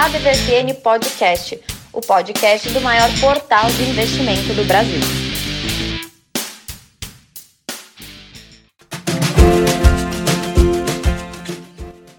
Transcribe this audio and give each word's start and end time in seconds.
ADVFN 0.00 0.74
Podcast, 0.80 1.60
o 1.92 2.00
podcast 2.00 2.68
do 2.70 2.80
maior 2.80 3.10
portal 3.20 3.68
de 3.68 3.82
investimento 3.82 4.54
do 4.54 4.64
Brasil. 4.64 5.00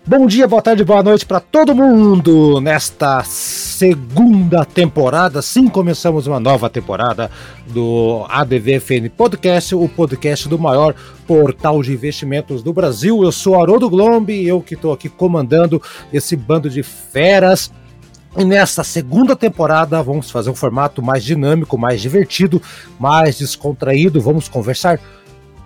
Bom 0.05 0.27
dia, 0.27 0.45
boa 0.45 0.61
tarde, 0.61 0.83
boa 0.83 1.01
noite 1.01 1.25
para 1.25 1.39
todo 1.39 1.73
mundo 1.73 2.59
nesta 2.59 3.23
segunda 3.79 4.65
temporada. 4.65 5.41
Sim, 5.41 5.69
começamos 5.69 6.27
uma 6.27 6.37
nova 6.37 6.69
temporada 6.69 7.31
do 7.67 8.25
ADVFN 8.27 9.07
Podcast, 9.15 9.73
o 9.73 9.87
podcast 9.87 10.49
do 10.49 10.59
maior 10.59 10.93
portal 11.25 11.81
de 11.81 11.93
investimentos 11.93 12.61
do 12.61 12.73
Brasil. 12.73 13.23
Eu 13.23 13.31
sou 13.31 13.55
Haroldo 13.55 13.89
Glombi, 13.89 14.45
eu 14.45 14.59
que 14.59 14.73
estou 14.73 14.91
aqui 14.91 15.07
comandando 15.07 15.81
esse 16.11 16.35
bando 16.35 16.69
de 16.69 16.83
feras. 16.83 17.71
E 18.37 18.43
nesta 18.43 18.83
segunda 18.83 19.33
temporada 19.33 20.03
vamos 20.03 20.29
fazer 20.29 20.49
um 20.49 20.55
formato 20.55 21.01
mais 21.01 21.23
dinâmico, 21.23 21.77
mais 21.77 22.01
divertido, 22.01 22.61
mais 22.99 23.37
descontraído. 23.37 24.19
Vamos 24.19 24.49
conversar 24.49 24.99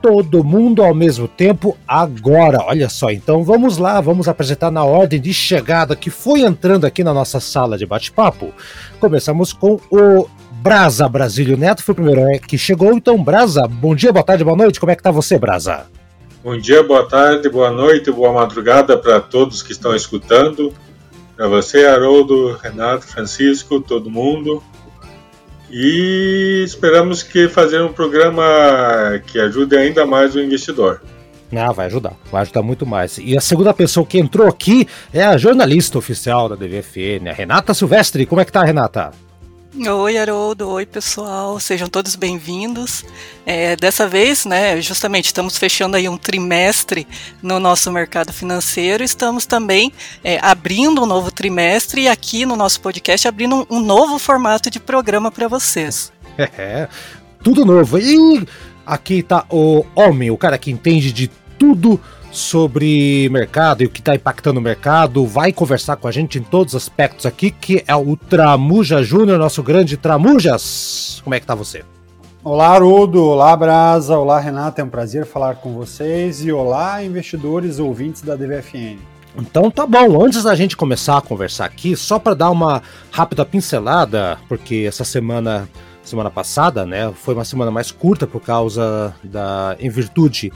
todo 0.03 0.43
mundo 0.43 0.84
ao 0.84 0.93
mesmo 0.93 1.30
tempo 1.30 1.77
agora. 1.88 2.57
Olha 2.66 2.89
só, 2.89 3.09
então 3.09 3.41
vamos 3.41 3.77
lá, 3.77 4.02
vamos 4.02 4.27
apresentar 4.27 4.70
na 4.70 4.84
ordem 4.84 5.17
de 5.17 5.34
chegada 5.34 5.95
que 5.95 6.09
foi 6.09 6.41
entrando 6.41 6.84
aqui 6.84 7.05
na 7.05 7.13
nossa 7.13 7.39
sala 7.39 7.77
de 7.77 7.85
bate-papo. 7.85 8.53
Começamos 8.99 9.53
com 9.53 9.80
o 9.89 10.27
Brasa 10.61 11.08
Brasílio 11.08 11.55
Neto, 11.55 11.81
foi 11.81 11.94
o 11.94 11.95
primeiro 11.95 12.21
que 12.41 12.58
chegou. 12.58 12.91
Então, 12.91 13.23
Brasa, 13.23 13.66
bom 13.66 13.95
dia, 13.95 14.11
boa 14.11 14.25
tarde, 14.25 14.44
boa 14.44 14.58
noite. 14.58 14.77
Como 14.77 14.91
é 14.91 14.95
que 14.97 15.02
tá 15.02 15.09
você, 15.09 15.39
Brasa? 15.39 15.85
Bom 16.44 16.58
dia, 16.58 16.83
boa 16.83 17.08
tarde, 17.08 17.47
boa 17.47 17.72
noite, 17.72 18.11
boa 18.11 18.33
madrugada 18.33 18.97
para 18.97 19.22
todos 19.22 19.63
que 19.63 19.72
estão 19.72 19.95
escutando. 19.95 20.73
Para 21.38 21.47
você, 21.47 21.85
Haroldo, 21.85 22.58
Renato, 22.61 23.08
Francisco, 23.08 23.80
todo 23.80 24.11
mundo. 24.11 24.61
E 25.75 26.63
esperamos 26.63 27.23
que 27.23 27.49
fazer 27.49 27.81
um 27.81 27.91
programa 27.91 28.43
que 29.25 29.39
ajude 29.39 29.75
ainda 29.75 30.05
mais 30.05 30.35
o 30.35 30.39
investidor. 30.39 31.02
Ah, 31.52 31.71
vai 31.71 31.88
ajudar, 31.88 32.13
vai 32.31 32.43
ajudar 32.43 32.61
muito 32.61 32.85
mais. 32.85 33.17
E 33.17 33.35
a 33.35 33.41
segunda 33.41 33.73
pessoa 33.73 34.05
que 34.05 34.19
entrou 34.19 34.47
aqui 34.47 34.88
é 35.11 35.23
a 35.23 35.35
jornalista 35.35 35.97
oficial 35.97 36.47
da 36.47 36.55
DVFN, 36.55 37.27
a 37.27 37.33
Renata 37.33 37.73
Silvestre. 37.73 38.27
Como 38.27 38.39
é 38.39 38.45
que 38.45 38.51
tá, 38.51 38.63
Renata? 38.63 39.11
Oi, 39.75 40.17
Haroldo. 40.19 40.69
Oi, 40.69 40.85
pessoal. 40.85 41.59
Sejam 41.59 41.88
todos 41.88 42.16
bem-vindos. 42.16 43.03
É, 43.43 43.75
dessa 43.75 44.07
vez, 44.07 44.45
né, 44.45 44.79
justamente 44.79 45.25
estamos 45.25 45.57
fechando 45.57 45.97
aí 45.97 46.07
um 46.07 46.16
trimestre 46.16 47.07
no 47.41 47.59
nosso 47.59 47.91
mercado 47.91 48.31
financeiro. 48.31 49.03
Estamos 49.03 49.47
também 49.47 49.91
é, 50.23 50.38
abrindo 50.44 51.01
um 51.01 51.07
novo 51.07 51.31
trimestre 51.31 52.03
e 52.03 52.07
aqui 52.07 52.45
no 52.45 52.55
nosso 52.55 52.79
podcast 52.81 53.27
abrindo 53.27 53.55
um, 53.55 53.77
um 53.77 53.79
novo 53.79 54.19
formato 54.19 54.69
de 54.69 54.79
programa 54.79 55.31
para 55.31 55.47
vocês. 55.47 56.13
É, 56.38 56.88
tudo 57.44 57.66
novo. 57.66 57.97
E 57.97 58.47
aqui 58.85 59.19
está 59.19 59.44
o 59.49 59.83
homem, 59.95 60.29
o 60.29 60.38
cara 60.38 60.59
que 60.59 60.69
entende 60.69 61.11
de 61.11 61.31
tudo 61.57 61.99
sobre 62.34 63.30
mercado 63.30 63.84
e 63.84 63.86
o 63.86 63.89
que 63.89 64.00
está 64.00 64.16
impactando 64.16 64.59
o 64.59 64.64
mercado, 64.64 65.26
vai 65.26 65.53
conversar 65.53 65.95
com 65.98 66.08
a 66.08 66.12
gente 66.12 66.40
em 66.40 66.44
todos 66.44 66.73
os 66.73 66.81
aspectos 66.81 67.28
aqui, 67.28 67.52
que 67.52 67.84
é 67.88 67.95
o 67.95 68.17
Tramuja 68.17 69.03
Júnior, 69.03 69.38
nosso 69.38 69.62
grande 69.62 69.95
Tramujas. 69.95 71.22
Como 71.23 71.36
é 71.36 71.40
que 71.40 71.45
tá 71.45 71.53
você? 71.53 71.86
Olá, 72.44 72.70
Haroldo. 72.70 73.23
Olá, 73.23 73.56
Brasa. 73.56 74.17
Olá, 74.17 74.40
Renata. 74.40 74.81
É 74.81 74.84
um 74.84 74.90
prazer 74.90 75.25
falar 75.25 75.56
com 75.56 75.75
vocês. 75.75 76.44
E 76.44 76.52
olá, 76.52 77.03
investidores 77.03 77.80
ouvintes 77.80 78.22
da 78.22 78.36
DVFN. 78.36 78.97
Então 79.38 79.72
tá 79.72 79.86
bom, 79.88 80.23
antes 80.23 80.44
da 80.44 80.53
gente 80.53 80.75
começar 80.75 81.18
a 81.18 81.22
conversar 81.22 81.66
aqui, 81.66 81.95
só 81.95 82.20
para 82.20 82.36
dar 82.36 82.52
uma 82.52 82.84
rápida 83.12 83.45
pincelada, 83.45 84.38
porque 84.47 84.86
essa 84.88 85.03
semana, 85.03 85.68
semana 86.03 86.30
passada, 86.30 86.86
né, 86.86 87.12
foi 87.16 87.34
uma 87.34 87.46
semana 87.46 87.72
mais 87.72 87.91
curta 87.91 88.28
por 88.28 88.41
causa 88.41 89.16
da 89.24 89.75
em 89.80 89.90
virtude 89.90 90.52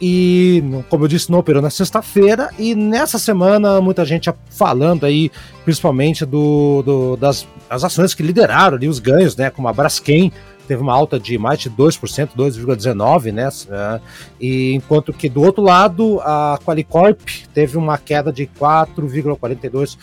E, 0.00 0.62
como 0.88 1.04
eu 1.04 1.08
disse, 1.08 1.30
não 1.30 1.38
operou 1.38 1.62
na 1.62 1.70
sexta-feira. 1.70 2.50
E 2.58 2.74
nessa 2.74 3.18
semana, 3.18 3.80
muita 3.80 4.04
gente 4.04 4.32
falando 4.50 5.04
aí, 5.04 5.30
principalmente 5.64 6.24
do, 6.24 6.82
do 6.82 7.16
das 7.16 7.46
as 7.68 7.82
ações 7.82 8.14
que 8.14 8.22
lideraram 8.22 8.76
ali 8.76 8.88
os 8.88 8.98
ganhos, 8.98 9.36
né? 9.36 9.50
Como 9.50 9.66
a 9.66 9.72
Braskem, 9.72 10.32
teve 10.66 10.82
uma 10.82 10.92
alta 10.92 11.18
de 11.18 11.38
mais 11.38 11.60
de 11.60 11.70
2%, 11.70 12.30
2,19%, 12.36 13.68
né? 13.68 14.00
E 14.40 14.74
enquanto 14.74 15.12
que 15.12 15.28
do 15.28 15.42
outro 15.42 15.62
lado, 15.62 16.20
a 16.22 16.58
Qualicorp 16.64 17.20
teve 17.52 17.76
uma 17.76 17.98
queda 17.98 18.32
de 18.32 18.46
4,42%. 18.46 19.96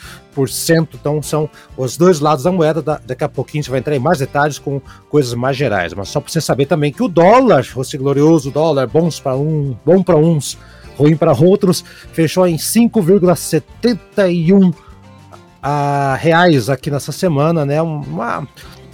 Então 0.94 1.22
são 1.22 1.50
os 1.78 1.96
dois 1.98 2.20
lados 2.20 2.44
da 2.44 2.52
moeda. 2.52 2.82
Daqui 3.06 3.24
a 3.24 3.30
pouquinho 3.30 3.62
a 3.62 3.64
gente 3.64 3.72
vai 3.72 3.80
entrar 3.80 3.96
em 3.96 4.00
mais 4.00 4.20
detalhes 4.20 4.60
com 4.60 4.82
coisas 5.10 5.34
mais 5.34 5.58
gerais. 5.58 5.94
Mas 5.94 6.10
só 6.10 6.20
para 6.20 6.32
você 6.32 6.42
saber 6.42 6.66
também 6.66 6.92
que 6.92 7.04
o 7.04 7.08
dólar, 7.08 7.66
esse 7.80 7.98
glorioso 7.98 8.52
dólar, 8.52 8.88
bons 8.88 9.20
para 9.20 9.36
um, 9.36 9.76
bom 9.86 10.04
para 10.04 10.18
uns, 10.18 10.58
ruim 10.98 11.16
para 11.16 11.32
outros, 11.34 11.84
fechou 12.14 12.48
em 12.48 12.58
5,71 12.58 14.74
a 15.62 16.16
reais 16.16 16.70
aqui 16.70 16.90
nessa 16.90 17.12
semana, 17.12 17.66
né? 17.66 17.82
Uma 17.82 18.48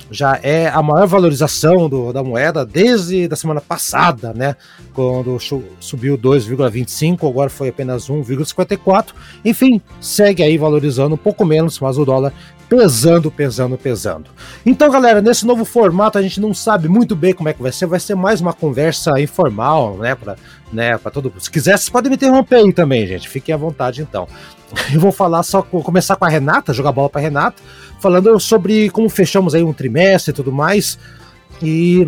já 0.09 0.39
é 0.41 0.67
a 0.67 0.81
maior 0.81 1.07
valorização 1.07 1.89
do, 1.89 2.11
da 2.13 2.23
moeda 2.23 2.65
desde 2.65 3.27
a 3.31 3.35
semana 3.35 3.61
passada, 3.61 4.33
né? 4.33 4.55
Quando 4.93 5.37
subiu 5.79 6.17
2,25, 6.17 7.29
agora 7.29 7.49
foi 7.49 7.69
apenas 7.69 8.09
1,54. 8.09 9.07
Enfim, 9.43 9.81
segue 9.99 10.43
aí 10.43 10.57
valorizando 10.57 11.15
um 11.15 11.17
pouco 11.17 11.45
menos, 11.45 11.79
mas 11.79 11.97
o 11.97 12.05
dólar 12.05 12.33
pesando, 12.69 13.31
pesando, 13.31 13.77
pesando. 13.77 14.29
Então, 14.65 14.89
galera, 14.89 15.21
nesse 15.21 15.45
novo 15.45 15.63
formato 15.63 16.17
a 16.17 16.21
gente 16.21 16.39
não 16.39 16.53
sabe 16.53 16.87
muito 16.87 17.15
bem 17.15 17.33
como 17.33 17.49
é 17.49 17.53
que 17.53 17.61
vai 17.61 17.71
ser, 17.71 17.85
vai 17.85 17.99
ser 17.99 18.15
mais 18.15 18.41
uma 18.41 18.53
conversa 18.53 19.19
informal, 19.19 19.97
né, 19.97 20.15
para 20.15 20.35
né, 20.71 20.97
para 20.97 21.11
todo 21.11 21.31
Se 21.39 21.49
quiser, 21.49 21.77
vocês 21.77 21.89
podem 21.89 22.09
me 22.09 22.15
interromper 22.15 22.57
aí 22.57 22.73
também, 22.73 23.07
gente. 23.07 23.29
Fiquem 23.29 23.55
à 23.55 23.57
vontade 23.57 24.01
então. 24.01 24.27
Eu 24.93 24.99
vou 24.99 25.11
falar 25.11 25.43
só 25.43 25.61
começar 25.61 26.15
com 26.17 26.25
a 26.25 26.29
Renata, 26.29 26.73
jogar 26.73 26.91
bola 26.91 27.09
para 27.09 27.21
Renata 27.21 27.61
falando 27.99 28.39
sobre 28.39 28.89
como 28.89 29.09
fechamos 29.09 29.55
aí 29.55 29.63
um 29.63 29.73
trimestre 29.73 30.31
e 30.31 30.33
tudo 30.33 30.51
mais. 30.51 30.99
E 31.61 32.07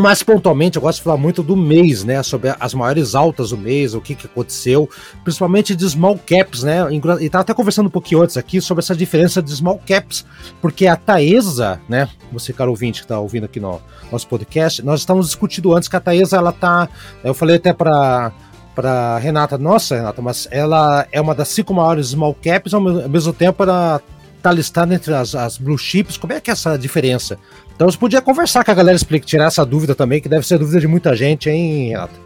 mais 0.00 0.22
pontualmente, 0.22 0.76
eu 0.76 0.82
gosto 0.82 0.98
de 0.98 1.04
falar 1.04 1.16
muito 1.16 1.42
do 1.42 1.56
mês, 1.56 2.04
né? 2.04 2.22
Sobre 2.22 2.54
as 2.58 2.74
maiores 2.74 3.14
altas 3.14 3.50
do 3.50 3.56
mês, 3.56 3.94
o 3.94 4.00
que, 4.00 4.14
que 4.14 4.26
aconteceu, 4.26 4.88
principalmente 5.22 5.74
de 5.74 5.88
small 5.88 6.18
caps, 6.18 6.62
né? 6.62 6.78
E 7.20 7.30
tava 7.30 7.42
até 7.42 7.54
conversando 7.54 7.86
um 7.86 7.90
pouquinho 7.90 8.22
antes 8.22 8.36
aqui 8.36 8.60
sobre 8.60 8.82
essa 8.82 8.94
diferença 8.94 9.42
de 9.42 9.54
small 9.54 9.80
caps, 9.86 10.24
porque 10.60 10.86
a 10.86 10.96
Taesa, 10.96 11.80
né? 11.88 12.08
Você, 12.32 12.52
cara 12.52 12.70
ouvinte 12.70 13.02
que 13.02 13.06
tá 13.06 13.18
ouvindo 13.18 13.44
aqui 13.44 13.60
no 13.60 13.80
nosso 14.10 14.26
podcast, 14.26 14.82
nós 14.82 15.00
estávamos 15.00 15.26
discutindo 15.26 15.74
antes 15.74 15.88
que 15.88 15.96
a 15.96 16.00
Taesa, 16.00 16.36
ela 16.36 16.52
tá. 16.52 16.88
Eu 17.22 17.34
falei 17.34 17.56
até 17.56 17.72
para 17.72 18.32
para 18.74 19.18
Renata, 19.18 19.56
nossa 19.56 19.94
Renata, 19.94 20.20
mas 20.20 20.48
ela 20.50 21.06
é 21.12 21.20
uma 21.20 21.32
das 21.32 21.46
cinco 21.46 21.72
maiores 21.72 22.08
small 22.08 22.34
caps, 22.34 22.74
ao 22.74 22.80
mesmo 22.80 23.32
tempo 23.32 23.62
ela 23.62 24.02
tá 24.44 24.52
listado 24.52 24.92
entre 24.92 25.14
as, 25.14 25.34
as 25.34 25.56
blue 25.56 25.78
chips, 25.78 26.18
como 26.18 26.34
é 26.34 26.40
que 26.40 26.50
é 26.50 26.52
essa 26.52 26.76
diferença? 26.76 27.38
Então 27.74 27.90
você 27.90 27.98
podia 27.98 28.22
conversar 28.22 28.64
com 28.64 28.70
a 28.70 28.74
galera, 28.74 28.96
tirar 29.26 29.46
essa 29.46 29.64
dúvida 29.64 29.94
também, 29.94 30.20
que 30.20 30.28
deve 30.28 30.46
ser 30.46 30.58
dúvida 30.58 30.80
de 30.80 30.86
muita 30.86 31.14
gente, 31.16 31.50
hein, 31.50 31.88
Renato? 31.88 32.23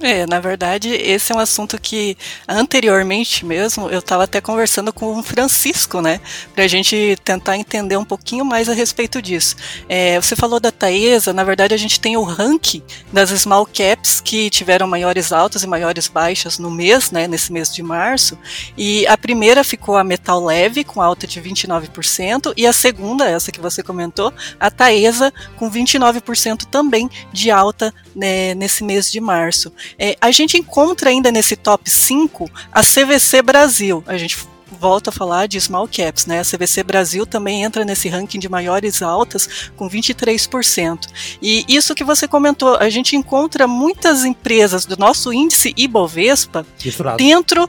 É, 0.00 0.26
na 0.26 0.38
verdade, 0.38 0.90
esse 0.90 1.32
é 1.32 1.34
um 1.34 1.40
assunto 1.40 1.80
que 1.80 2.16
anteriormente 2.46 3.44
mesmo 3.44 3.88
eu 3.90 3.98
estava 3.98 4.24
até 4.24 4.40
conversando 4.40 4.92
com 4.92 5.18
o 5.18 5.22
Francisco, 5.24 6.00
né? 6.00 6.20
Para 6.54 6.64
a 6.64 6.68
gente 6.68 7.16
tentar 7.24 7.56
entender 7.56 7.96
um 7.96 8.04
pouquinho 8.04 8.44
mais 8.44 8.68
a 8.68 8.72
respeito 8.72 9.20
disso. 9.20 9.56
É, 9.88 10.20
você 10.20 10.36
falou 10.36 10.60
da 10.60 10.70
Taesa, 10.70 11.32
na 11.32 11.42
verdade 11.42 11.74
a 11.74 11.76
gente 11.76 11.98
tem 11.98 12.16
o 12.16 12.22
ranking 12.22 12.82
das 13.12 13.30
small 13.30 13.66
caps 13.66 14.20
que 14.20 14.48
tiveram 14.50 14.86
maiores 14.86 15.32
altas 15.32 15.64
e 15.64 15.66
maiores 15.66 16.06
baixas 16.06 16.58
no 16.58 16.70
mês, 16.70 17.10
né? 17.10 17.26
Nesse 17.26 17.52
mês 17.52 17.74
de 17.74 17.82
março. 17.82 18.38
E 18.76 19.04
a 19.08 19.18
primeira 19.18 19.64
ficou 19.64 19.96
a 19.96 20.04
Metal 20.04 20.44
Leve, 20.44 20.84
com 20.84 21.02
alta 21.02 21.26
de 21.26 21.40
29%, 21.40 22.52
e 22.56 22.66
a 22.66 22.72
segunda, 22.72 23.28
essa 23.28 23.50
que 23.50 23.60
você 23.60 23.82
comentou, 23.82 24.32
a 24.60 24.70
Taesa, 24.70 25.32
com 25.56 25.68
29% 25.68 26.66
também 26.66 27.10
de 27.32 27.50
alta 27.50 27.92
né, 28.14 28.54
nesse 28.54 28.84
mês 28.84 29.10
de 29.10 29.20
março. 29.20 29.72
É, 29.98 30.16
a 30.20 30.30
gente 30.30 30.56
encontra 30.56 31.10
ainda 31.10 31.30
nesse 31.30 31.56
top 31.56 31.88
5 31.88 32.50
a 32.72 32.82
CVC 32.82 33.42
Brasil. 33.42 34.02
A 34.06 34.16
gente 34.16 34.36
volto 34.70 35.08
a 35.08 35.12
falar 35.12 35.46
de 35.46 35.60
small 35.60 35.88
caps, 35.88 36.26
né? 36.26 36.40
A 36.40 36.44
CVC 36.44 36.82
Brasil 36.82 37.26
também 37.26 37.62
entra 37.62 37.84
nesse 37.84 38.08
ranking 38.08 38.38
de 38.38 38.48
maiores 38.48 39.02
altas 39.02 39.70
com 39.76 39.88
23%. 39.88 41.06
E 41.40 41.64
isso 41.68 41.94
que 41.94 42.04
você 42.04 42.28
comentou, 42.28 42.76
a 42.76 42.88
gente 42.90 43.16
encontra 43.16 43.66
muitas 43.66 44.24
empresas 44.24 44.84
do 44.84 44.96
nosso 44.96 45.32
índice 45.32 45.74
Ibovespa 45.76 46.66
Misturado. 46.84 47.16
dentro 47.16 47.68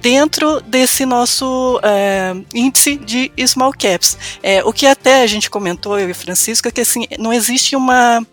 dentro 0.00 0.60
desse 0.62 1.06
nosso 1.06 1.78
é, 1.80 2.34
índice 2.52 2.96
de 2.96 3.30
small 3.46 3.72
caps. 3.72 4.18
É, 4.42 4.62
o 4.64 4.72
que 4.72 4.84
até 4.84 5.22
a 5.22 5.26
gente 5.28 5.48
comentou, 5.48 5.96
eu 5.96 6.10
e 6.10 6.14
Francisco, 6.14 6.66
é 6.66 6.72
que 6.72 6.80
assim, 6.80 7.06
não 7.20 7.32
existe 7.32 7.76
uma 7.76 8.26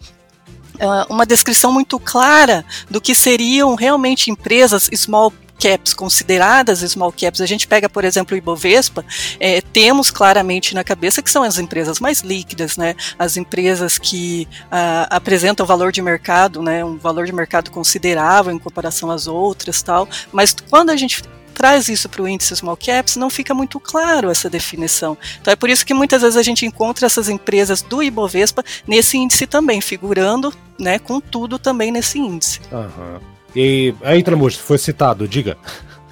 é, 0.80 0.86
uma 1.10 1.26
descrição 1.26 1.72
muito 1.72 2.00
clara 2.00 2.66
do 2.90 3.02
que 3.02 3.14
seriam 3.14 3.76
realmente 3.76 4.31
empresas 4.31 4.90
small 4.94 5.34
caps 5.60 5.94
consideradas 5.94 6.80
small 6.80 7.12
caps, 7.12 7.42
a 7.42 7.46
gente 7.46 7.68
pega, 7.68 7.90
por 7.90 8.06
exemplo, 8.06 8.34
o 8.34 8.38
Ibovespa, 8.38 9.06
é, 9.40 9.60
temos 9.60 10.10
claramente 10.10 10.74
na 10.74 10.84
cabeça 10.84 11.22
que 11.22 11.30
são 11.30 11.44
as 11.44 11.58
empresas 11.58 12.00
mais 12.00 12.22
líquidas, 12.22 12.78
né? 12.78 12.96
As 13.18 13.36
empresas 13.36 13.98
que 13.98 14.48
ah, 14.72 15.08
apresentam 15.12 15.66
valor 15.66 15.92
de 15.92 16.02
mercado, 16.02 16.62
né? 16.62 16.84
Um 16.84 16.98
valor 16.98 17.25
de 17.25 17.34
mercado 17.34 17.70
considerável 17.72 18.54
em 18.54 18.58
comparação 18.58 19.12
às 19.12 19.28
outras, 19.28 19.82
tal. 19.82 20.08
Mas 20.32 20.56
quando 20.70 20.90
a 20.92 20.96
gente 20.96 21.22
traz 21.60 21.90
isso 21.90 22.08
para 22.08 22.22
o 22.22 22.28
índice 22.28 22.56
Small 22.56 22.78
Caps, 22.78 23.18
não 23.18 23.30
fica 23.30 23.54
muito 23.54 23.82
claro 23.82 24.30
essa 24.30 24.50
definição. 24.50 25.18
Então 25.42 25.52
é 25.52 25.58
por 25.58 25.70
isso 25.70 25.86
que 25.86 25.94
muitas 25.94 26.22
vezes 26.22 26.38
a 26.38 26.42
gente 26.42 26.66
encontra 26.66 27.06
essas 27.06 27.28
empresas 27.28 27.82
do 27.82 28.02
Ibovespa 28.02 28.64
nesse 28.88 29.18
índice 29.18 29.46
também, 29.46 29.82
figurando 29.82 30.54
né, 30.80 30.98
com 30.98 31.20
tudo 31.20 31.60
também 31.60 31.92
nesse 31.92 32.18
índice. 32.18 32.62
Uhum. 32.72 33.20
E 33.54 33.94
aí, 34.04 34.24
Tramujo, 34.24 34.58
foi 34.60 34.78
citado, 34.78 35.28
diga. 35.28 35.58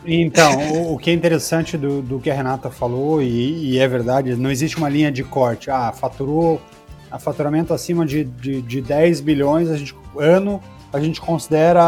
Então, 0.06 0.58
o, 0.74 0.96
o, 0.96 0.98
que 0.98 1.12
é 1.12 1.14
interessante 1.14 1.78
do, 1.78 2.02
do 2.02 2.20
que 2.20 2.30
a 2.30 2.34
Renata 2.34 2.70
falou, 2.70 3.22
e, 3.22 3.72
e, 3.72 3.80
é 3.80 3.88
verdade, 3.88 4.36
não 4.36 4.52
existe 4.52 4.76
uma 4.76 4.90
linha 4.90 5.10
de 5.10 5.24
corte. 5.24 5.72
Ah, 5.72 5.94
faturou 5.94 6.62
a 7.10 7.18
faturamento 7.18 7.74
acima 7.74 8.06
de, 8.06 8.26
de, 8.26 8.62
de 8.62 8.82
10 8.82 9.22
bilhões 9.22 9.70
a 9.70 9.78
gente, 9.78 9.96
ano, 10.20 10.62
a 10.92 11.00
gente 11.00 11.22
considera 11.22 11.82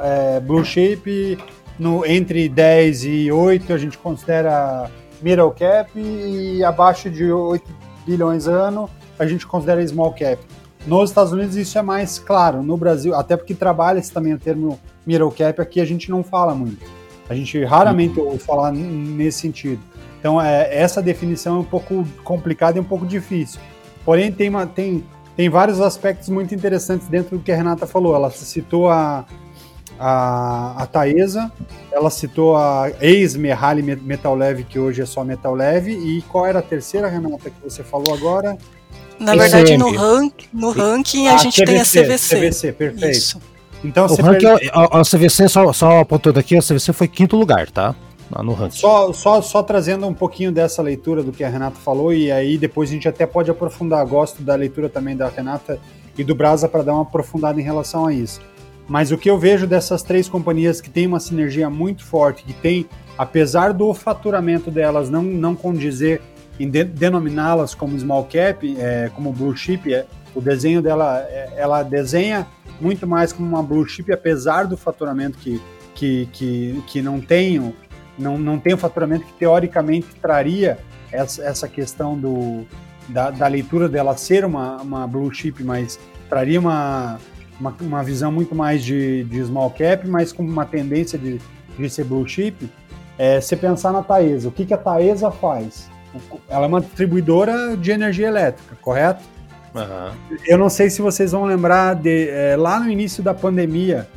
é, 0.00 0.40
blue 0.40 0.64
chip 0.64 1.38
no, 1.78 2.04
entre 2.06 2.48
10 2.48 3.04
e 3.04 3.32
8 3.32 3.72
a 3.72 3.78
gente 3.78 3.98
considera 3.98 4.90
middle 5.20 5.50
cap 5.50 5.90
e 5.94 6.62
abaixo 6.64 7.10
de 7.10 7.30
8 7.30 7.64
bilhões 8.06 8.46
ano 8.46 8.88
a 9.18 9.26
gente 9.26 9.46
considera 9.46 9.86
small 9.86 10.12
cap. 10.12 10.38
Nos 10.86 11.10
Estados 11.10 11.32
Unidos 11.32 11.56
isso 11.56 11.76
é 11.78 11.82
mais 11.82 12.18
claro, 12.18 12.62
no 12.62 12.76
Brasil, 12.76 13.14
até 13.14 13.36
porque 13.36 13.54
trabalha-se 13.54 14.12
também 14.12 14.34
o 14.34 14.38
termo 14.38 14.78
middle 15.04 15.30
cap, 15.30 15.60
aqui 15.60 15.80
a 15.80 15.84
gente 15.84 16.10
não 16.10 16.22
fala 16.22 16.54
muito. 16.54 16.84
A 17.28 17.34
gente 17.34 17.62
raramente 17.64 18.20
ouve 18.20 18.38
falar 18.38 18.70
nesse 18.72 19.40
sentido. 19.40 19.80
Então 20.20 20.40
é, 20.40 20.72
essa 20.72 21.02
definição 21.02 21.56
é 21.56 21.58
um 21.60 21.64
pouco 21.64 22.06
complicada 22.22 22.78
e 22.78 22.80
um 22.80 22.84
pouco 22.84 23.04
difícil. 23.04 23.60
Porém 24.04 24.30
tem, 24.30 24.48
uma, 24.48 24.66
tem, 24.66 25.04
tem 25.36 25.48
vários 25.48 25.80
aspectos 25.80 26.28
muito 26.28 26.54
interessantes 26.54 27.08
dentro 27.08 27.36
do 27.36 27.42
que 27.42 27.50
a 27.50 27.56
Renata 27.56 27.86
falou. 27.86 28.14
Ela 28.14 28.30
citou 28.30 28.88
a, 28.88 29.24
a, 29.98 30.82
a 30.82 30.86
Taesa, 30.86 31.50
ela 31.90 32.10
citou 32.10 32.56
a 32.56 32.90
ex-Merrali 33.00 33.82
Metal 33.82 34.34
Leve, 34.34 34.64
que 34.64 34.78
hoje 34.78 35.02
é 35.02 35.06
só 35.06 35.24
Metal 35.24 35.54
Leve, 35.54 35.92
e 35.92 36.22
qual 36.22 36.46
era 36.46 36.58
a 36.58 36.62
terceira, 36.62 37.08
Renata, 37.08 37.50
que 37.50 37.56
você 37.62 37.82
falou 37.82 38.14
agora? 38.14 38.56
Na 39.18 39.34
verdade, 39.34 39.76
no, 39.78 39.90
rank, 39.96 40.44
no 40.52 40.70
ranking 40.70 41.28
a, 41.28 41.34
a 41.34 41.38
gente 41.38 41.62
CVC, 41.62 41.66
tem 41.66 41.80
a 41.80 41.84
CVC. 41.84 42.36
CVC, 42.36 42.72
perfeito. 42.72 43.16
Isso. 43.16 43.40
Então, 43.82 44.06
o 44.06 44.14
ranking, 44.14 44.58
per... 44.58 44.70
a, 44.72 45.00
a, 45.00 45.02
CVC, 45.02 45.48
só, 45.48 45.72
só 45.72 46.00
apontando 46.00 46.38
aqui, 46.38 46.56
a 46.56 46.60
CVC 46.60 46.92
foi 46.92 47.08
quinto 47.08 47.36
lugar, 47.36 47.70
tá? 47.70 47.94
No 48.42 48.52
ranking. 48.52 48.78
Só, 48.78 49.12
só, 49.12 49.40
só 49.40 49.62
trazendo 49.62 50.06
um 50.06 50.12
pouquinho 50.12 50.50
dessa 50.50 50.82
leitura 50.82 51.22
do 51.22 51.32
que 51.32 51.44
a 51.44 51.48
Renata 51.48 51.76
falou, 51.76 52.12
e 52.12 52.30
aí 52.30 52.58
depois 52.58 52.90
a 52.90 52.92
gente 52.92 53.08
até 53.08 53.24
pode 53.24 53.50
aprofundar. 53.50 54.04
Gosto 54.06 54.42
da 54.42 54.54
leitura 54.54 54.88
também 54.88 55.16
da 55.16 55.28
Renata 55.28 55.78
e 56.18 56.24
do 56.24 56.34
Brasa 56.34 56.68
para 56.68 56.82
dar 56.82 56.94
uma 56.94 57.02
aprofundada 57.02 57.60
em 57.60 57.64
relação 57.64 58.06
a 58.06 58.12
isso. 58.12 58.40
Mas 58.88 59.10
o 59.10 59.18
que 59.18 59.28
eu 59.28 59.38
vejo 59.38 59.66
dessas 59.66 60.02
três 60.02 60.28
companhias 60.28 60.80
que 60.80 60.88
têm 60.88 61.06
uma 61.06 61.20
sinergia 61.20 61.68
muito 61.68 62.04
forte, 62.04 62.44
que 62.44 62.52
tem, 62.52 62.86
apesar 63.18 63.72
do 63.72 63.92
faturamento 63.92 64.70
delas 64.70 65.10
não, 65.10 65.22
não 65.22 65.56
condizer 65.56 66.20
em 66.58 66.70
de, 66.70 66.84
denominá-las 66.84 67.74
como 67.74 67.98
small 67.98 68.24
cap, 68.24 68.76
é, 68.78 69.10
como 69.14 69.32
blue 69.32 69.56
chip, 69.56 69.92
é, 69.92 70.06
o 70.34 70.40
desenho 70.40 70.80
dela, 70.80 71.20
é, 71.28 71.54
ela 71.56 71.82
desenha 71.82 72.46
muito 72.80 73.06
mais 73.06 73.32
como 73.32 73.48
uma 73.48 73.62
blue 73.62 73.86
chip, 73.86 74.12
apesar 74.12 74.66
do 74.66 74.76
faturamento 74.76 75.38
que, 75.38 75.60
que, 75.94 76.28
que, 76.32 76.82
que 76.86 77.02
não 77.02 77.20
tem 77.20 77.74
não, 78.18 78.38
não 78.38 78.58
tem 78.58 78.72
o 78.72 78.78
faturamento 78.78 79.26
que 79.26 79.32
teoricamente 79.34 80.08
traria 80.22 80.78
essa, 81.12 81.42
essa 81.42 81.68
questão 81.68 82.18
do, 82.18 82.64
da, 83.08 83.30
da 83.30 83.46
leitura 83.46 83.88
dela 83.88 84.16
ser 84.16 84.44
uma, 84.44 84.76
uma 84.80 85.06
blue 85.06 85.32
chip, 85.32 85.62
mas 85.62 85.98
traria 86.28 86.58
uma, 86.58 87.18
uma, 87.60 87.74
uma 87.80 88.02
visão 88.02 88.30
muito 88.30 88.54
mais 88.54 88.84
de, 88.84 89.24
de 89.24 89.44
small 89.44 89.70
cap, 89.70 90.06
mas 90.08 90.32
com 90.32 90.42
uma 90.42 90.64
tendência 90.64 91.18
de, 91.18 91.40
de 91.78 91.90
ser 91.90 92.04
blue 92.04 92.26
chip. 92.26 92.70
É, 93.18 93.40
você 93.40 93.56
pensar 93.56 93.92
na 93.92 94.02
Taesa, 94.02 94.48
o 94.48 94.52
que, 94.52 94.66
que 94.66 94.74
a 94.74 94.78
Taesa 94.78 95.30
faz? 95.30 95.90
Ela 96.48 96.64
é 96.64 96.68
uma 96.68 96.80
distribuidora 96.80 97.76
de 97.76 97.90
energia 97.90 98.28
elétrica, 98.28 98.76
correto? 98.80 99.22
Uhum. 99.74 100.38
Eu 100.46 100.58
não 100.58 100.70
sei 100.70 100.88
se 100.88 101.02
vocês 101.02 101.32
vão 101.32 101.44
lembrar 101.44 101.94
de 101.94 102.28
é, 102.28 102.56
lá 102.56 102.80
no 102.80 102.90
início 102.90 103.22
da 103.22 103.34
pandemia. 103.34 104.08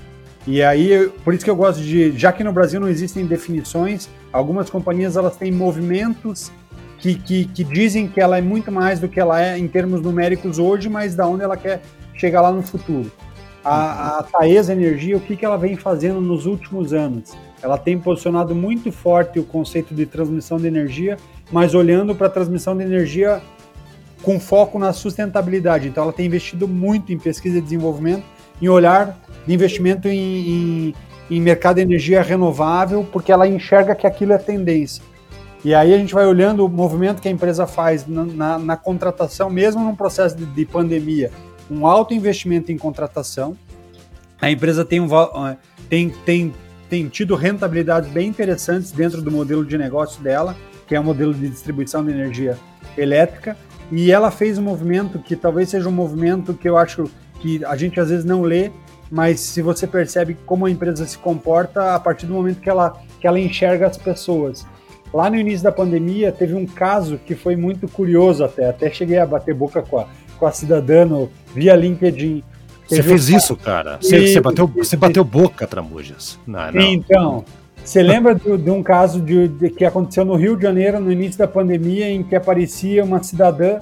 E 0.47 0.63
aí, 0.63 1.09
por 1.23 1.33
isso 1.33 1.43
que 1.43 1.51
eu 1.51 1.55
gosto 1.55 1.81
de, 1.81 2.17
já 2.17 2.31
que 2.31 2.43
no 2.43 2.53
Brasil 2.53 2.79
não 2.79 2.87
existem 2.87 3.25
definições, 3.25 4.09
algumas 4.31 4.69
companhias 4.69 5.17
elas 5.17 5.35
têm 5.35 5.51
movimentos 5.51 6.51
que, 6.97 7.15
que, 7.15 7.45
que 7.45 7.63
dizem 7.63 8.07
que 8.07 8.19
ela 8.19 8.37
é 8.37 8.41
muito 8.41 8.71
mais 8.71 8.99
do 8.99 9.07
que 9.07 9.19
ela 9.19 9.41
é 9.41 9.57
em 9.57 9.67
termos 9.67 10.01
numéricos 10.01 10.59
hoje, 10.59 10.89
mas 10.89 11.15
da 11.15 11.27
onde 11.27 11.43
ela 11.43 11.57
quer 11.57 11.81
chegar 12.13 12.41
lá 12.41 12.51
no 12.51 12.61
futuro. 12.61 13.11
A, 13.69 14.17
a 14.17 14.23
Taesa 14.23 14.73
Energia, 14.73 15.15
o 15.15 15.19
que, 15.19 15.35
que 15.35 15.45
ela 15.45 15.55
vem 15.55 15.75
fazendo 15.75 16.19
nos 16.19 16.47
últimos 16.47 16.91
anos? 16.91 17.37
Ela 17.61 17.77
tem 17.77 17.99
posicionado 17.99 18.55
muito 18.55 18.91
forte 18.91 19.39
o 19.39 19.43
conceito 19.43 19.93
de 19.93 20.07
transmissão 20.07 20.57
de 20.57 20.65
energia, 20.65 21.17
mas 21.51 21.75
olhando 21.75 22.15
para 22.15 22.25
a 22.25 22.29
transmissão 22.31 22.75
de 22.75 22.83
energia 22.83 23.39
com 24.23 24.39
foco 24.39 24.79
na 24.79 24.91
sustentabilidade. 24.91 25.87
Então, 25.87 26.03
ela 26.03 26.11
tem 26.11 26.25
investido 26.25 26.67
muito 26.67 27.13
em 27.13 27.19
pesquisa 27.19 27.59
e 27.59 27.61
desenvolvimento, 27.61 28.23
em 28.59 28.67
olhar 28.67 29.15
de 29.45 29.53
investimento 29.53 30.07
em, 30.07 30.17
em, 30.17 30.95
em 31.29 31.39
mercado 31.39 31.75
de 31.75 31.83
energia 31.83 32.23
renovável, 32.23 33.07
porque 33.11 33.31
ela 33.31 33.47
enxerga 33.47 33.93
que 33.93 34.07
aquilo 34.07 34.33
é 34.33 34.39
tendência. 34.39 35.03
E 35.63 35.75
aí 35.75 35.93
a 35.93 35.97
gente 35.97 36.13
vai 36.13 36.25
olhando 36.25 36.65
o 36.65 36.69
movimento 36.69 37.21
que 37.21 37.27
a 37.27 37.31
empresa 37.31 37.67
faz 37.67 38.07
na, 38.07 38.25
na, 38.25 38.57
na 38.57 38.77
contratação, 38.77 39.49
mesmo 39.49 39.83
num 39.83 39.95
processo 39.95 40.35
de, 40.35 40.45
de, 40.45 40.65
pandemia, 40.65 41.29
um 41.69 41.85
alto 41.85 42.13
investimento 42.13 42.71
em 42.71 42.77
contratação. 42.77 43.55
A 44.41 44.49
empresa 44.49 44.85
tem, 44.85 44.99
um, 44.99 45.07
tem, 45.89 46.09
tem, 46.25 46.53
tem 46.89 47.07
tido 47.07 47.35
rentabilidades 47.35 48.09
bem 48.09 48.27
interessantes 48.27 48.91
dentro 48.91 49.21
do 49.21 49.29
modelo 49.29 49.65
de 49.65 49.77
negócio 49.77 50.21
dela, 50.21 50.55
que 50.87 50.95
é 50.95 50.99
o 50.99 51.03
modelo 51.03 51.33
de 51.33 51.47
distribuição 51.49 52.03
de 52.03 52.11
energia 52.11 52.57
elétrica. 52.97 53.57
E 53.91 54.11
ela 54.11 54.31
fez 54.31 54.57
um 54.57 54.63
movimento 54.63 55.19
que 55.19 55.35
talvez 55.35 55.69
seja 55.69 55.89
um 55.89 55.91
movimento 55.91 56.53
que 56.53 56.69
eu 56.69 56.77
acho 56.77 57.09
que 57.41 57.63
a 57.65 57.75
gente 57.75 57.99
às 57.99 58.09
vezes 58.09 58.25
não 58.25 58.41
lê, 58.41 58.71
mas 59.09 59.39
se 59.39 59.61
você 59.61 59.87
percebe 59.87 60.37
como 60.45 60.65
a 60.65 60.71
empresa 60.71 61.05
se 61.05 61.17
comporta 61.17 61.95
a 61.95 61.99
partir 61.99 62.25
do 62.25 62.33
momento 62.33 62.59
que 62.59 62.69
ela, 62.69 63.01
que 63.19 63.27
ela 63.27 63.39
enxerga 63.39 63.87
as 63.87 63.97
pessoas. 63.97 64.65
Lá 65.11 65.27
no 65.29 65.37
início 65.37 65.63
da 65.63 65.71
pandemia, 65.71 66.31
teve 66.31 66.53
um 66.53 66.67
caso 66.67 67.17
que 67.25 67.33
foi 67.33 67.55
muito 67.55 67.87
curioso 67.87 68.43
até. 68.43 68.69
Até 68.69 68.91
cheguei 68.91 69.17
a 69.17 69.25
bater 69.25 69.55
boca 69.55 69.81
com 69.81 69.99
a, 69.99 70.07
com 70.39 70.45
a 70.45 70.51
cidadã 70.51 71.05
no, 71.05 71.29
via 71.53 71.75
LinkedIn. 71.75 72.43
Você 72.87 73.03
fez 73.03 73.29
um... 73.29 73.37
isso, 73.37 73.55
cara? 73.55 73.99
Você, 74.01 74.27
você, 74.27 74.41
bateu, 74.41 74.67
você 74.67 74.97
bateu 74.97 75.23
boca, 75.23 75.67
Tramujas. 75.67 76.39
Não, 76.47 76.71
não. 76.71 76.81
Então, 76.81 77.45
você 77.83 78.01
lembra 78.01 78.33
de, 78.33 78.57
de 78.57 78.69
um 78.71 78.81
caso 78.81 79.21
de, 79.21 79.47
de, 79.47 79.69
que 79.69 79.85
aconteceu 79.85 80.25
no 80.25 80.35
Rio 80.35 80.55
de 80.55 80.63
Janeiro, 80.63 80.99
no 80.99 81.11
início 81.11 81.37
da 81.37 81.47
pandemia, 81.47 82.09
em 82.09 82.23
que 82.23 82.35
aparecia 82.35 83.03
uma 83.03 83.21
cidadã 83.21 83.79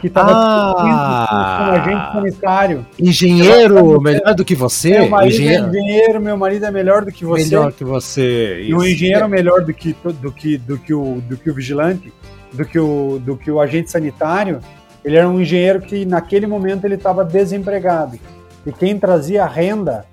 que 0.00 0.08
estava 0.08 0.30
ah, 0.30 0.74
com 0.78 1.64
um 1.64 1.80
agente 1.80 2.12
sanitário. 2.12 2.86
Engenheiro 2.98 4.00
melhor 4.00 4.34
do 4.34 4.44
que 4.44 4.54
você? 4.54 4.90
Meu 4.90 5.08
marido 5.08 5.34
engenheiro. 5.34 5.64
é 5.64 5.68
engenheiro, 5.68 6.20
meu 6.20 6.36
marido 6.36 6.66
é 6.66 6.70
melhor 6.70 7.04
do 7.04 7.12
que 7.12 7.24
você. 7.24 7.44
Melhor 7.44 7.72
que 7.72 7.84
você. 7.84 8.62
E 8.62 8.74
o 8.74 8.84
engenheiro 8.84 9.24
é 9.24 9.28
melhor 9.28 9.64
do 9.64 9.72
que, 9.72 9.96
do, 10.20 10.32
que, 10.32 10.58
do, 10.58 10.78
que 10.78 10.94
o, 10.94 11.20
do 11.22 11.36
que 11.36 11.50
o 11.50 11.54
vigilante, 11.54 12.12
do 12.52 12.64
que 12.64 12.78
o, 12.78 13.18
do 13.18 13.36
que 13.36 13.50
o 13.50 13.60
agente 13.60 13.90
sanitário. 13.90 14.60
Ele 15.06 15.16
era 15.16 15.28
um 15.28 15.40
engenheiro 15.40 15.80
que 15.80 16.04
naquele 16.04 16.48
momento 16.48 16.84
ele 16.84 16.96
estava 16.96 17.24
desempregado. 17.24 18.18
E 18.66 18.72
quem 18.72 18.98
trazia 18.98 19.46
renda 19.46 20.04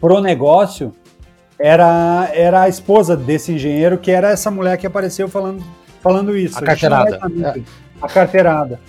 pro 0.00 0.20
negócio 0.20 0.92
era, 1.56 2.28
era 2.34 2.62
a 2.62 2.68
esposa 2.68 3.16
desse 3.16 3.52
engenheiro, 3.52 3.96
que 3.96 4.10
era 4.10 4.30
essa 4.30 4.50
mulher 4.50 4.76
que 4.76 4.88
apareceu 4.88 5.28
falando, 5.28 5.62
falando 6.00 6.36
isso. 6.36 6.58
A 6.58 6.62
carteirada. 6.62 7.20
A, 7.22 8.04
a 8.04 8.08
carteirada. 8.08 8.80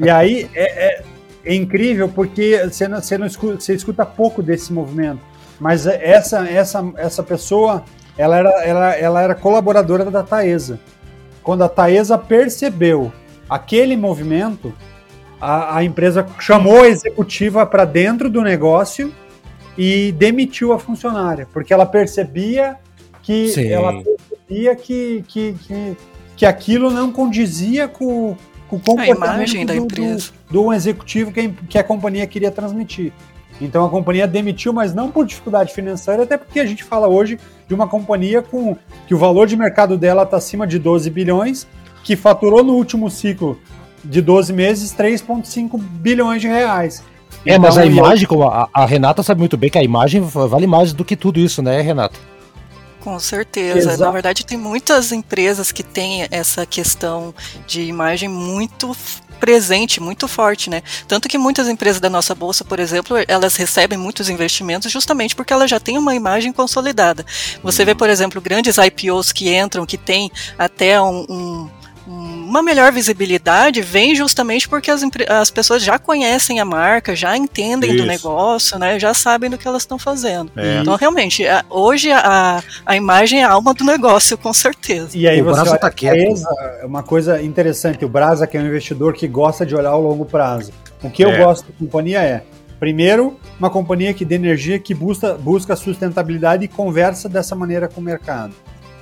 E 0.00 0.08
aí 0.08 0.48
é, 0.54 0.86
é, 0.86 1.02
é, 1.44 1.54
incrível 1.54 2.08
porque 2.08 2.58
você, 2.66 2.88
não, 2.88 3.02
você, 3.02 3.18
não 3.18 3.26
escuta, 3.26 3.60
você 3.60 3.74
escuta 3.74 4.06
pouco 4.06 4.42
desse 4.42 4.72
movimento. 4.72 5.20
Mas 5.60 5.86
essa, 5.86 6.48
essa, 6.48 6.90
essa 6.96 7.22
pessoa 7.22 7.84
ela 8.16 8.38
era, 8.38 8.50
ela, 8.64 8.94
ela 8.96 9.20
era 9.20 9.34
colaboradora 9.34 10.10
da 10.10 10.22
Taesa. 10.22 10.80
Quando 11.42 11.62
a 11.64 11.68
Taesa 11.68 12.16
percebeu 12.16 13.12
aquele 13.48 13.96
movimento, 13.96 14.72
a, 15.40 15.78
a 15.78 15.84
empresa 15.84 16.26
chamou 16.38 16.82
a 16.82 16.88
executiva 16.88 17.66
para 17.66 17.84
dentro 17.84 18.30
do 18.30 18.42
negócio 18.42 19.12
e 19.76 20.12
demitiu 20.12 20.72
a 20.72 20.78
funcionária, 20.78 21.48
porque 21.52 21.72
ela 21.72 21.86
percebia 21.86 22.76
que 23.22 23.48
Sim. 23.48 23.68
ela 23.68 23.92
percebia 23.92 24.76
que, 24.76 25.24
que, 25.26 25.54
que, 25.66 25.96
que 26.36 26.46
aquilo 26.46 26.90
não 26.90 27.10
condizia 27.10 27.88
com, 27.88 28.36
com 28.68 28.76
o 28.76 28.80
comportamento 28.80 29.66
do, 29.66 29.86
do, 29.86 30.32
do, 30.50 30.72
executivo 30.72 31.32
que, 31.32 31.48
que 31.68 31.78
a 31.78 31.84
companhia 31.84 32.26
queria 32.26 32.50
transmitir. 32.50 33.12
Então 33.60 33.84
a 33.84 33.90
companhia 33.90 34.26
demitiu, 34.26 34.72
mas 34.72 34.94
não 34.94 35.10
por 35.10 35.26
dificuldade 35.26 35.72
financeira, 35.72 36.24
até 36.24 36.36
porque 36.36 36.60
a 36.60 36.66
gente 36.66 36.82
fala 36.82 37.06
hoje 37.06 37.38
de 37.68 37.74
uma 37.74 37.88
companhia 37.88 38.42
com 38.42 38.76
que 39.06 39.14
o 39.14 39.18
valor 39.18 39.46
de 39.46 39.56
mercado 39.56 39.96
dela 39.96 40.24
está 40.24 40.36
acima 40.36 40.66
de 40.66 40.78
12 40.78 41.08
bilhões, 41.10 41.66
que 42.04 42.14
faturou 42.14 42.62
no 42.62 42.74
último 42.74 43.10
ciclo 43.10 43.58
de 44.04 44.20
12 44.20 44.52
meses 44.52 44.94
3,5 44.94 45.78
bilhões 45.80 46.40
de 46.40 46.46
reais. 46.46 47.02
É, 47.44 47.52
então, 47.52 47.62
mas 47.62 47.76
a 47.76 47.84
imagem, 47.84 48.26
como 48.28 48.44
a, 48.44 48.68
a, 48.72 48.86
Renata 48.86 49.22
sabe 49.22 49.40
muito 49.40 49.56
bem 49.56 49.70
que 49.70 49.78
a 49.78 49.82
imagem 49.82 50.20
vale 50.20 50.66
mais 50.66 50.92
do 50.92 51.04
que 51.04 51.16
tudo 51.16 51.40
isso, 51.40 51.62
né, 51.62 51.80
Renata? 51.80 52.18
Com 53.00 53.18
certeza. 53.18 53.78
Exato. 53.78 54.00
Na 54.00 54.10
verdade, 54.10 54.46
tem 54.46 54.56
muitas 54.56 55.12
empresas 55.12 55.70
que 55.72 55.82
têm 55.82 56.26
essa 56.30 56.64
questão 56.64 57.34
de 57.66 57.82
imagem 57.82 58.28
muito 58.28 58.96
presente, 59.44 60.00
muito 60.00 60.26
forte, 60.26 60.70
né? 60.70 60.82
Tanto 61.06 61.28
que 61.28 61.36
muitas 61.36 61.68
empresas 61.68 62.00
da 62.00 62.08
nossa 62.08 62.34
bolsa, 62.34 62.64
por 62.64 62.80
exemplo, 62.80 63.16
elas 63.28 63.56
recebem 63.56 63.98
muitos 63.98 64.30
investimentos 64.30 64.90
justamente 64.90 65.36
porque 65.36 65.52
elas 65.52 65.68
já 65.68 65.78
têm 65.78 65.98
uma 65.98 66.14
imagem 66.14 66.50
consolidada. 66.50 67.26
Você 67.62 67.84
vê, 67.84 67.92
uhum. 67.92 67.98
por 67.98 68.08
exemplo, 68.08 68.40
grandes 68.40 68.78
IPOs 68.78 69.32
que 69.32 69.54
entram, 69.54 69.84
que 69.84 69.98
têm 69.98 70.30
até 70.58 70.98
um, 70.98 71.26
um 71.28 71.70
uma 72.54 72.62
melhor 72.62 72.92
visibilidade 72.92 73.82
vem 73.82 74.14
justamente 74.14 74.68
porque 74.68 74.88
as, 74.88 75.02
as 75.28 75.50
pessoas 75.50 75.82
já 75.82 75.98
conhecem 75.98 76.60
a 76.60 76.64
marca, 76.64 77.14
já 77.16 77.36
entendem 77.36 77.90
Isso. 77.90 78.02
do 78.02 78.06
negócio, 78.06 78.78
né? 78.78 78.96
Já 78.96 79.12
sabem 79.12 79.50
do 79.50 79.58
que 79.58 79.66
elas 79.66 79.82
estão 79.82 79.98
fazendo. 79.98 80.52
É. 80.56 80.78
Então, 80.80 80.94
realmente, 80.94 81.44
a, 81.44 81.64
hoje 81.68 82.12
a, 82.12 82.62
a 82.86 82.96
imagem 82.96 83.40
é 83.40 83.44
a 83.44 83.50
alma 83.50 83.74
do 83.74 83.82
negócio, 83.82 84.38
com 84.38 84.52
certeza. 84.52 85.18
E 85.18 85.26
aí 85.26 85.42
o 85.42 85.44
você 85.46 85.62
Brasa 85.62 85.78
tá 85.78 85.90
quieto. 85.90 86.42
É 86.80 86.86
uma 86.86 87.02
coisa 87.02 87.42
interessante, 87.42 88.04
o 88.04 88.08
Brasa 88.08 88.46
que 88.46 88.56
é 88.56 88.60
um 88.60 88.66
investidor 88.66 89.14
que 89.14 89.26
gosta 89.26 89.66
de 89.66 89.74
olhar 89.74 89.90
ao 89.90 90.02
longo 90.02 90.24
prazo. 90.24 90.70
O 91.02 91.10
que 91.10 91.24
é. 91.24 91.26
eu 91.26 91.44
gosto 91.44 91.66
da 91.66 91.72
companhia 91.76 92.22
é, 92.22 92.44
primeiro, 92.78 93.36
uma 93.58 93.68
companhia 93.68 94.14
que 94.14 94.24
de 94.24 94.34
energia 94.34 94.78
que 94.78 94.94
busca, 94.94 95.34
busca 95.34 95.74
sustentabilidade 95.74 96.64
e 96.64 96.68
conversa 96.68 97.28
dessa 97.28 97.56
maneira 97.56 97.88
com 97.88 98.00
o 98.00 98.04
mercado. 98.04 98.54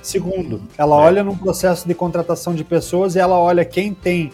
Segundo, 0.03 0.61
ela 0.77 0.95
é. 0.95 0.99
olha 0.99 1.23
no 1.23 1.35
processo 1.35 1.87
de 1.87 1.95
contratação 1.95 2.53
de 2.53 2.63
pessoas 2.63 3.15
e 3.15 3.19
ela 3.19 3.39
olha 3.39 3.63
quem 3.63 3.93
tem 3.93 4.31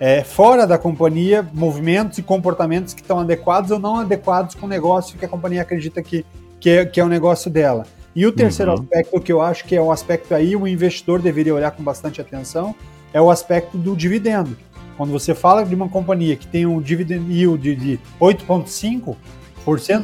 é, 0.00 0.22
fora 0.22 0.64
da 0.64 0.78
companhia 0.78 1.46
movimentos 1.52 2.18
e 2.18 2.22
comportamentos 2.22 2.94
que 2.94 3.02
estão 3.02 3.18
adequados 3.18 3.72
ou 3.72 3.80
não 3.80 3.96
adequados 3.96 4.54
com 4.54 4.66
o 4.66 4.68
negócio 4.68 5.18
que 5.18 5.24
a 5.24 5.28
companhia 5.28 5.62
acredita 5.62 6.00
que, 6.00 6.24
que, 6.60 6.70
é, 6.70 6.86
que 6.86 7.00
é 7.00 7.04
o 7.04 7.08
negócio 7.08 7.50
dela. 7.50 7.84
E 8.14 8.24
o 8.26 8.32
terceiro 8.32 8.72
uhum. 8.72 8.78
aspecto 8.78 9.20
que 9.20 9.32
eu 9.32 9.42
acho 9.42 9.64
que 9.64 9.74
é 9.76 9.82
o 9.82 9.90
aspecto 9.90 10.34
aí 10.34 10.54
o 10.54 10.66
investidor 10.68 11.20
deveria 11.20 11.54
olhar 11.54 11.72
com 11.72 11.82
bastante 11.82 12.20
atenção 12.20 12.74
é 13.12 13.20
o 13.20 13.30
aspecto 13.30 13.76
do 13.76 13.96
dividendo. 13.96 14.56
Quando 14.96 15.12
você 15.12 15.34
fala 15.34 15.64
de 15.64 15.74
uma 15.74 15.88
companhia 15.88 16.36
que 16.36 16.46
tem 16.46 16.66
um 16.66 16.80
dividend 16.80 17.32
yield 17.32 17.74
de 17.74 18.00
8,5%, 18.20 19.16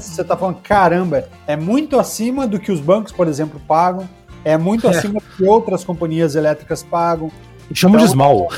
você 0.01 0.23
está 0.23 0.37
falando, 0.37 0.61
caramba, 0.61 1.29
é 1.47 1.57
muito 1.57 1.99
acima 1.99 2.47
do 2.47 2.59
que 2.59 2.71
os 2.71 2.81
bancos, 2.81 3.13
por 3.13 3.27
exemplo, 3.27 3.61
pagam, 3.67 4.09
é 4.45 4.57
muito 4.57 4.87
é. 4.87 4.91
acima 4.91 5.15
do 5.15 5.37
que 5.37 5.45
outras 5.45 5.85
companhias 5.85 6.35
elétricas 6.35 6.83
pagam. 6.83 7.31
Chamamos 7.73 8.13
então, 8.13 8.27
de 8.27 8.35
small. 8.35 8.49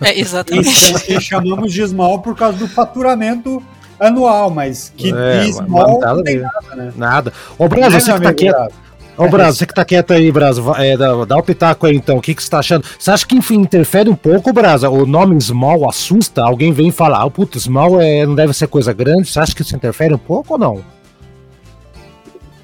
É, 0.00 0.18
exatamente. 0.18 0.68
E, 1.08 1.20
chamamos 1.20 1.72
de 1.72 1.86
small 1.86 2.20
por 2.20 2.36
causa 2.36 2.56
do 2.56 2.68
faturamento 2.68 3.60
anual, 3.98 4.48
mas 4.48 4.92
que 4.96 5.12
é, 5.12 5.50
small 5.52 5.98
nada 5.98 6.14
não 6.14 6.22
tem 6.22 6.38
nada, 6.38 6.76
né? 6.76 6.92
Nada. 6.96 7.32
Ô, 7.58 7.68
Brasil, 7.68 8.00
você 8.00 8.12
que 8.12 8.20
tá 8.20 8.32
quieto. 8.32 8.74
Ô, 9.16 9.28
Brasil, 9.28 9.54
você 9.54 9.66
que 9.66 9.74
tá 9.74 9.84
quieto 9.84 10.12
aí, 10.12 10.30
Brasil, 10.32 10.74
é, 10.76 10.96
dá, 10.96 11.24
dá 11.24 11.36
o 11.36 11.42
pitaco 11.42 11.86
aí 11.86 11.96
então, 11.96 12.16
o 12.16 12.22
que, 12.22 12.34
que 12.34 12.42
você 12.42 12.48
tá 12.48 12.60
achando? 12.60 12.84
Você 12.98 13.10
acha 13.10 13.26
que 13.26 13.36
enfim, 13.36 13.56
interfere 13.56 14.08
um 14.08 14.14
pouco, 14.14 14.52
Brasa? 14.52 14.88
O 14.88 15.04
nome 15.04 15.38
Small 15.40 15.88
assusta? 15.88 16.42
Alguém 16.42 16.72
vem 16.72 16.90
falar, 16.90 17.22
ah, 17.22 17.30
puto, 17.30 17.58
Small 17.60 18.00
é, 18.00 18.24
não 18.24 18.34
deve 18.34 18.54
ser 18.54 18.68
coisa 18.68 18.92
grande, 18.92 19.28
você 19.28 19.38
acha 19.38 19.54
que 19.54 19.62
isso 19.62 19.76
interfere 19.76 20.14
um 20.14 20.18
pouco 20.18 20.54
ou 20.54 20.58
não? 20.58 20.82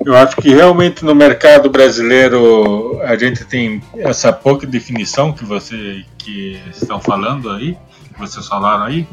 Eu 0.08 0.16
acho 0.16 0.36
que 0.36 0.48
realmente 0.48 1.04
no 1.04 1.14
mercado 1.14 1.68
brasileiro 1.68 2.98
a 3.02 3.14
gente 3.14 3.44
tem 3.44 3.82
essa 3.94 4.32
pouca 4.32 4.66
definição 4.66 5.34
que 5.34 5.44
você 5.44 6.02
que 6.16 6.58
estão 6.70 6.98
falando 6.98 7.50
aí, 7.50 7.76
que 8.14 8.18
vocês 8.18 8.48
falaram 8.48 8.84
aí, 8.84 9.06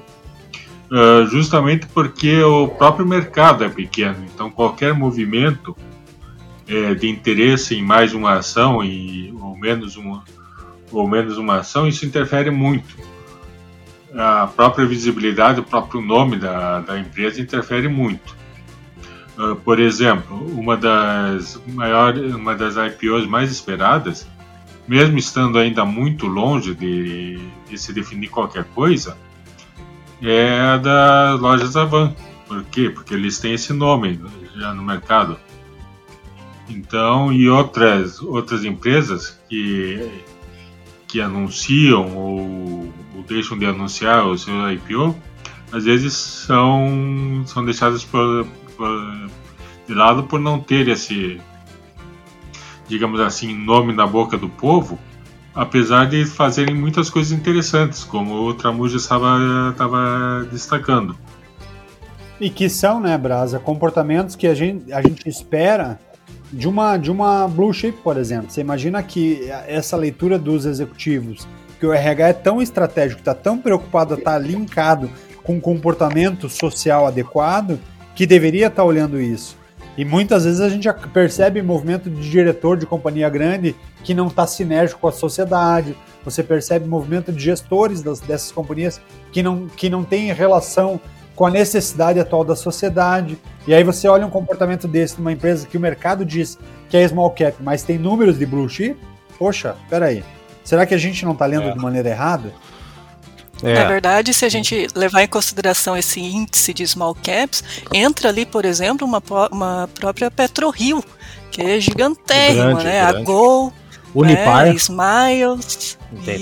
uh, 0.89 1.27
justamente 1.27 1.85
porque 1.87 2.41
o 2.41 2.69
próprio 2.69 3.05
mercado 3.05 3.65
é 3.65 3.67
pequeno. 3.67 4.23
Então 4.33 4.49
qualquer 4.49 4.93
movimento 4.93 5.75
é, 6.65 6.95
de 6.95 7.09
interesse 7.09 7.75
em 7.75 7.81
mais 7.81 8.13
uma 8.13 8.35
ação 8.35 8.81
e 8.81 9.33
ou 9.33 9.57
menos 9.57 9.97
uma 9.97 10.23
ou 10.93 11.09
menos 11.09 11.37
uma 11.37 11.57
ação, 11.57 11.85
isso 11.85 12.05
interfere 12.05 12.49
muito. 12.49 12.95
A 14.17 14.47
própria 14.47 14.85
visibilidade, 14.85 15.59
o 15.59 15.63
próprio 15.63 15.99
nome 15.99 16.37
da, 16.37 16.79
da 16.79 16.97
empresa 16.97 17.41
interfere 17.41 17.89
muito. 17.89 18.44
Uh, 19.37 19.55
por 19.57 19.79
exemplo, 19.79 20.37
uma 20.57 20.77
das 20.77 21.61
maiores, 21.67 22.33
uma 22.33 22.55
das 22.55 22.75
IPOs 22.77 23.27
mais 23.27 23.51
esperadas, 23.51 24.25
mesmo 24.87 25.17
estando 25.17 25.57
ainda 25.57 25.83
muito 25.83 26.25
longe 26.25 26.73
de, 26.73 27.37
de 27.69 27.77
se 27.77 27.91
definir 27.91 28.29
qualquer 28.29 28.63
coisa, 28.63 29.17
é 30.21 30.59
a 30.59 30.77
das 30.77 31.39
lojas 31.39 31.75
Avan. 31.75 32.15
Por 32.47 32.63
quê? 32.65 32.89
Porque 32.89 33.13
eles 33.13 33.39
têm 33.39 33.53
esse 33.53 33.73
nome 33.73 34.19
já 34.55 34.73
no 34.73 34.83
mercado. 34.83 35.37
Então, 36.69 37.31
e 37.31 37.49
outras 37.49 38.21
outras 38.21 38.63
empresas 38.63 39.39
que 39.49 40.09
que 41.07 41.21
anunciam 41.21 42.15
ou, 42.15 42.93
ou 43.15 43.23
deixam 43.27 43.57
de 43.57 43.65
anunciar 43.65 44.25
o 44.25 44.37
seu 44.37 44.53
IPO, 44.71 45.15
às 45.71 45.85
vezes 45.85 46.13
são 46.13 47.43
são 47.45 47.63
deixadas 47.63 48.03
por 48.03 48.47
de 49.87 49.93
lado 49.93 50.23
por 50.23 50.39
não 50.39 50.59
ter 50.59 50.87
esse, 50.87 51.39
digamos 52.87 53.19
assim, 53.19 53.53
nome 53.53 53.93
na 53.93 54.07
boca 54.07 54.37
do 54.37 54.49
povo, 54.49 54.97
apesar 55.53 56.05
de 56.05 56.25
fazerem 56.25 56.75
muitas 56.75 57.09
coisas 57.09 57.31
interessantes, 57.31 58.03
como 58.03 58.47
o 58.47 58.53
Tramuja 58.53 58.97
estava, 58.97 59.69
estava 59.71 60.47
destacando. 60.51 61.17
E 62.39 62.49
que 62.49 62.67
são, 62.67 62.99
né, 62.99 63.17
Brasa, 63.17 63.59
comportamentos 63.59 64.35
que 64.35 64.47
a 64.47 64.53
gente, 64.53 64.91
a 64.91 65.01
gente 65.01 65.27
espera 65.29 65.97
de 66.51 66.67
uma, 66.67 66.97
de 66.97 67.09
uma 67.09 67.47
blue 67.47 67.73
chip, 67.73 67.97
por 68.01 68.17
exemplo. 68.17 68.49
Você 68.49 68.61
imagina 68.61 69.01
que 69.01 69.49
essa 69.67 69.95
leitura 69.95 70.37
dos 70.37 70.65
executivos, 70.65 71.47
que 71.79 71.85
o 71.85 71.93
RH 71.93 72.27
é 72.27 72.33
tão 72.33 72.61
estratégico, 72.61 73.21
está 73.21 73.33
tão 73.33 73.57
preocupado 73.57 74.13
a 74.13 74.17
estar 74.17 74.33
tá 74.33 74.39
linkado 74.39 75.09
com 75.43 75.55
um 75.55 75.59
comportamento 75.59 76.49
social 76.49 77.05
adequado, 77.05 77.79
que 78.15 78.25
deveria 78.25 78.67
estar 78.67 78.81
tá 78.81 78.83
olhando 78.83 79.21
isso. 79.21 79.57
E 79.97 80.03
muitas 80.03 80.43
vezes 80.43 80.59
a 80.59 80.67
gente 80.67 80.91
percebe 81.13 81.61
movimento 81.61 82.09
de 82.09 82.29
diretor 82.29 82.77
de 82.77 82.85
companhia 82.85 83.29
grande 83.29 83.75
que 84.03 84.13
não 84.13 84.27
está 84.27 84.45
sinérgico 84.45 84.99
com 84.99 85.07
a 85.07 85.11
sociedade. 85.11 85.95
Você 86.23 86.43
percebe 86.43 86.85
movimento 86.85 87.31
de 87.31 87.41
gestores 87.41 88.01
das, 88.01 88.19
dessas 88.19 88.51
companhias 88.51 88.99
que 89.31 89.41
não, 89.41 89.67
que 89.67 89.89
não 89.89 90.03
tem 90.03 90.33
relação 90.33 90.99
com 91.33 91.45
a 91.45 91.51
necessidade 91.51 92.19
atual 92.19 92.43
da 92.43 92.55
sociedade. 92.55 93.37
E 93.67 93.73
aí 93.73 93.83
você 93.83 94.07
olha 94.07 94.25
um 94.25 94.29
comportamento 94.29 94.87
desse 94.87 95.17
numa 95.17 95.31
empresa 95.31 95.67
que 95.67 95.77
o 95.77 95.81
mercado 95.81 96.25
diz 96.25 96.57
que 96.89 96.97
é 96.97 97.07
small 97.07 97.31
cap, 97.31 97.55
mas 97.61 97.83
tem 97.83 97.97
números 97.97 98.37
de 98.37 98.45
blue 98.45 98.67
chip. 98.67 98.97
Poxa, 99.37 99.75
peraí. 99.89 100.23
Será 100.63 100.85
que 100.85 100.93
a 100.93 100.97
gente 100.97 101.23
não 101.23 101.33
está 101.33 101.45
lendo 101.45 101.69
é. 101.69 101.71
de 101.71 101.79
maneira 101.79 102.09
errada? 102.09 102.51
É. 103.63 103.73
Na 103.73 103.85
verdade, 103.85 104.33
se 104.33 104.45
a 104.45 104.49
gente 104.49 104.87
levar 104.95 105.23
em 105.23 105.27
consideração 105.27 105.95
esse 105.97 106.19
índice 106.19 106.73
de 106.73 106.85
small 106.85 107.15
caps, 107.15 107.63
entra 107.93 108.29
ali, 108.29 108.45
por 108.45 108.65
exemplo, 108.65 109.07
uma, 109.07 109.21
uma 109.51 109.89
própria 109.93 110.29
PetroRio, 110.29 111.03
que 111.51 111.61
é 111.61 111.79
gigantérrima, 111.79 112.65
grande, 112.65 112.83
né? 112.83 113.01
Grande. 113.01 113.17
A 113.17 113.23
Gol, 113.23 113.73
Unipar. 114.13 114.67
É, 114.67 114.73
Smiles. 114.73 115.97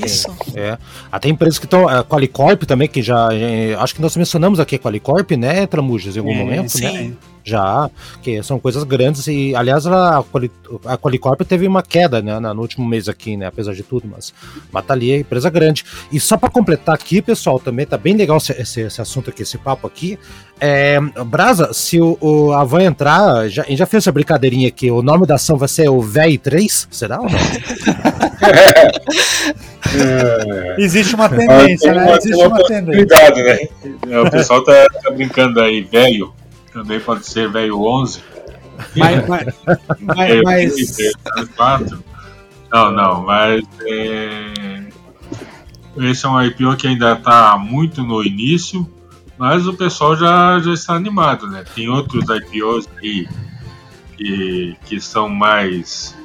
Isso. 0.06 0.36
É. 0.56 0.78
Até 1.12 1.30
empresas 1.30 1.58
que 1.58 1.66
estão. 1.66 1.88
A 1.88 2.04
Qualicorp 2.04 2.64
também, 2.64 2.88
que 2.88 3.02
já. 3.02 3.30
Acho 3.80 3.96
que 3.96 4.02
nós 4.02 4.16
mencionamos 4.16 4.60
aqui 4.60 4.76
a 4.76 4.80
Qualicorp, 4.80 5.32
né, 5.32 5.66
Tramujas, 5.66 6.16
em 6.16 6.20
algum 6.20 6.36
momento, 6.36 6.70
sim. 6.70 6.84
né? 6.84 7.14
Já, 7.44 7.90
que 8.22 8.42
são 8.42 8.58
coisas 8.58 8.84
grandes 8.84 9.28
e, 9.28 9.54
aliás, 9.56 9.86
a, 9.86 10.24
a 10.86 10.98
Qualicorp 10.98 11.42
teve 11.42 11.68
uma 11.68 11.84
queda 11.84 12.22
né, 12.22 12.40
no 12.40 12.62
último 12.62 12.88
mês 12.88 13.10
aqui, 13.10 13.36
né, 13.36 13.48
apesar 13.48 13.74
de 13.74 13.84
tudo, 13.84 14.08
mas, 14.10 14.34
mas 14.72 14.86
tá 14.86 14.94
ali 14.94 15.12
é 15.12 15.20
empresa 15.20 15.50
grande. 15.50 15.84
E 16.12 16.20
só 16.20 16.38
para 16.38 16.50
completar 16.50 16.96
aqui, 16.96 17.22
pessoal, 17.22 17.60
também 17.60 17.86
tá 17.86 17.98
bem 17.98 18.16
legal 18.16 18.38
esse, 18.38 18.54
esse, 18.54 18.82
esse 18.82 19.02
assunto 19.02 19.30
aqui, 19.30 19.42
esse 19.42 19.58
papo 19.58 19.86
aqui. 19.86 20.18
É, 20.60 20.98
Brasa, 21.26 21.74
se 21.74 22.00
o, 22.00 22.18
o 22.22 22.54
a 22.54 22.64
Van 22.64 22.84
entrar, 22.84 23.50
já, 23.50 23.64
a 23.64 23.66
gente 23.66 23.80
já 23.80 23.86
fez 23.86 24.04
essa 24.04 24.12
brincadeirinha 24.12 24.70
aqui, 24.70 24.90
o 24.90 25.02
nome 25.02 25.28
da 25.28 25.36
ação 25.36 25.58
vai 25.58 25.68
ser 25.68 25.90
o 25.90 26.00
VEI 26.00 26.38
3, 26.38 26.88
será 26.90 27.20
ou 27.20 27.28
não? 27.30 27.38
é. 30.00 30.76
Existe 30.78 31.16
uma 31.16 31.28
tendência, 31.28 31.94
né? 31.94 32.16
Existe 32.18 32.46
uma, 32.46 32.56
uma 32.56 32.64
tendência. 32.66 33.18
Né? 34.08 34.20
O 34.22 34.32
pessoal 34.32 34.64
tá, 34.64 34.86
tá 35.04 35.12
brincando 35.12 35.60
aí, 35.60 35.82
velho 35.82 36.34
também 36.74 37.00
pode 37.00 37.26
ser 37.26 37.50
velho 37.50 37.80
11. 37.82 38.24
Mas, 38.96 39.28
mas, 39.28 39.46
mas, 40.02 40.44
mas... 41.58 41.92
Não, 42.72 42.92
não, 42.92 43.24
mas 43.24 43.64
é... 43.82 44.84
esse 45.98 46.26
é 46.26 46.30
um 46.30 46.42
IPO 46.42 46.76
que 46.76 46.88
ainda 46.88 47.14
está 47.14 47.56
muito 47.58 48.02
no 48.04 48.24
início, 48.24 48.92
mas 49.38 49.68
o 49.68 49.76
pessoal 49.76 50.16
já, 50.16 50.60
já 50.60 50.74
está 50.74 50.96
animado, 50.96 51.48
né? 51.48 51.64
Tem 51.76 51.88
outros 51.88 52.26
IPOs 52.28 52.90
aí 52.98 53.28
que, 54.18 54.76
que 54.86 55.00
são 55.00 55.30
mais, 55.30 56.18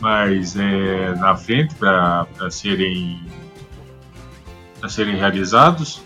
mais 0.00 0.54
é, 0.56 1.14
na 1.14 1.34
frente 1.34 1.74
para 1.76 2.26
serem, 2.50 3.24
serem 4.88 5.16
realizados. 5.16 6.02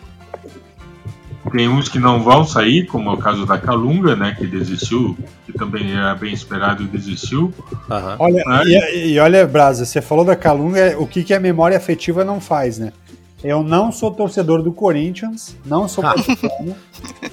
Tem 1.51 1.69
uns 1.69 1.89
que 1.89 1.99
não 1.99 2.23
vão 2.23 2.45
sair, 2.45 2.87
como 2.87 3.11
é 3.11 3.13
o 3.13 3.17
caso 3.17 3.45
da 3.45 3.59
Calunga, 3.59 4.15
né, 4.15 4.35
que 4.39 4.47
desistiu, 4.47 5.17
que 5.45 5.53
também 5.53 5.93
era 5.93 6.15
bem 6.15 6.33
esperado 6.33 6.83
e 6.83 6.87
desistiu. 6.87 7.53
Uhum. 7.73 8.17
Olha, 8.19 8.43
Mas... 8.47 8.69
e, 8.69 9.13
e, 9.13 9.19
olha, 9.19 9.47
Brasa, 9.47 9.85
você 9.85 10.01
falou 10.01 10.25
da 10.25 10.37
Calunga, 10.37 10.97
o 10.99 11.07
que, 11.07 11.25
que 11.25 11.35
a 11.35 11.41
memória 11.41 11.77
afetiva 11.77 12.25
não 12.25 12.41
faz, 12.41 12.79
né? 12.79 12.93
Eu 13.43 13.63
não 13.63 13.91
sou 13.91 14.11
torcedor 14.11 14.63
do 14.63 14.71
Corinthians, 14.71 15.57
não 15.65 15.89
sou 15.89 16.05
ah. 16.07 16.15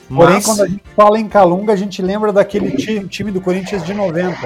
Porém, 0.07 0.41
quando 0.41 0.63
a 0.63 0.67
gente 0.67 0.83
fala 0.95 1.19
em 1.19 1.27
Calunga, 1.27 1.73
a 1.73 1.75
gente 1.75 2.01
lembra 2.01 2.31
daquele 2.31 2.71
time, 2.77 3.07
time 3.07 3.31
do 3.31 3.41
Corinthians 3.41 3.83
de 3.83 3.93
90, 3.93 4.37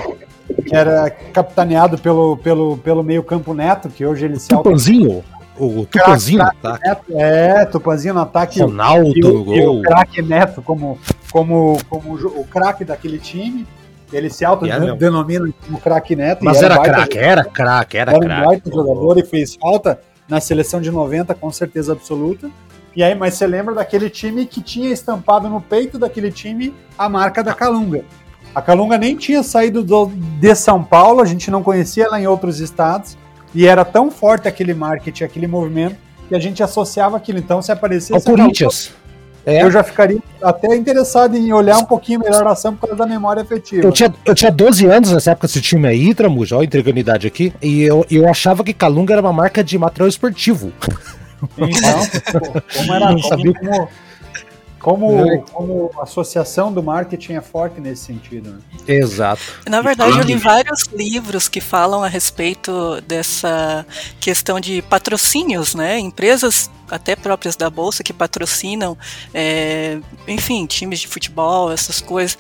que 0.68 0.76
era 0.76 1.10
capitaneado 1.10 1.98
pelo, 1.98 2.38
pelo, 2.38 2.78
pelo 2.78 3.04
meio-campo 3.04 3.54
Neto, 3.54 3.90
que 3.90 4.06
hoje 4.06 4.26
ele 4.26 4.40
se 4.40 4.50
Tupanzinho? 4.50 5.24
O 5.58 5.86
Tupanzinho 5.86 6.40
no 6.40 6.50
ataque. 6.50 6.88
Neto, 6.88 7.06
é, 7.12 7.66
Tupanzinho 7.66 8.14
no 8.14 8.22
ataque. 8.22 8.62
Ronaldo 8.62 9.14
no 9.16 9.44
gol. 9.44 9.56
E 9.56 9.68
o 9.68 9.82
craque 9.82 10.22
Neto 10.22 10.62
como, 10.62 10.98
como, 11.32 11.78
como 11.90 12.16
o 12.16 12.46
craque 12.46 12.84
daquele 12.86 13.20
time. 13.20 13.68
Ele 14.12 14.30
se 14.30 14.44
autodenomina 14.44 15.48
é 15.48 15.66
como 15.66 15.80
craque 15.80 16.16
Neto. 16.16 16.44
Mas 16.44 16.62
era 16.62 16.78
craque, 16.80 17.18
era 17.18 17.46
craque, 17.46 17.98
era 17.98 18.12
craque. 18.12 18.26
Era 18.26 18.42
um 18.42 18.46
baita 18.46 18.70
jogador 18.70 19.18
e 19.18 19.26
fez 19.26 19.56
falta 19.56 20.02
na 20.28 20.40
seleção 20.40 20.82
de 20.82 20.92
90, 20.92 21.34
com 21.36 21.52
certeza 21.52 21.94
absoluta. 21.94 22.50
E 22.96 23.04
aí, 23.04 23.16
mas 23.16 23.36
você 23.36 23.48
lembra 23.48 23.74
daquele 23.74 24.10
time 24.10 24.46
que 24.46 24.62
tinha 24.62 24.92
estampado 24.92 25.48
no 25.48 25.62
peito 25.62 25.98
daquele 25.98 26.32
time 26.32 26.74
a 26.98 27.08
marca 27.08 27.42
da 27.42 27.54
Calunga. 27.54 28.04
A 28.54 28.62
Calunga 28.62 28.98
nem 28.98 29.16
tinha 29.16 29.44
saído 29.44 29.82
do, 29.82 30.08
de 30.08 30.56
São 30.56 30.84
Paulo, 30.84 31.22
a 31.22 31.26
gente 31.26 31.50
não 31.50 31.64
conhecia 31.64 32.06
ela 32.06 32.20
em 32.20 32.28
outros 32.28 32.60
estados. 32.60 33.18
E 33.54 33.68
era 33.68 33.84
tão 33.84 34.10
forte 34.10 34.48
aquele 34.48 34.74
marketing, 34.74 35.24
aquele 35.24 35.48
movimento, 35.48 35.96
que 36.28 36.36
a 36.36 36.40
gente 36.40 36.64
associava 36.64 37.18
aquilo. 37.18 37.40
Então, 37.40 37.62
se 37.62 37.72
aparecesse. 37.72 38.14
O 38.14 38.24
Corinthians. 38.24 38.92
É. 39.46 39.64
Eu 39.64 39.72
já 39.72 39.84
ficaria 39.84 40.20
até 40.42 40.76
interessado 40.76 41.36
em 41.36 41.52
olhar 41.52 41.78
um 41.80 41.86
pouquinho 41.86 42.20
melhor 42.20 42.46
a 42.46 42.52
ação 42.52 42.76
por 42.76 42.82
causa 42.82 42.96
da 42.96 43.08
memória 43.08 43.42
afetiva. 43.42 43.84
Eu 43.84 43.92
tinha, 43.92 44.14
eu 44.24 44.36
tinha 44.36 44.52
12 44.52 44.86
anos 44.86 45.12
nessa 45.12 45.32
época, 45.32 45.48
esse 45.48 45.60
time 45.60 45.88
aí, 45.88 46.14
Tramuja, 46.14 46.56
olha 46.56 46.64
a 46.64 46.66
integridade 46.66 47.26
aqui, 47.26 47.52
e 47.60 47.82
eu, 47.82 48.06
eu 48.10 48.30
achava 48.30 48.64
que 48.64 48.72
Calunga 48.72 49.14
era 49.14 49.22
uma 49.22 49.34
marca 49.34 49.64
de 49.64 49.78
material 49.78 50.08
esportivo. 50.08 50.72
Então, 51.58 52.62
como 52.78 52.94
era, 52.94 53.12
não 53.12 53.18
sabia 53.18 53.52
como, 53.52 53.90
como, 54.82 55.26
é. 55.26 55.38
como 55.52 55.92
associação 56.02 56.74
do 56.74 56.82
marketing 56.82 57.34
é 57.34 57.42
forte 57.42 57.80
nesse 57.80 58.04
sentido. 58.06 58.52
Né? 58.52 58.60
Exato. 58.88 59.42
Na 59.68 59.82
verdade, 59.82 60.18
eu 60.18 60.24
li 60.24 60.36
vários 60.36 60.86
livros 60.94 61.48
que 61.48 61.62
falam 61.62 62.04
a 62.04 62.08
respeito 62.08 63.00
dessa 63.02 63.86
questão 64.20 64.60
de 64.60 64.82
patrocínios, 64.82 65.76
né? 65.76 66.00
Empresas 66.00 66.70
até 66.92 67.16
próprias 67.16 67.56
da 67.56 67.70
bolsa 67.70 68.04
que 68.04 68.14
patrocinam, 68.14 68.98
é, 69.34 69.98
enfim, 70.28 70.66
times 70.66 71.00
de 71.00 71.08
futebol, 71.08 71.72
essas 71.72 72.02
coisas. 72.02 72.38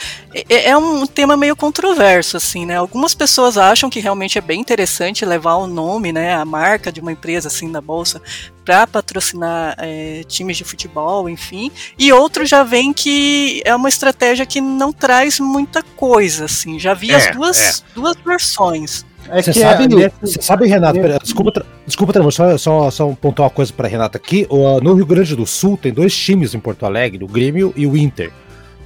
É, 0.49 0.69
é, 0.69 0.77
um 0.77 1.07
tema 1.07 1.37
meio 1.37 1.55
controverso, 1.55 2.37
assim, 2.37 2.65
né? 2.65 2.75
Algumas 2.75 3.15
pessoas 3.15 3.57
acham 3.57 3.89
que 3.89 3.99
realmente 3.99 4.37
é 4.37 4.41
bem 4.41 4.59
interessante 4.59 5.25
levar 5.25 5.55
o 5.55 5.67
nome, 5.67 6.11
né, 6.11 6.33
a 6.33 6.45
marca 6.45 6.91
de 6.91 6.99
uma 6.99 7.11
empresa 7.11 7.47
assim 7.47 7.71
da 7.71 7.81
bolsa 7.81 8.21
para 8.65 8.85
patrocinar 8.85 9.75
é, 9.79 10.23
times 10.27 10.57
de 10.57 10.63
futebol, 10.63 11.27
enfim. 11.29 11.71
E 11.97 12.11
outros 12.13 12.49
já 12.49 12.63
veem 12.63 12.93
que 12.93 13.61
é 13.65 13.75
uma 13.75 13.89
estratégia 13.89 14.45
que 14.45 14.61
não 14.61 14.93
traz 14.93 15.39
muita 15.39 15.81
coisa, 15.81 16.45
assim. 16.45 16.79
Já 16.79 16.93
vi 16.93 17.13
as 17.13 17.27
é, 17.27 17.31
duas, 17.31 17.59
é. 17.59 17.83
duas 17.95 18.15
versões. 18.25 19.05
É 19.29 19.41
você 19.41 19.53
sabe, 19.53 19.83
é, 19.83 19.87
nesse, 19.87 20.41
sabe, 20.41 20.67
Renato, 20.67 20.99
pera, 20.99 21.19
desculpa, 21.21 21.65
desculpa 21.91 22.31
só, 22.31 22.57
só, 22.57 22.89
só 22.89 23.07
pontuar 23.19 23.49
uma 23.49 23.53
coisa 23.53 23.71
para 23.73 23.87
Renata 23.87 24.17
aqui. 24.17 24.47
No 24.81 24.93
Rio 24.93 25.05
Grande 25.05 25.35
do 25.35 25.45
Sul 25.45 25.77
tem 25.77 25.91
dois 25.91 26.15
times 26.15 26.53
em 26.53 26.59
Porto 26.59 26.85
Alegre, 26.85 27.23
o 27.23 27.27
Grêmio 27.27 27.73
e 27.75 27.85
o 27.85 27.97
Inter. 27.97 28.31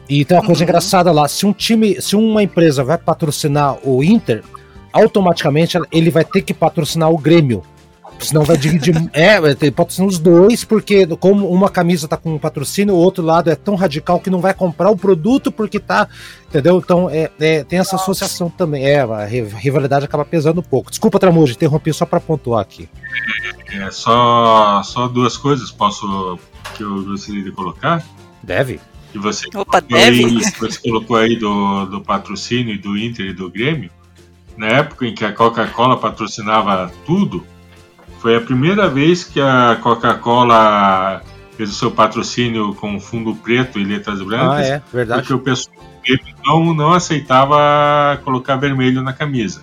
E 0.10 0.26
tem 0.26 0.38
uma 0.38 0.46
coisa 0.46 0.62
uhum. 0.62 0.70
engraçada 0.70 1.12
lá, 1.12 1.28
se 1.28 1.46
um 1.46 1.54
time, 1.54 2.02
se 2.02 2.16
uma 2.16 2.44
empresa 2.44 2.84
vai 2.84 2.98
patrocinar 2.98 3.78
o 3.84 4.04
Inter, 4.04 4.44
automaticamente 4.92 5.78
ele 5.92 6.10
vai 6.10 6.24
ter 6.24 6.42
que 6.42 6.54
patrocinar 6.54 7.12
o 7.12 7.18
Grêmio. 7.18 7.64
Senão 8.20 8.44
vai 8.44 8.58
dividir. 8.58 8.96
é, 9.14 9.40
pode 9.72 9.94
ser 9.94 10.04
os 10.04 10.18
dois, 10.18 10.64
porque 10.64 11.06
como 11.18 11.50
uma 11.50 11.70
camisa 11.70 12.08
tá 12.08 12.18
com 12.18 12.36
um 12.36 12.40
patrocínio, 12.40 12.96
o 12.96 12.98
outro 12.98 13.24
lado 13.24 13.50
é 13.50 13.56
tão 13.56 13.76
radical 13.76 14.20
que 14.20 14.30
não 14.30 14.40
vai 14.40 14.54
comprar 14.54 14.90
o 14.90 14.98
produto 14.98 15.52
porque 15.52 15.80
tá. 15.80 16.08
Entendeu? 16.48 16.78
Então 16.78 17.10
é, 17.10 17.30
é 17.40 17.64
tem 17.64 17.80
essa 17.80 17.96
associação 17.96 18.50
também. 18.50 18.86
É, 18.86 19.02
a 19.02 19.26
rivalidade 19.26 20.06
acaba 20.06 20.26
pesando 20.26 20.60
um 20.60 20.64
pouco. 20.64 20.90
Desculpa, 20.90 21.20
Tramujo, 21.20 21.54
interrompi 21.54 21.94
só 21.94 22.06
para 22.06 22.20
pontuar 22.20 22.62
aqui. 22.62 22.90
É, 23.72 23.92
só, 23.92 24.82
só 24.84 25.08
duas 25.08 25.38
coisas 25.38 25.72
posso 25.72 26.40
que 26.76 26.84
eu 26.84 27.04
gostaria 27.04 27.44
de 27.44 27.52
colocar. 27.52 28.04
Deve. 28.42 28.80
Que 29.12 29.20
você, 29.20 29.48
Opa, 29.56 29.80
deve. 29.80 30.26
Aí, 30.26 30.42
você 30.60 30.80
colocou 30.82 31.18
aí 31.18 31.38
do, 31.38 31.86
do 31.86 32.02
patrocínio 32.02 32.80
do 32.80 32.98
Inter 32.98 33.28
e 33.28 33.34
do 33.34 33.50
Grêmio. 33.50 33.90
Na 34.58 34.68
época 34.68 35.06
em 35.06 35.14
que 35.14 35.26
a 35.26 35.34
Coca-Cola 35.34 35.98
patrocinava 35.98 36.92
tudo, 37.06 37.46
foi 38.26 38.36
a 38.36 38.42
primeira 38.42 38.90
vez 38.90 39.24
que 39.24 39.40
a 39.40 39.78
Coca-Cola 39.80 41.22
fez 41.56 41.70
o 41.70 41.74
seu 41.74 41.92
patrocínio 41.92 42.74
com 42.74 43.00
fundo 43.00 43.36
preto 43.36 43.78
e 43.78 43.84
letras 43.84 44.20
brancas. 44.20 44.66
Ah, 44.66 44.74
é, 44.78 44.82
verdade. 44.92 45.22
Porque 45.22 45.34
o 45.36 45.38
pessoal 45.38 45.76
não, 46.44 46.74
não 46.74 46.92
aceitava 46.92 48.20
colocar 48.24 48.56
vermelho 48.56 49.04
na 49.04 49.14
camisa. 49.14 49.62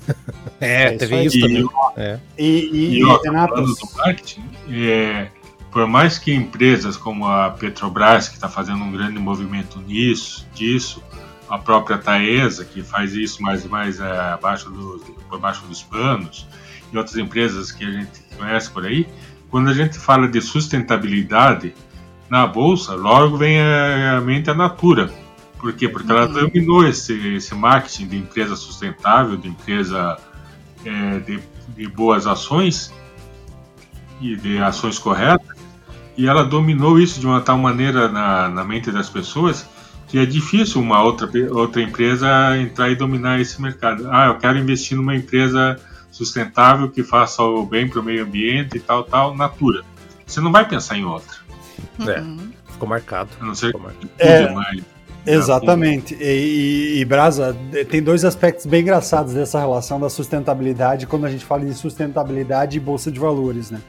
é, 0.58 0.84
é, 0.84 0.96
teve 0.96 1.24
isso, 1.24 1.40
também. 1.40 1.68
É. 1.94 2.18
E, 2.38 2.70
e, 2.72 2.98
e, 3.00 3.04
ó, 3.04 3.20
falando 3.22 3.74
do 3.74 3.96
marketing, 3.98 4.44
é, 4.70 5.28
por 5.70 5.86
mais 5.86 6.16
que 6.16 6.32
empresas 6.32 6.96
como 6.96 7.26
a 7.26 7.50
Petrobras, 7.50 8.30
que 8.30 8.36
está 8.36 8.48
fazendo 8.48 8.82
um 8.82 8.90
grande 8.90 9.18
movimento 9.18 9.78
nisso, 9.78 10.48
disso, 10.54 11.02
a 11.50 11.58
própria 11.58 11.98
Taesa, 11.98 12.64
que 12.64 12.82
faz 12.82 13.12
isso 13.12 13.42
mais 13.42 13.62
mais 13.66 14.00
é, 14.00 14.20
abaixo 14.32 14.70
do, 14.70 15.00
por 15.28 15.38
baixo 15.38 15.66
dos 15.66 15.82
panos, 15.82 16.48
e 16.92 16.96
outras 16.96 17.16
empresas 17.16 17.70
que 17.70 17.84
a 17.84 17.90
gente 17.90 18.22
conhece 18.36 18.70
por 18.70 18.84
aí, 18.84 19.06
quando 19.50 19.68
a 19.68 19.74
gente 19.74 19.98
fala 19.98 20.28
de 20.28 20.40
sustentabilidade 20.40 21.74
na 22.28 22.46
bolsa, 22.46 22.94
logo 22.94 23.36
vem 23.36 23.60
à 23.60 24.20
mente 24.20 24.48
a 24.50 24.54
Natura. 24.54 25.12
Por 25.58 25.72
quê? 25.72 25.88
Porque 25.88 26.10
ela 26.10 26.26
uhum. 26.26 26.32
dominou 26.32 26.86
esse, 26.86 27.12
esse 27.34 27.54
marketing 27.54 28.06
de 28.06 28.16
empresa 28.16 28.56
sustentável, 28.56 29.36
de 29.36 29.48
empresa 29.48 30.16
é, 30.84 31.18
de, 31.18 31.40
de 31.76 31.88
boas 31.88 32.26
ações 32.26 32.92
e 34.20 34.36
de 34.36 34.58
ações 34.58 34.98
corretas, 34.98 35.56
e 36.16 36.26
ela 36.26 36.44
dominou 36.44 36.98
isso 36.98 37.20
de 37.20 37.26
uma 37.26 37.40
tal 37.40 37.58
maneira 37.58 38.08
na, 38.08 38.48
na 38.48 38.64
mente 38.64 38.90
das 38.90 39.08
pessoas 39.10 39.66
que 40.10 40.18
é 40.18 40.26
difícil 40.26 40.80
uma 40.80 41.00
outra, 41.02 41.30
outra 41.52 41.80
empresa 41.80 42.58
entrar 42.58 42.90
e 42.90 42.96
dominar 42.96 43.40
esse 43.40 43.62
mercado. 43.62 44.08
Ah, 44.10 44.26
eu 44.26 44.38
quero 44.38 44.58
investir 44.58 44.96
numa 44.96 45.14
empresa 45.14 45.78
sustentável 46.10 46.90
que 46.90 47.02
faça 47.02 47.42
o 47.42 47.64
bem 47.64 47.88
para 47.88 48.00
o 48.00 48.02
meio 48.02 48.24
ambiente 48.24 48.76
e 48.76 48.80
tal, 48.80 49.04
tal, 49.04 49.36
natura. 49.36 49.82
Você 50.26 50.40
não 50.40 50.52
vai 50.52 50.68
pensar 50.68 50.96
em 50.96 51.04
outra. 51.04 51.36
É, 52.00 52.20
uhum. 52.20 52.50
ficou 52.72 52.88
marcado. 52.88 53.30
A 53.40 53.44
não 53.44 53.54
ser 53.54 53.72
que 53.72 53.80
é, 54.18 54.50
mais. 54.52 54.82
Exatamente. 55.26 56.14
E, 56.14 56.24
e, 56.24 57.00
e, 57.00 57.04
Brasa, 57.04 57.56
tem 57.90 58.02
dois 58.02 58.24
aspectos 58.24 58.66
bem 58.66 58.82
engraçados 58.82 59.34
dessa 59.34 59.58
relação 59.58 60.00
da 60.00 60.08
sustentabilidade 60.08 61.06
quando 61.06 61.26
a 61.26 61.30
gente 61.30 61.44
fala 61.44 61.64
de 61.64 61.74
sustentabilidade 61.74 62.76
e 62.76 62.80
bolsa 62.80 63.10
de 63.10 63.18
valores, 63.18 63.70
né? 63.70 63.80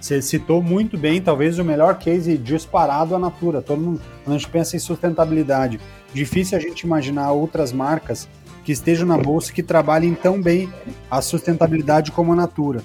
Você 0.00 0.22
citou 0.22 0.62
muito 0.62 0.96
bem, 0.96 1.20
talvez 1.20 1.58
o 1.58 1.64
melhor 1.64 1.98
case 1.98 2.38
disparado 2.38 3.14
a 3.14 3.18
Natura. 3.18 3.60
Todo 3.60 3.80
mundo, 3.80 4.00
quando 4.24 4.34
a 4.34 4.38
gente 4.38 4.50
pensa 4.50 4.74
em 4.74 4.78
sustentabilidade, 4.78 5.78
difícil 6.14 6.56
a 6.56 6.60
gente 6.60 6.80
imaginar 6.80 7.32
outras 7.32 7.70
marcas 7.70 8.26
que 8.70 8.72
estejam 8.72 9.04
na 9.04 9.18
bolsa 9.18 9.52
que 9.52 9.64
trabalhem 9.64 10.14
tão 10.14 10.40
bem 10.40 10.72
a 11.10 11.20
sustentabilidade 11.20 12.12
como 12.12 12.32
a 12.32 12.36
Natura. 12.36 12.82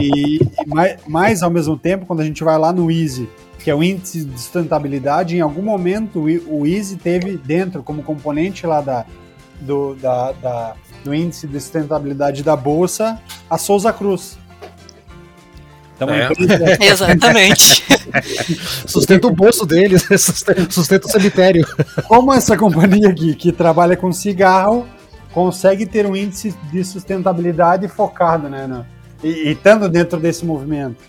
E, 0.00 0.36
e 0.36 0.66
mais, 0.68 0.96
mais, 1.04 1.42
ao 1.42 1.50
mesmo 1.50 1.76
tempo, 1.76 2.06
quando 2.06 2.20
a 2.20 2.24
gente 2.24 2.44
vai 2.44 2.56
lá 2.56 2.72
no 2.72 2.88
Easy, 2.88 3.28
que 3.58 3.68
é 3.68 3.74
o 3.74 3.82
índice 3.82 4.24
de 4.24 4.40
sustentabilidade, 4.40 5.36
em 5.36 5.40
algum 5.40 5.62
momento 5.62 6.24
o 6.46 6.64
Easy 6.64 6.96
teve 6.96 7.36
dentro, 7.36 7.82
como 7.82 8.04
componente 8.04 8.64
lá 8.64 8.80
da, 8.80 9.04
do, 9.60 9.96
da, 9.96 10.30
da, 10.30 10.74
do 11.02 11.12
índice 11.12 11.48
de 11.48 11.58
sustentabilidade 11.58 12.44
da 12.44 12.54
Bolsa, 12.54 13.20
a 13.50 13.58
Souza 13.58 13.92
Cruz. 13.92 14.38
Então, 15.96 16.08
é. 16.08 16.30
Empresa... 16.30 16.78
Exatamente. 16.86 17.84
sustenta 18.86 19.26
o 19.26 19.32
bolso 19.32 19.66
deles, 19.66 20.06
sustenta 20.70 21.08
o 21.08 21.10
cemitério. 21.10 21.66
Como 22.06 22.32
essa 22.32 22.56
companhia 22.56 23.08
aqui, 23.08 23.34
que 23.34 23.50
trabalha 23.50 23.96
com 23.96 24.12
cigarro, 24.12 24.86
consegue 25.32 25.86
ter 25.86 26.06
um 26.06 26.16
índice 26.16 26.54
de 26.72 26.84
sustentabilidade 26.84 27.86
focado, 27.88 28.48
né? 28.48 28.66
No, 28.66 28.86
e, 29.22 29.28
e 29.28 29.52
estando 29.52 29.88
dentro 29.88 30.18
desse 30.18 30.44
movimento. 30.44 31.02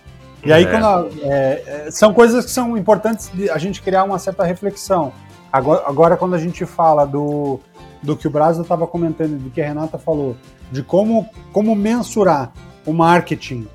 E 0.43 0.51
aí, 0.51 0.63
é. 0.63 0.67
quando, 0.67 1.09
é, 1.21 1.63
é, 1.87 1.91
são 1.91 2.13
coisas 2.13 2.45
que 2.45 2.51
são 2.51 2.75
importantes 2.77 3.29
de 3.33 3.49
a 3.49 3.57
gente 3.57 3.81
criar 3.81 4.03
uma 4.03 4.17
certa 4.17 4.43
reflexão. 4.43 5.13
Agora, 5.51 5.83
agora 5.85 6.17
quando 6.17 6.33
a 6.33 6.39
gente 6.39 6.65
fala 6.65 7.05
do, 7.05 7.59
do 8.01 8.15
que 8.15 8.27
o 8.27 8.29
Brasil 8.29 8.63
estava 8.63 8.87
comentando, 8.87 9.37
do 9.37 9.49
que 9.49 9.61
a 9.61 9.67
Renata 9.67 9.97
falou, 9.97 10.35
de 10.71 10.81
como, 10.81 11.29
como 11.51 11.75
mensurar 11.75 12.51
o 12.85 12.93
marketing 12.93 13.67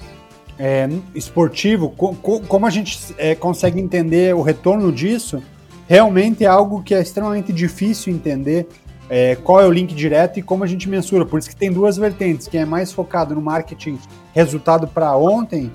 é, 0.59 0.89
esportivo, 1.15 1.91
co, 1.91 2.15
co, 2.17 2.41
como 2.41 2.67
a 2.67 2.71
gente 2.71 3.15
é, 3.19 3.35
consegue 3.35 3.81
entender 3.81 4.35
o 4.35 4.43
retorno 4.43 4.91
disso, 4.91 5.43
realmente 5.87 6.45
é 6.45 6.49
algo 6.49 6.83
que 6.83 6.95
é 6.95 7.01
extremamente 7.01 7.53
difícil 7.53 8.13
entender 8.13 8.67
é, 9.09 9.37
qual 9.37 9.61
é 9.61 9.67
o 9.67 9.71
link 9.71 9.95
direto 9.95 10.39
e 10.39 10.43
como 10.43 10.65
a 10.65 10.67
gente 10.67 10.89
mensura. 10.89 11.25
Por 11.25 11.39
isso 11.39 11.49
que 11.49 11.57
tem 11.57 11.73
duas 11.73 11.97
vertentes. 11.97 12.49
Quem 12.49 12.61
é 12.61 12.65
mais 12.65 12.93
focado 12.93 13.35
no 13.35 13.41
marketing 13.41 13.99
resultado 14.35 14.87
para 14.87 15.17
ontem, 15.17 15.71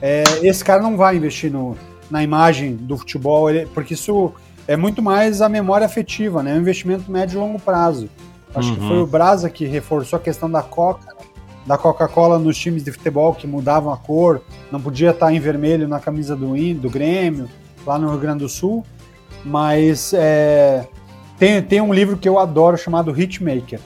é, 0.00 0.22
esse 0.42 0.64
cara 0.64 0.82
não 0.82 0.96
vai 0.96 1.16
investir 1.16 1.50
no, 1.50 1.76
na 2.10 2.22
imagem 2.22 2.76
do 2.76 2.96
futebol, 2.96 3.50
ele, 3.50 3.66
porque 3.66 3.94
isso 3.94 4.32
é 4.66 4.76
muito 4.76 5.02
mais 5.02 5.40
a 5.40 5.48
memória 5.48 5.86
afetiva, 5.86 6.42
né? 6.42 6.52
É 6.52 6.54
um 6.54 6.60
investimento 6.60 7.10
médio 7.10 7.38
e 7.38 7.40
longo 7.40 7.58
prazo. 7.58 8.08
Acho 8.54 8.70
uhum. 8.70 8.74
que 8.76 8.88
foi 8.88 8.98
o 8.98 9.06
Brasa 9.06 9.50
que 9.50 9.66
reforçou 9.66 10.18
a 10.18 10.20
questão 10.20 10.50
da 10.50 10.62
Coca, 10.62 11.14
da 11.66 11.76
Coca-Cola 11.76 12.38
nos 12.38 12.56
times 12.56 12.82
de 12.82 12.90
futebol 12.92 13.34
que 13.34 13.46
mudavam 13.46 13.92
a 13.92 13.96
cor, 13.96 14.40
não 14.72 14.80
podia 14.80 15.10
estar 15.10 15.32
em 15.32 15.38
vermelho 15.38 15.86
na 15.86 16.00
camisa 16.00 16.34
do, 16.34 16.54
do 16.74 16.90
Grêmio, 16.90 17.48
lá 17.86 17.98
no 17.98 18.08
Rio 18.08 18.18
Grande 18.18 18.38
do 18.40 18.48
Sul. 18.48 18.84
Mas 19.44 20.12
é, 20.14 20.86
tem, 21.38 21.62
tem 21.62 21.80
um 21.80 21.92
livro 21.92 22.16
que 22.16 22.28
eu 22.28 22.38
adoro 22.38 22.76
chamado 22.76 23.18
Hitmaker, 23.18 23.80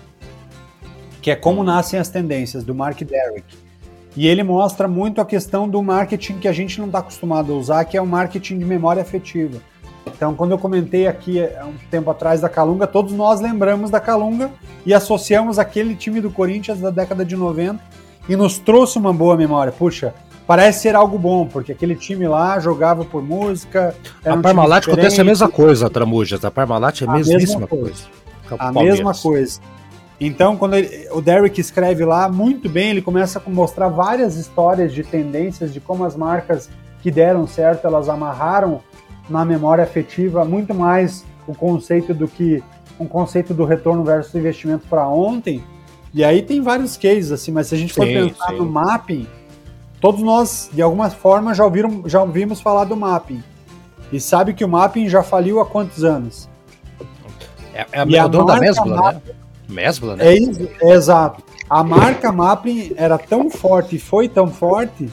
que 1.21 1.31
é 1.31 1.37
Como 1.37 1.63
Nascem 1.63 2.01
as 2.01 2.09
Tendências, 2.09 2.65
do 2.65 2.75
Mark 2.75 3.01
Derrick. 3.03 3.57
E 4.17 4.27
ele 4.27 4.43
mostra 4.43 4.89
muito 4.89 5.21
a 5.21 5.25
questão 5.25 5.69
do 5.69 5.83
marketing 5.83 6.39
que 6.39 6.49
a 6.49 6.53
gente 6.53 6.79
não 6.79 6.87
está 6.87 6.99
acostumado 6.99 7.53
a 7.53 7.57
usar, 7.57 7.85
que 7.85 7.97
é 7.97 8.03
o 8.03 8.07
marketing 8.07 8.59
de 8.59 8.65
memória 8.65 9.01
afetiva. 9.01 9.59
Então, 10.07 10.35
quando 10.35 10.51
eu 10.51 10.59
comentei 10.59 11.07
aqui 11.07 11.43
há 11.43 11.65
um 11.65 11.75
tempo 11.91 12.11
atrás 12.11 12.41
da 12.41 12.49
Calunga, 12.49 12.87
todos 12.87 13.13
nós 13.13 13.41
lembramos 13.41 13.91
da 13.91 14.01
Calunga 14.01 14.51
e 14.85 14.93
associamos 14.93 15.59
aquele 15.59 15.95
time 15.95 16.21
do 16.21 16.31
Corinthians 16.31 16.81
da 16.81 16.91
década 16.91 17.25
de 17.25 17.37
90 17.37 17.83
e 18.29 18.37
nos 18.37 18.59
trouxe 18.59 18.99
uma 18.99 19.13
boa 19.13 19.37
memória. 19.37 19.73
Puxa, 19.73 20.15
parece 20.47 20.81
ser 20.81 20.95
algo 20.95 21.19
bom, 21.19 21.47
porque 21.47 21.73
aquele 21.73 21.95
time 21.95 22.27
lá 22.27 22.59
jogava 22.59 23.05
por 23.05 23.23
música. 23.23 23.95
A 24.25 24.35
um 24.35 24.43
Parmalat 24.43 24.87
acontece 24.87 25.21
a 25.21 25.25
mesma 25.25 25.49
coisa, 25.49 25.89
Tramujas. 25.89 26.45
A 26.45 26.51
Parmalat 26.51 27.03
é 27.03 27.05
a 27.05 27.13
mesmíssima 27.13 27.67
coisa. 27.67 28.05
coisa. 28.49 28.63
A 28.63 28.73
mesma 28.73 29.15
coisa. 29.15 29.61
Então, 30.21 30.57
quando 30.57 30.75
ele, 30.75 31.09
o 31.11 31.21
Derek 31.21 31.61
escreve 31.61 32.05
lá 32.05 32.29
muito 32.29 32.69
bem, 32.69 32.91
ele 32.91 33.03
começa 33.03 33.43
a 33.45 33.51
mostrar 33.51 33.89
várias 33.89 34.37
histórias 34.37 34.93
de 34.95 35.03
tendências 35.03 35.73
de 35.73 35.81
como 35.81 36.05
as 36.05 36.15
marcas 36.15 36.71
que 37.03 37.11
deram 37.11 37.47
certo, 37.47 37.87
elas 37.87 38.09
amarraram 38.09 38.81
na 39.29 39.45
memória 39.45 39.83
afetiva 39.83 40.45
muito 40.45 40.73
mais 40.73 41.25
o 41.47 41.55
conceito 41.55 42.15
do 42.15 42.29
que 42.29 42.63
um 43.01 43.07
conceito 43.07 43.53
do 43.53 43.65
retorno 43.65 44.05
versus 44.05 44.35
investimento 44.35 44.87
para 44.89 45.09
ontem. 45.09 45.63
E 46.15 46.23
aí 46.23 46.43
tem 46.43 46.61
vários 46.61 46.97
cases 46.97 47.33
assim, 47.33 47.51
mas 47.51 47.67
se 47.67 47.75
a 47.75 47.79
gente 47.79 47.93
for 47.93 48.07
sim, 48.07 48.15
pensar 48.15 48.51
sim. 48.51 48.59
no 48.59 48.67
mapping, 48.67 49.27
Todos 50.03 50.21
nós, 50.21 50.69
de 50.73 50.83
alguma 50.83 51.09
forma, 51.11 51.55
já, 51.55 51.65
ouviram, 51.65 52.03
já 52.07 52.21
ouvimos 52.21 52.61
falar 52.61 52.83
do 52.83 52.97
mapping. 52.97 53.41
E 54.13 54.19
sabe 54.19 54.53
que 54.53 54.65
o 54.65 54.69
mapping 54.69 55.09
já 55.09 55.23
faliu 55.23 55.61
há 55.61 55.65
quantos 55.65 56.03
anos? 56.03 56.49
É, 57.73 57.87
é 57.93 58.19
a, 58.19 58.25
a 58.25 58.27
dono 58.27 58.47
da 58.47 58.59
Mesbla, 58.59 59.13
né? 59.13 59.23
Mesbla, 59.69 60.17
né? 60.17 60.27
É, 60.27 60.35
isso, 60.35 60.69
é 60.81 60.91
exato. 60.91 61.45
A 61.71 61.85
marca 61.85 62.33
mapping 62.33 62.93
era 62.97 63.17
tão 63.17 63.49
forte 63.49 63.95
e 63.95 63.99
foi 64.01 64.29
tão 64.29 64.49
forte 64.49 65.09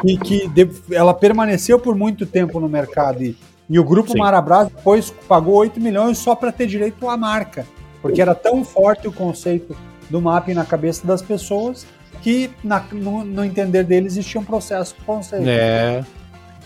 que, 0.00 0.16
que 0.16 0.48
de, 0.48 0.70
ela 0.90 1.12
permaneceu 1.12 1.78
por 1.78 1.94
muito 1.94 2.24
tempo 2.24 2.58
no 2.58 2.70
mercado. 2.70 3.22
E, 3.22 3.36
e 3.68 3.78
o 3.78 3.84
grupo 3.84 4.12
Sim. 4.12 4.18
Marabras 4.18 4.68
depois 4.68 5.10
pagou 5.28 5.56
8 5.56 5.78
milhões 5.78 6.16
só 6.16 6.34
para 6.34 6.50
ter 6.50 6.66
direito 6.66 7.06
à 7.06 7.18
marca. 7.18 7.66
Porque 8.00 8.22
era 8.22 8.34
tão 8.34 8.64
forte 8.64 9.06
o 9.06 9.12
conceito 9.12 9.76
do 10.08 10.22
mapping 10.22 10.54
na 10.54 10.64
cabeça 10.64 11.06
das 11.06 11.20
pessoas 11.20 11.86
que 12.26 12.50
na, 12.64 12.82
no, 12.90 13.24
no, 13.24 13.44
entender 13.44 13.84
dele 13.84 14.06
existia 14.06 14.40
um 14.40 14.44
processo 14.44 14.96
conceito. 15.06 15.48
É. 15.48 16.04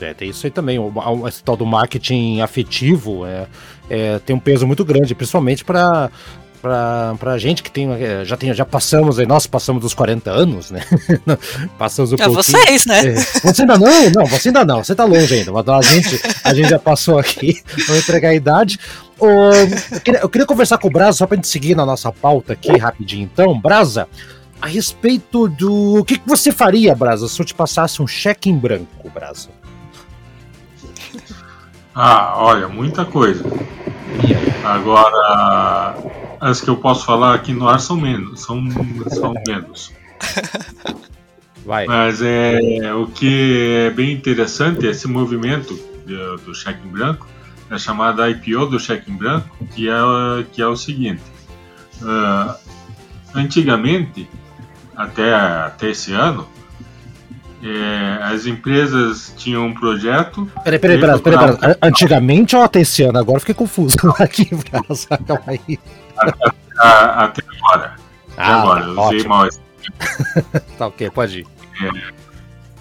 É, 0.01 0.14
tem 0.14 0.31
isso 0.31 0.46
aí 0.46 0.51
também. 0.51 0.79
O, 0.79 1.29
esse 1.29 1.44
tal 1.44 1.55
do 1.55 1.66
marketing 1.66 2.40
afetivo 2.40 3.27
é, 3.27 3.46
é 3.90 4.18
tem 4.20 4.35
um 4.35 4.38
peso 4.38 4.66
muito 4.66 4.83
grande, 4.87 5.14
principalmente 5.14 5.62
para 5.62 6.11
pra, 6.62 7.14
pra 7.18 7.37
gente 7.37 7.62
que 7.62 7.70
tem, 7.70 7.92
é, 7.92 8.25
já, 8.25 8.38
tem, 8.38 8.55
já 8.55 8.64
passamos 8.64 9.18
aí, 9.18 9.27
nós 9.27 9.46
passamos 9.46 9.83
dos 9.83 9.92
40 9.92 10.31
anos, 10.31 10.70
né? 10.70 10.81
passamos 11.77 12.12
um 12.12 12.14
é 12.14 12.25
pouquinho. 12.25 12.42
vocês, 12.42 12.87
né? 12.87 13.09
É, 13.09 13.14
você 13.14 13.61
ainda 13.61 13.79
não? 13.79 14.11
Não, 14.11 14.25
você 14.25 14.49
ainda 14.49 14.64
não, 14.64 14.83
você 14.83 14.94
tá 14.94 15.05
longe 15.05 15.35
ainda, 15.35 15.53
mas 15.53 15.68
a 15.68 15.83
gente, 15.83 16.20
a 16.42 16.55
gente 16.55 16.70
já 16.70 16.79
passou 16.79 17.18
aqui, 17.18 17.62
vamos 17.87 18.03
entregar 18.03 18.31
a 18.31 18.35
idade. 18.35 18.79
eu, 19.20 20.01
queria, 20.01 20.20
eu 20.20 20.29
queria 20.31 20.46
conversar 20.46 20.79
com 20.79 20.88
o 20.88 20.90
Brasa, 20.90 21.18
só 21.18 21.27
pra 21.27 21.37
gente 21.37 21.49
seguir 21.49 21.75
na 21.75 21.85
nossa 21.85 22.11
pauta 22.11 22.55
aqui, 22.55 22.75
rapidinho 22.79 23.29
então. 23.31 23.59
Brasa, 23.61 24.09
a 24.61 24.66
respeito 24.66 25.49
do. 25.49 26.01
O 26.01 26.05
que, 26.05 26.18
que 26.18 26.29
você 26.29 26.53
faria, 26.53 26.94
Brasa, 26.94 27.29
se 27.29 27.40
eu 27.40 27.46
te 27.46 27.55
passasse 27.55 28.03
um 28.03 28.07
cheque 28.07 28.51
em 28.51 28.59
branco, 28.59 29.11
Brasa? 29.11 29.51
Ah, 31.94 32.35
olha, 32.37 32.68
muita 32.68 33.05
coisa. 33.05 33.44
Agora, 34.64 35.96
as 36.40 36.61
que 36.61 36.68
eu 36.68 36.77
posso 36.77 37.05
falar 37.05 37.35
aqui 37.35 37.53
no 37.53 37.68
ar 37.68 37.81
são 37.81 37.96
menos, 37.96 38.42
são, 38.42 38.62
são 39.09 39.35
menos. 39.46 39.92
Vai. 41.64 41.87
Mas 41.87 42.20
é 42.23 42.92
o 42.94 43.07
que 43.07 43.87
é 43.87 43.90
bem 43.90 44.12
interessante 44.12 44.87
esse 44.87 45.07
movimento 45.07 45.75
do, 46.07 46.37
do 46.38 46.55
cheque 46.55 46.87
em 46.87 46.90
branco, 46.90 47.27
é 47.70 47.79
chamada 47.79 48.29
IPO 48.31 48.66
do 48.66 48.81
cheque 48.81 49.11
em 49.11 49.16
branco, 49.16 49.49
que 49.75 49.88
é, 49.88 49.94
que 50.53 50.62
é 50.62 50.66
o 50.66 50.77
seguinte: 50.77 51.23
uh, 52.03 52.55
antigamente 53.35 54.29
até, 55.00 55.34
até 55.34 55.90
esse 55.90 56.12
ano, 56.12 56.46
é, 57.62 58.18
as 58.22 58.46
empresas 58.46 59.32
tinham 59.36 59.66
um 59.66 59.74
projeto. 59.74 60.50
Peraí, 60.62 60.78
peraí, 60.78 61.00
peraí, 61.00 61.20
peraí, 61.20 61.56
peraí. 61.56 61.76
Antigamente 61.82 62.54
ou 62.54 62.62
até 62.62 62.80
esse 62.80 63.02
ano? 63.02 63.18
Agora 63.18 63.40
fiquei 63.40 63.54
confuso 63.54 63.96
aqui, 64.18 64.50
calma 65.26 65.42
aí. 65.46 65.78
Até, 66.18 66.52
até 66.82 67.42
agora. 67.58 67.96
Até 68.32 68.42
ah, 68.42 68.60
agora, 68.60 68.84
eu 68.84 69.00
usei 69.00 69.24
mal 69.24 69.46
esse. 69.46 69.60
tá 70.76 70.86
ok, 70.86 71.10
pode 71.10 71.40
ir. 71.40 71.46
É, 71.82 72.12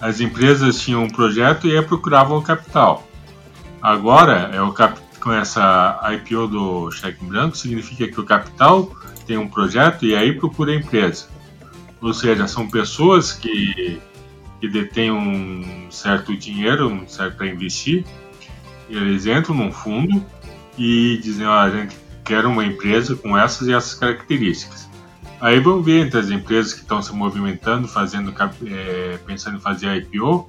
as 0.00 0.20
empresas 0.20 0.78
tinham 0.78 1.04
um 1.04 1.08
projeto 1.08 1.66
e 1.66 1.82
procuravam 1.82 2.40
capital. 2.42 3.06
Agora, 3.82 4.50
é 4.52 4.60
o 4.60 4.72
cap... 4.72 4.98
com 5.20 5.32
essa 5.32 5.98
IPO 6.14 6.48
do 6.48 6.90
cheque 6.90 7.24
branco, 7.24 7.56
significa 7.56 8.06
que 8.06 8.20
o 8.20 8.24
capital 8.24 8.90
tem 9.26 9.38
um 9.38 9.48
projeto 9.48 10.04
e 10.04 10.14
aí 10.14 10.32
procura 10.32 10.72
a 10.72 10.74
empresa. 10.74 11.26
Ou 12.00 12.14
seja, 12.14 12.46
são 12.46 12.68
pessoas 12.68 13.32
que, 13.32 14.00
que 14.60 14.68
detêm 14.68 15.12
um 15.12 15.90
certo 15.90 16.36
dinheiro, 16.36 16.88
um 16.88 17.06
certo 17.06 17.36
para 17.36 17.46
investir, 17.46 18.04
eles 18.88 19.26
entram 19.26 19.54
num 19.54 19.72
fundo 19.72 20.24
e 20.76 21.18
dizem, 21.22 21.46
ah, 21.46 21.62
a 21.62 21.70
gente 21.70 21.96
quer 22.24 22.44
uma 22.46 22.64
empresa 22.64 23.14
com 23.14 23.36
essas 23.36 23.68
e 23.68 23.72
essas 23.72 23.94
características. 23.94 24.88
Aí 25.40 25.58
vão 25.60 25.82
ver 25.82 26.06
entre 26.06 26.18
as 26.18 26.30
empresas 26.30 26.74
que 26.74 26.80
estão 26.80 27.00
se 27.00 27.12
movimentando, 27.14 27.88
fazendo, 27.88 28.34
é, 28.66 29.18
pensando 29.26 29.56
em 29.56 29.60
fazer 29.60 29.96
IPO, 29.96 30.48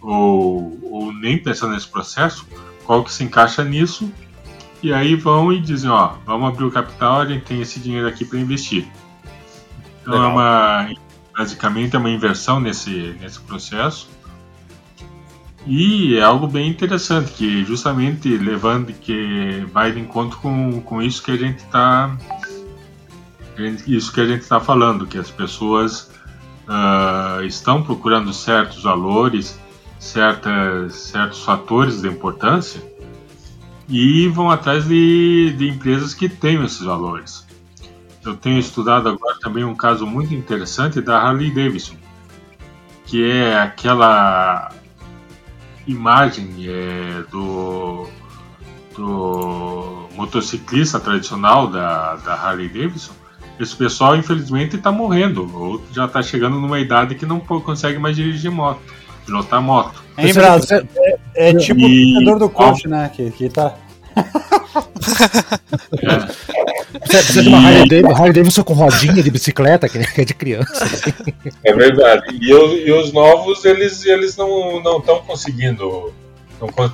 ou, 0.00 0.78
ou 0.82 1.12
nem 1.12 1.38
pensando 1.38 1.72
nesse 1.72 1.88
processo, 1.88 2.46
qual 2.84 3.02
que 3.04 3.12
se 3.12 3.24
encaixa 3.24 3.64
nisso, 3.64 4.12
e 4.82 4.92
aí 4.92 5.14
vão 5.14 5.52
e 5.52 5.60
dizem, 5.60 5.90
ó, 5.90 6.14
vamos 6.24 6.48
abrir 6.48 6.64
o 6.64 6.70
capital, 6.70 7.20
a 7.20 7.26
gente 7.26 7.44
tem 7.44 7.60
esse 7.60 7.80
dinheiro 7.80 8.06
aqui 8.06 8.24
para 8.24 8.38
investir. 8.38 8.86
Então 10.08 10.24
é 10.24 10.26
uma 10.26 10.90
basicamente 11.36 11.94
é 11.94 11.98
uma 11.98 12.10
inversão 12.10 12.58
nesse, 12.58 13.14
nesse 13.20 13.38
processo. 13.40 14.08
E 15.66 16.16
é 16.16 16.22
algo 16.22 16.46
bem 16.46 16.70
interessante, 16.70 17.32
que 17.32 17.62
justamente 17.64 18.28
levando 18.38 18.92
que 18.92 19.66
vai 19.70 19.92
de 19.92 20.00
encontro 20.00 20.38
com, 20.38 20.80
com 20.80 21.02
isso 21.02 21.22
que 21.22 21.30
a 21.30 21.36
gente 21.36 21.58
está 21.58 22.16
isso 23.86 24.12
que 24.12 24.20
a 24.20 24.24
gente 24.24 24.42
está 24.42 24.60
falando, 24.60 25.06
que 25.06 25.18
as 25.18 25.30
pessoas 25.30 26.10
uh, 26.68 27.42
estão 27.44 27.82
procurando 27.82 28.32
certos 28.32 28.84
valores, 28.84 29.58
certas, 29.98 30.94
certos 30.94 31.42
fatores 31.42 32.00
de 32.00 32.08
importância 32.08 32.80
e 33.88 34.28
vão 34.28 34.48
atrás 34.48 34.86
de, 34.86 35.52
de 35.58 35.68
empresas 35.68 36.14
que 36.14 36.28
tenham 36.28 36.64
esses 36.64 36.82
valores. 36.82 37.47
Eu 38.24 38.36
tenho 38.36 38.58
estudado 38.58 39.08
agora 39.08 39.38
também 39.40 39.64
um 39.64 39.74
caso 39.74 40.06
muito 40.06 40.34
interessante 40.34 41.00
da 41.00 41.18
Harley 41.18 41.50
Davidson, 41.50 41.94
que 43.06 43.30
é 43.30 43.56
aquela 43.58 44.70
imagem 45.86 46.66
é, 46.66 47.22
do, 47.30 48.06
do 48.94 50.08
motociclista 50.14 51.00
tradicional 51.00 51.68
da, 51.68 52.16
da 52.16 52.34
Harley 52.34 52.68
Davidson. 52.68 53.12
Esse 53.58 53.74
pessoal, 53.74 54.16
infelizmente, 54.16 54.76
está 54.76 54.92
morrendo, 54.92 55.50
ou 55.56 55.82
já 55.92 56.04
está 56.04 56.22
chegando 56.22 56.60
numa 56.60 56.78
idade 56.78 57.14
que 57.14 57.26
não 57.26 57.40
consegue 57.40 57.98
mais 57.98 58.14
dirigir 58.14 58.50
moto, 58.50 58.80
pilotar 59.26 59.60
moto. 59.60 60.00
É, 60.16 60.28
em 60.28 60.34
Brasil, 60.34 60.86
é, 60.96 61.18
é 61.34 61.54
tipo 61.54 61.80
e... 61.80 62.30
o 62.30 62.38
do 62.38 62.48
coach, 62.48 62.86
né? 62.86 63.10
Que, 63.14 63.30
que 63.30 63.48
tá. 63.48 63.74
é. 66.02 66.67
Precisa 67.00 67.42
de 67.42 67.48
uma 67.48 67.58
Harley 67.58 67.88
Davidson, 67.88 68.14
Harley 68.14 68.32
Davidson 68.32 68.64
com 68.64 68.72
rodinha 68.72 69.22
de 69.22 69.30
bicicleta, 69.30 69.88
que 69.88 69.98
é 69.98 70.24
de 70.24 70.34
criança. 70.34 70.84
Assim. 70.84 71.12
É 71.64 71.72
verdade. 71.72 72.22
E, 72.40 72.50
e, 72.50 72.92
os 72.92 73.12
novos, 73.12 73.64
eles, 73.64 74.04
eles 74.04 74.36
não 74.36 74.98
estão 74.98 75.20
conseguindo. 75.20 76.12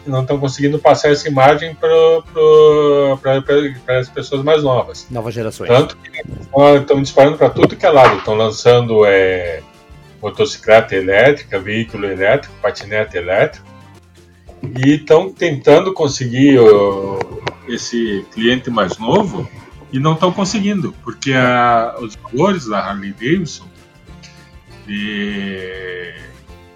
Não 0.07 0.21
estão 0.21 0.39
conseguindo 0.39 0.79
passar 0.79 1.11
essa 1.11 1.27
imagem 1.27 1.75
para 1.75 1.99
as 3.99 4.11
pessoas 4.11 4.43
mais 4.43 4.63
novas. 4.63 5.07
Novas 5.11 5.33
gerações. 5.33 5.69
Tanto 5.69 5.97
que 5.97 6.11
estão 6.81 7.01
disparando 7.01 7.39
para 7.39 7.49
tudo 7.49 7.75
que 7.75 7.87
é 7.87 7.91
lado. 7.91 8.19
Estão 8.19 8.35
lançando 8.35 9.07
é, 9.07 9.63
motocicleta 10.21 10.95
elétrica, 10.95 11.59
veículo 11.59 12.05
elétrico, 12.05 12.55
patinete 12.61 13.17
elétrico. 13.17 13.67
E 14.85 14.97
estão 14.97 15.33
tentando 15.33 15.95
conseguir 15.95 16.59
esse 17.67 18.27
cliente 18.33 18.71
mais 18.71 18.99
novo 18.99 19.49
e 19.95 20.01
não 20.01 20.15
estão 20.15 20.33
conseguindo, 20.33 20.93
porque 21.05 21.33
a, 21.33 21.95
os 22.01 22.17
valores 22.17 22.67
da 22.67 22.81
Harley 22.81 23.13
Davidson 23.13 23.65
de 24.89 26.13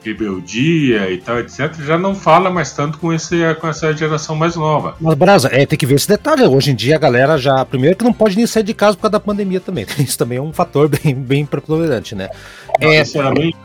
rebeldia 0.05 1.11
e 1.11 1.19
tal, 1.19 1.41
etc., 1.41 1.75
já 1.85 1.99
não 1.99 2.15
fala 2.15 2.49
mais 2.49 2.73
tanto 2.73 2.97
com, 2.97 3.13
esse, 3.13 3.37
com 3.57 3.67
essa 3.67 3.93
geração 3.93 4.37
mais 4.37 4.55
nova. 4.55 4.97
Mas, 5.01 5.15
Brasa, 5.17 5.49
é, 5.53 5.67
tem 5.67 5.77
que 5.77 5.85
ver 5.85 5.97
esse 5.97 6.07
detalhe. 6.07 6.45
Hoje 6.45 6.71
em 6.71 6.77
dia 6.77 6.95
a 6.95 6.99
galera 6.99 7.37
já. 7.37 7.65
Primeiro 7.65 7.97
que 7.97 8.05
não 8.05 8.13
pode 8.13 8.37
nem 8.37 8.47
sair 8.47 8.63
de 8.63 8.73
casa 8.73 8.97
por 8.97 9.03
causa 9.03 9.13
da 9.13 9.21
pandemia 9.21 9.59
também. 9.59 9.85
Isso 9.99 10.17
também 10.17 10.39
é 10.39 10.41
um 10.41 10.53
fator 10.53 10.89
bem, 10.89 11.13
bem 11.13 11.45
preponderante, 11.45 12.15
né? 12.15 12.29
é, 12.79 13.05
sinceramente, 13.05 13.57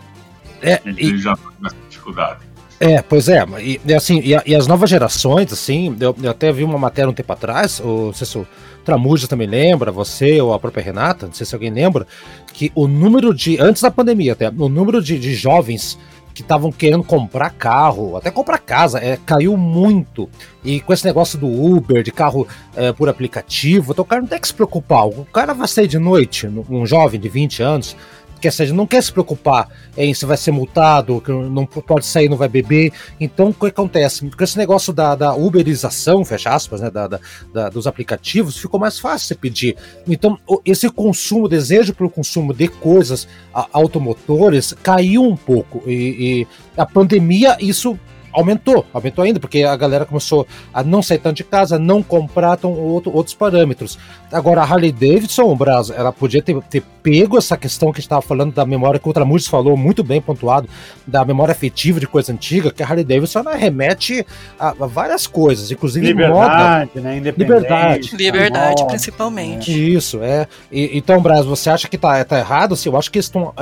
é, 0.63 0.82
e, 0.98 1.16
já 1.20 1.38
tem 1.38 1.46
essa 1.63 1.76
dificuldade. 1.88 2.39
É, 2.80 3.04
pois 3.04 3.30
é, 3.30 3.46
e, 3.62 3.94
assim, 3.94 4.20
e, 4.20 4.32
e, 4.46 4.56
as 4.56 4.66
novas 4.66 4.89
gerações, 4.89 5.54
assim, 5.54 5.96
eu, 6.00 6.16
eu, 6.22 6.32
até 6.32 6.52
vi 6.52 6.63
uma 6.63 6.78
matéria 6.78 7.10
um 7.10 7.13
tempo 7.13 7.32
atrás, 7.32 7.80
ou 7.80 8.08
não 8.08 8.13
sei 8.13 8.28
se 8.28 8.38
o 8.38 8.48
Tramujas 8.84 9.28
também 9.28 9.48
lembra, 9.48 9.91
você 9.91 10.39
ou 10.41 10.54
a 10.54 10.60
própria 10.60 10.84
Renata, 10.84 11.26
não 11.28 11.34
sei 11.34 11.46
se 11.46 11.56
alguém 11.56 11.72
lembra, 11.72 12.06
que 12.54 12.72
o 12.76 12.88
número 12.88 13.34
de, 13.34 13.60
antes 13.60 13.82
da 13.82 13.91
pandemia 13.91 14.34
até, 14.34 14.50
o 14.50 14.69
número 14.69 15.02
de, 15.02 15.17
de 15.17 15.34
jovens 15.34 15.98
que 16.34 16.41
estavam 16.41 16.72
querendo 16.72 17.04
comprar 17.04 17.52
carro, 17.52 18.17
até 18.17 18.32
comprar 18.32 18.58
casa, 18.58 18.98
é, 19.00 19.17
caiu 19.24 19.56
muito. 19.56 20.28
E 20.63 20.80
com 20.80 20.91
esse 20.91 21.06
negócio 21.06 21.38
do 21.38 21.48
Uber, 21.48 22.02
de 22.02 22.12
carro 22.12 22.48
é, 22.76 22.91
por 22.91 23.08
aplicativo, 23.08 23.91
então 23.91 24.04
o 24.04 24.08
cara 24.08 24.22
não 24.22 24.28
tem 24.28 24.39
que 24.39 24.48
se 24.48 24.54
preocupar. 24.54 25.06
O 25.06 25.26
cara 25.32 25.54
vai 25.54 25.67
sair 25.67 25.88
de 25.88 26.00
noite, 26.00 26.48
um 26.48 26.86
jovem 26.86 27.19
de 27.19 27.30
20 27.30 27.62
anos, 27.62 27.96
quer 28.43 28.51
seja, 28.51 28.73
não 28.73 28.86
quer 28.86 29.01
se 29.01 29.12
preocupar 29.12 29.69
em 29.95 30.13
se 30.13 30.25
vai 30.25 30.36
ser 30.36 30.51
multado, 30.51 31.21
que 31.21 31.32
não 31.32 31.65
pode 31.65 32.06
sair, 32.06 32.27
não 32.27 32.36
vai 32.36 32.49
beber. 32.49 32.91
Então, 33.19 33.49
o 33.49 33.53
que 33.53 33.67
acontece? 33.67 34.29
Com 34.29 34.43
esse 34.43 34.58
negócio 34.58 34.91
da, 34.91 35.15
da 35.15 35.34
uberização, 35.34 36.25
fecha 36.25 36.49
aspas, 36.49 36.82
né, 36.82 36.91
da, 36.91 37.08
da, 37.08 37.69
dos 37.69 37.88
aplicativos, 37.88 38.58
ficou 38.58 38.77
mais 38.77 38.99
fácil 38.99 39.27
você 39.27 39.36
pedir. 39.36 39.77
Então, 40.06 40.38
esse 40.65 40.89
consumo, 40.89 41.47
desejo 41.47 41.93
pelo 41.93 42.10
consumo 42.10 42.53
de 42.53 42.67
coisas 42.67 43.27
automotores 43.71 44.73
caiu 44.84 45.23
um 45.23 45.38
pouco. 45.38 45.82
E, 45.89 46.41
e 46.41 46.47
a 46.75 46.86
pandemia, 46.86 47.56
isso 47.62 47.97
aumentou, 48.34 48.86
aumentou 48.93 49.24
ainda, 49.24 49.39
porque 49.39 49.63
a 49.63 49.76
galera 49.76 50.06
começou 50.06 50.48
a 50.74 50.84
não 50.84 51.02
sair 51.02 51.19
tanto 51.19 51.38
de 51.38 51.43
casa, 51.43 51.78
não 51.78 52.02
comprar 52.02 52.58
tão, 52.58 52.72
outro, 52.72 53.15
outros 53.15 53.36
parâmetros. 53.36 53.98
Agora, 54.32 54.62
a 54.62 54.63
Harley 54.63 54.91
Davidson, 54.91 55.43
o 55.43 55.56
Brasil, 55.56 55.96
ela 55.96 56.12
podia 56.12 56.41
ter, 56.41 56.60
ter 56.63 56.84
pego 57.04 57.38
essa 57.38 57.56
questão 57.56 57.91
que 57.91 57.98
a 57.98 58.00
gente 58.00 58.06
estava 58.06 58.22
falando 58.22 58.54
da 58.54 58.65
memória, 58.65 59.00
que 59.00 59.06
o 59.06 59.10
Ultramuros 59.10 59.48
falou, 59.48 59.78
muito 59.78 60.04
bem 60.04 60.22
pontuado, 60.22 60.67
da 61.06 61.24
memória 61.24 61.52
afetiva 61.52 62.00
de 62.00 62.08
coisa 62.08 62.32
antiga, 62.32 62.72
que 62.72 62.82
a 62.82 62.88
Harley 62.88 63.04
Davidson 63.04 63.39
ela 63.39 63.56
remete 63.56 64.26
a, 64.60 64.69
a 64.69 64.88
várias 64.88 65.28
coisas, 65.28 65.69
inclusive 65.69 66.06
liberdade, 66.06 66.89
moda. 66.96 67.02
Né? 67.02 67.19
Liberdade. 67.19 68.15
Liberdade, 68.15 68.88
principalmente. 68.88 69.93
Isso, 69.93 70.24
é. 70.24 70.48
E, 70.72 70.98
então, 70.98 71.22
Brasil, 71.22 71.50
você 71.50 71.69
acha 71.69 71.88
que 71.88 71.98
tá, 71.98 72.24
tá 72.24 72.39
errado? 72.39 72.74
Assim, 72.74 72.89
eu 72.89 72.98
acho 72.98 73.12
que 73.12 73.17
eles 73.17 73.26
estão 73.26 73.54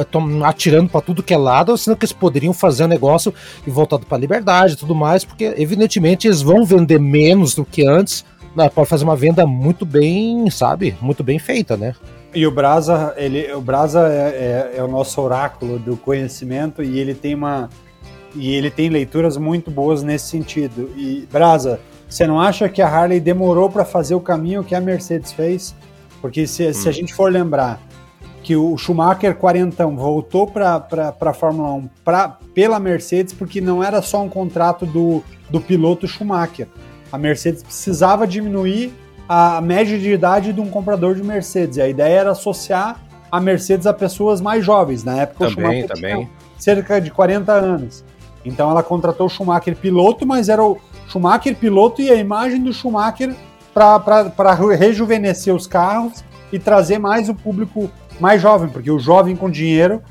atirando 0.46 0.90
para 0.90 1.02
tudo 1.02 1.24
que 1.24 1.34
é 1.34 1.38
lado, 1.38 1.76
sendo 1.78 1.98
que 1.98 2.06
eles 2.06 2.14
poderiam 2.14 2.54
fazer 2.54 2.86
um 2.86 2.88
negócio 2.88 3.34
e 3.66 3.70
voltado 3.70 4.06
para 4.06 4.18
liberdade 4.18 4.61
e 4.69 4.76
tudo 4.76 4.93
mais, 4.93 5.26
porque 5.26 5.54
evidentemente 5.58 6.28
eles 6.28 6.41
vão 6.41 6.63
vender 6.63 7.00
menos 7.00 7.56
do 7.56 7.65
que 7.65 7.88
antes, 7.88 8.26
né, 8.56 8.69
pode 8.69 8.89
fazer 8.89 9.04
uma 9.04 9.15
venda 9.15 9.45
muito 9.45 9.86
bem, 9.86 10.50
sabe, 10.50 10.95
muito 11.02 11.24
bem 11.24 11.39
feita, 11.39 11.78
né? 11.78 11.95
E 12.34 12.47
o 12.47 12.52
Brasa, 12.52 13.13
ele, 13.17 13.52
o 13.54 13.62
Brasa 13.62 14.08
é, 14.08 14.71
é, 14.74 14.78
é, 14.78 14.84
o 14.84 14.88
nosso 14.88 15.19
oráculo 15.21 15.78
do 15.78 15.97
conhecimento 15.97 16.82
e 16.82 16.97
ele 16.97 17.13
tem 17.13 17.36
uma 17.36 17.69
e 18.34 18.54
ele 18.54 18.71
tem 18.71 18.88
leituras 18.88 19.36
muito 19.36 19.69
boas 19.69 20.02
nesse 20.02 20.28
sentido. 20.28 20.89
E 20.95 21.28
Brasa, 21.30 21.82
você 22.08 22.26
não 22.26 22.39
acha 22.39 22.69
que 22.69 22.82
a 22.82 22.88
Harley 22.88 23.19
demorou 23.19 23.69
para 23.69 23.84
fazer 23.84 24.15
o 24.15 24.21
caminho 24.21 24.63
que 24.63 24.74
a 24.74 24.80
Mercedes 24.80 25.34
fez? 25.34 25.76
Porque 26.21 26.47
se, 26.47 26.67
hum. 26.67 26.74
se 26.74 26.88
a 26.88 26.91
hum. 26.91 26.93
gente 26.93 27.13
for 27.13 27.30
lembrar 27.30 27.82
que 28.52 28.56
o 28.58 28.78
Schumacher 28.78 29.34
quarentão 29.36 29.96
voltou 29.96 30.46
para 30.46 31.16
a 31.22 31.34
Fórmula 31.34 31.72
1 31.72 31.90
pra, 32.04 32.38
pela 32.54 32.82
Mercedes 32.82 33.34
porque 33.34 33.62
não 33.62 33.82
era 33.82 34.02
só 34.02 34.22
um 34.22 34.28
contrato 34.28 34.86
do, 34.86 35.24
do 35.50 35.62
piloto 35.62 36.06
Schumacher. 36.06 36.68
A 37.10 37.18
Mercedes 37.18 37.64
precisava 37.64 38.28
diminuir 38.28 38.94
a 39.30 39.62
média 39.62 39.98
de 39.98 40.12
idade 40.12 40.52
de 40.52 40.60
um 40.60 40.70
comprador 40.70 41.16
de 41.16 41.24
Mercedes. 41.24 41.78
E 41.78 41.82
a 41.82 41.88
ideia 41.88 42.20
era 42.20 42.32
associar 42.32 43.00
a 43.32 43.40
Mercedes 43.40 43.88
a 43.88 43.94
pessoas 43.94 44.42
mais 44.42 44.66
jovens. 44.66 45.02
Na 45.06 45.16
época, 45.16 45.48
também, 45.48 45.54
o 45.54 45.54
Schumacher 45.54 45.88
também. 45.88 46.16
tinha 46.16 46.30
cerca 46.58 47.00
de 47.00 47.10
40 47.10 47.54
anos. 47.54 48.04
Então 48.44 48.70
ela 48.70 48.84
contratou 48.84 49.28
o 49.28 49.30
Schumacher 49.30 49.78
piloto, 49.78 50.28
mas 50.28 50.50
era 50.50 50.62
o 50.62 50.78
Schumacher 51.08 51.56
piloto 51.56 52.02
e 52.02 52.10
a 52.10 52.16
imagem 52.16 52.62
do 52.62 52.74
Schumacher 52.74 53.34
para 53.74 54.54
rejuvenescer 54.78 55.56
os 55.56 55.66
carros 55.68 56.22
e 56.52 56.60
trazer 56.60 57.00
mais 57.00 57.30
o 57.30 57.34
público 57.34 57.90
mais 58.22 58.42
jovem, 58.42 58.70
porque 58.70 58.90
o 58.92 59.00
jovem 59.00 59.36
com 59.36 59.50
dinheiro 59.50 60.02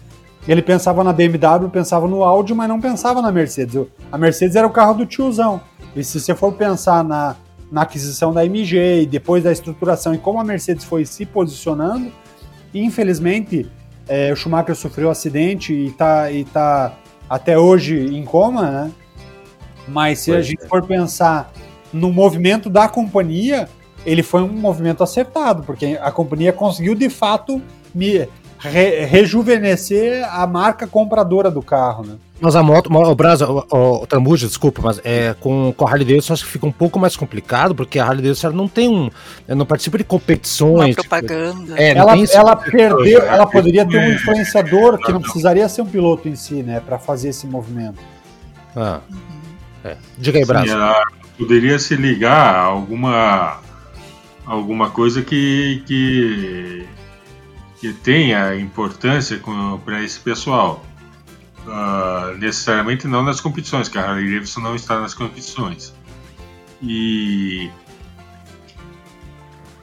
ele 0.49 0.63
pensava 0.63 1.05
na 1.05 1.13
BMW, 1.13 1.69
pensava 1.71 2.09
no 2.09 2.25
Audi, 2.25 2.55
mas 2.55 2.69
não 2.69 2.81
pensava 2.81 3.21
na 3.21 3.31
Mercedes. 3.31 3.87
A 4.11 4.19
Mercedes 4.19 4.57
era 4.57 4.67
o 4.67 4.71
carro 4.71 4.95
do 4.95 5.07
tiozão. 5.07 5.61
E 5.95 6.03
se 6.03 6.19
você 6.19 6.35
for 6.35 6.53
pensar 6.53 7.05
na, 7.05 7.37
na 7.71 7.83
aquisição 7.83 8.33
da 8.33 8.45
MG 8.45 9.03
e 9.03 9.07
depois 9.07 9.45
da 9.45 9.53
estruturação 9.53 10.15
e 10.15 10.19
como 10.19 10.41
a 10.41 10.45
Mercedes 10.45 10.85
foi 10.85 11.05
se 11.05 11.25
posicionando. 11.25 12.11
Infelizmente, 12.75 13.71
é, 14.09 14.33
o 14.33 14.37
Schumacher 14.37 14.75
sofreu 14.75 15.09
um 15.09 15.11
acidente 15.11 15.73
e 15.73 15.87
está 15.87 16.31
e 16.31 16.45
tá 16.45 16.95
até 17.29 17.59
hoje 17.59 17.97
em 17.97 18.25
coma, 18.25 18.71
né? 18.71 18.91
Mas 19.87 20.21
se 20.21 20.31
pois 20.31 20.45
a 20.45 20.49
gente 20.49 20.65
é. 20.65 20.67
for 20.69 20.85
pensar 20.85 21.53
no 21.93 22.13
movimento 22.13 22.71
da 22.71 22.89
companhia, 22.89 23.69
ele 24.07 24.23
foi 24.23 24.43
um 24.43 24.49
movimento 24.49 25.03
acertado, 25.03 25.63
porque 25.65 25.99
a 26.01 26.11
companhia 26.11 26.53
conseguiu 26.53 26.95
de 26.95 27.11
fato 27.11 27.61
me 27.95 28.29
re, 28.59 29.05
rejuvenescer 29.05 30.27
a 30.33 30.47
marca 30.47 30.87
compradora 30.87 31.51
do 31.51 31.63
carro, 31.63 32.05
né? 32.05 32.15
Mas 32.41 32.57
a 32.57 32.63
moto, 32.63 32.91
o 32.91 33.15
Brasa, 33.15 33.47
o, 33.47 33.67
o, 33.71 34.03
o 34.03 34.37
desculpa, 34.37 34.81
mas 34.83 34.99
é, 35.05 35.35
com, 35.39 35.75
com 35.77 35.87
a 35.87 35.91
Harley 35.91 36.07
Davidson 36.07 36.33
acho 36.33 36.45
que 36.47 36.51
fica 36.51 36.67
um 36.67 36.73
pouco 36.73 36.99
mais 36.99 37.15
complicado, 37.15 37.75
porque 37.75 37.99
a 37.99 38.05
Harley 38.05 38.23
Davidson 38.23 38.51
não 38.53 38.67
tem 38.67 38.89
um. 38.89 39.11
não 39.47 39.67
participa 39.67 39.99
de 39.99 40.05
competições. 40.05 40.97
Uma 40.97 41.03
propaganda. 41.03 41.61
Tipo, 41.61 41.77
é, 41.77 41.91
ela 41.91 42.15
ela 42.33 42.57
perdeu, 42.57 43.21
ela 43.21 43.47
poderia 43.47 43.87
ter 43.87 43.99
um 43.99 44.13
influenciador 44.13 44.99
que 44.99 45.13
não 45.13 45.21
precisaria 45.21 45.69
ser 45.69 45.83
um 45.83 45.87
piloto 45.87 46.29
em 46.29 46.35
si, 46.35 46.63
né, 46.63 46.81
para 46.81 46.99
fazer 46.99 47.29
esse 47.29 47.47
movimento. 47.47 47.99
Ah. 48.75 49.01
É. 49.85 49.97
Diga 50.17 50.39
aí, 50.39 50.45
Brasa. 50.45 50.67
Sim, 50.67 51.11
poderia 51.39 51.79
se 51.79 51.95
ligar 51.97 52.55
a 52.55 52.61
alguma, 52.61 53.61
alguma 54.47 54.91
coisa 54.91 55.23
que, 55.23 55.83
que, 55.87 56.87
que 57.81 57.93
tenha 57.93 58.55
importância 58.57 59.41
para 59.85 60.03
esse 60.03 60.21
pessoal 60.21 60.85
Uh, 61.67 62.39
necessariamente 62.39 63.07
não 63.07 63.23
nas 63.23 63.39
competições, 63.39 63.89
que 63.89 63.99
a 63.99 64.03
Harley 64.03 64.33
Davidson 64.33 64.61
não 64.61 64.75
está 64.75 64.99
nas 64.99 65.13
competições. 65.13 65.95
E 66.83 67.71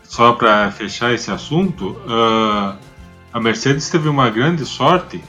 só 0.04 0.34
para 0.34 0.72
fechar 0.72 1.14
esse 1.14 1.30
assunto, 1.30 1.92
uh, 1.92 2.76
a 3.32 3.40
Mercedes 3.40 3.90
teve 3.90 4.10
uma 4.10 4.30
grande 4.32 4.66
sorte 4.66 5.24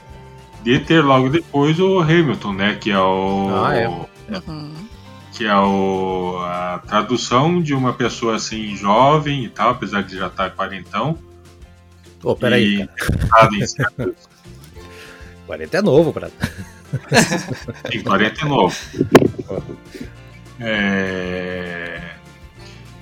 de 0.63 0.79
ter 0.81 1.03
logo 1.03 1.29
depois 1.29 1.79
o 1.79 2.01
Hamilton, 2.01 2.53
né? 2.55 2.75
Que 2.77 2.91
é 2.91 2.99
o. 2.99 3.51
Ah, 3.65 3.77
é. 3.77 3.89
Uhum. 3.89 4.73
Que 5.33 5.45
é 5.45 5.57
o, 5.57 6.39
a 6.43 6.83
tradução 6.87 7.63
de 7.63 7.75
uma 7.75 7.93
pessoa 7.93 8.37
assim 8.37 8.75
jovem 8.75 9.45
e 9.45 9.49
tal, 9.49 9.71
apesar 9.71 10.03
de 10.03 10.17
já 10.17 10.29
estar 10.29 10.51
quarentão. 10.51 11.19
Ô, 12.23 12.33
oh, 12.33 12.37
peraí. 12.37 12.83
E, 12.83 12.89
40 15.47 15.77
é 15.79 15.83
novo, 15.83 16.13
Prata. 16.13 16.53
Sim, 17.91 18.03
40 18.03 18.41
é 18.41 18.49
novo. 18.49 18.77
É... 20.61 22.01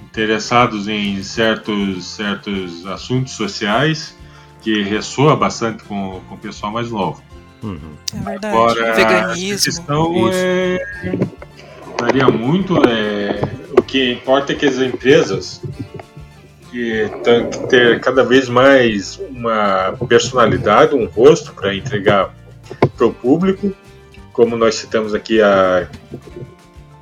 Interessados 0.04 0.88
em 0.88 1.22
certos, 1.22 2.04
certos 2.06 2.86
assuntos 2.86 3.32
sociais 3.32 4.16
que 4.60 4.82
ressoa 4.82 5.36
bastante 5.36 5.84
com, 5.84 6.20
com 6.28 6.34
o 6.34 6.38
pessoal 6.38 6.72
mais 6.72 6.90
novo. 6.90 7.22
Uhum. 7.62 7.96
É 8.14 8.18
verdade. 8.18 8.46
Agora, 8.54 8.94
Veganismo. 8.94 9.54
A 9.54 9.64
questão 9.64 10.30
é, 10.32 10.78
varia 12.00 12.28
muito. 12.28 12.76
É, 12.88 13.40
o 13.78 13.82
que 13.82 14.12
importa 14.12 14.52
é 14.52 14.56
que 14.56 14.66
as 14.66 14.78
empresas 14.78 15.62
que 16.76 17.10
têm 17.24 17.48
que 17.48 17.66
ter 17.68 18.00
cada 18.00 18.22
vez 18.22 18.50
mais 18.50 19.18
uma 19.30 19.96
personalidade, 20.06 20.94
um 20.94 21.06
rosto 21.06 21.54
para 21.54 21.74
entregar 21.74 22.34
para 22.94 23.06
o 23.06 23.14
público, 23.14 23.74
como 24.30 24.58
nós 24.58 24.74
citamos 24.74 25.14
aqui 25.14 25.40
a, 25.40 25.88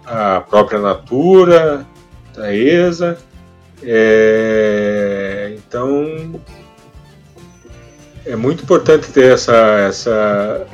a 0.06 0.40
própria 0.42 0.78
Natura, 0.78 1.84
a 2.38 2.54
ESA. 2.54 3.18
É, 3.82 5.56
então 5.56 6.40
é 8.24 8.36
muito 8.36 8.62
importante 8.62 9.10
ter 9.10 9.32
essa, 9.32 9.56
essa 9.88 10.66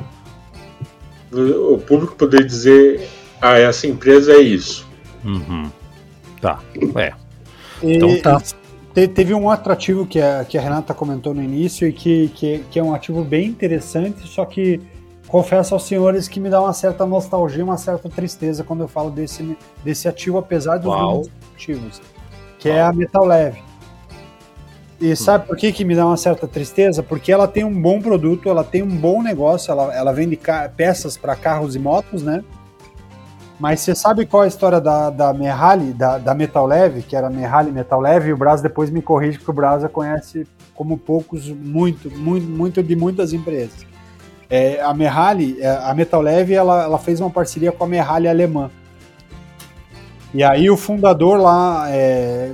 o 1.33 1.79
público 1.79 2.15
poder 2.15 2.45
dizer 2.45 3.09
ah 3.41 3.57
essa 3.57 3.85
empresa 3.85 4.33
é 4.33 4.39
isso 4.39 4.87
uhum. 5.25 5.69
tá 6.39 6.59
é 6.95 7.11
então 7.83 8.21
tá 8.21 8.41
teve 8.93 9.33
um 9.33 9.49
atrativo 9.49 10.05
que 10.05 10.21
a, 10.21 10.43
que 10.43 10.57
a 10.57 10.61
Renata 10.61 10.93
comentou 10.93 11.33
no 11.33 11.41
início 11.41 11.87
e 11.87 11.93
que, 11.93 12.29
que, 12.29 12.63
que 12.69 12.79
é 12.79 12.83
um 12.83 12.93
ativo 12.93 13.23
bem 13.23 13.47
interessante 13.47 14.27
só 14.27 14.45
que 14.45 14.81
confesso 15.27 15.73
aos 15.73 15.83
senhores 15.83 16.27
que 16.27 16.39
me 16.39 16.49
dá 16.49 16.61
uma 16.61 16.73
certa 16.73 17.05
nostalgia 17.05 17.63
uma 17.63 17.77
certa 17.77 18.09
tristeza 18.09 18.63
quando 18.63 18.81
eu 18.81 18.87
falo 18.87 19.09
desse, 19.09 19.57
desse 19.83 20.07
ativo 20.07 20.37
apesar 20.37 20.77
dos 20.77 21.29
ativos 21.55 22.01
que 22.59 22.69
é 22.69 22.73
Uau. 22.73 22.79
é 22.79 22.83
a 22.83 22.93
Metal 22.93 23.25
Leve 23.25 23.71
e 25.01 25.15
sabe 25.15 25.47
por 25.47 25.57
que, 25.57 25.71
que 25.71 25.83
me 25.83 25.95
dá 25.95 26.05
uma 26.05 26.15
certa 26.15 26.47
tristeza? 26.47 27.01
Porque 27.01 27.31
ela 27.31 27.47
tem 27.47 27.63
um 27.63 27.81
bom 27.81 27.99
produto, 27.99 28.47
ela 28.47 28.63
tem 28.63 28.83
um 28.83 28.95
bom 28.95 29.23
negócio, 29.23 29.71
ela, 29.71 29.91
ela 29.95 30.13
vende 30.13 30.39
peças 30.77 31.17
para 31.17 31.35
carros 31.35 31.75
e 31.75 31.79
motos, 31.79 32.21
né? 32.21 32.43
Mas 33.61 33.81
você 33.81 33.93
sabe 33.93 34.25
qual 34.25 34.41
é 34.41 34.45
a 34.45 34.47
história 34.47 34.81
da, 34.81 35.11
da 35.11 35.31
Merrali, 35.31 35.93
da, 35.93 36.17
da 36.17 36.33
Metal 36.33 36.65
Leve, 36.65 37.03
que 37.03 37.15
era 37.15 37.29
Merrali 37.29 37.71
Metal 37.71 38.01
Leve, 38.01 38.29
e 38.29 38.33
o 38.33 38.37
Brasa 38.37 38.63
depois 38.63 38.89
me 38.89 39.03
corrige, 39.03 39.37
porque 39.37 39.51
o 39.51 39.53
Brasa 39.53 39.87
conhece 39.87 40.47
como 40.73 40.97
poucos, 40.97 41.47
muito, 41.47 42.09
muito, 42.09 42.47
muito 42.47 42.81
de 42.81 42.95
muitas 42.95 43.33
empresas. 43.33 43.85
É, 44.49 44.81
a 44.81 44.91
Merrali, 44.95 45.61
é, 45.61 45.69
a 45.69 45.93
Metal 45.93 46.19
Leve, 46.19 46.55
ela, 46.55 46.85
ela 46.85 46.97
fez 46.97 47.19
uma 47.21 47.29
parceria 47.29 47.71
com 47.71 47.83
a 47.83 47.87
Merrali 47.87 48.27
alemã. 48.27 48.71
E 50.33 50.43
aí 50.43 50.67
o 50.67 50.75
fundador 50.75 51.39
lá 51.39 51.85
é, 51.91 52.53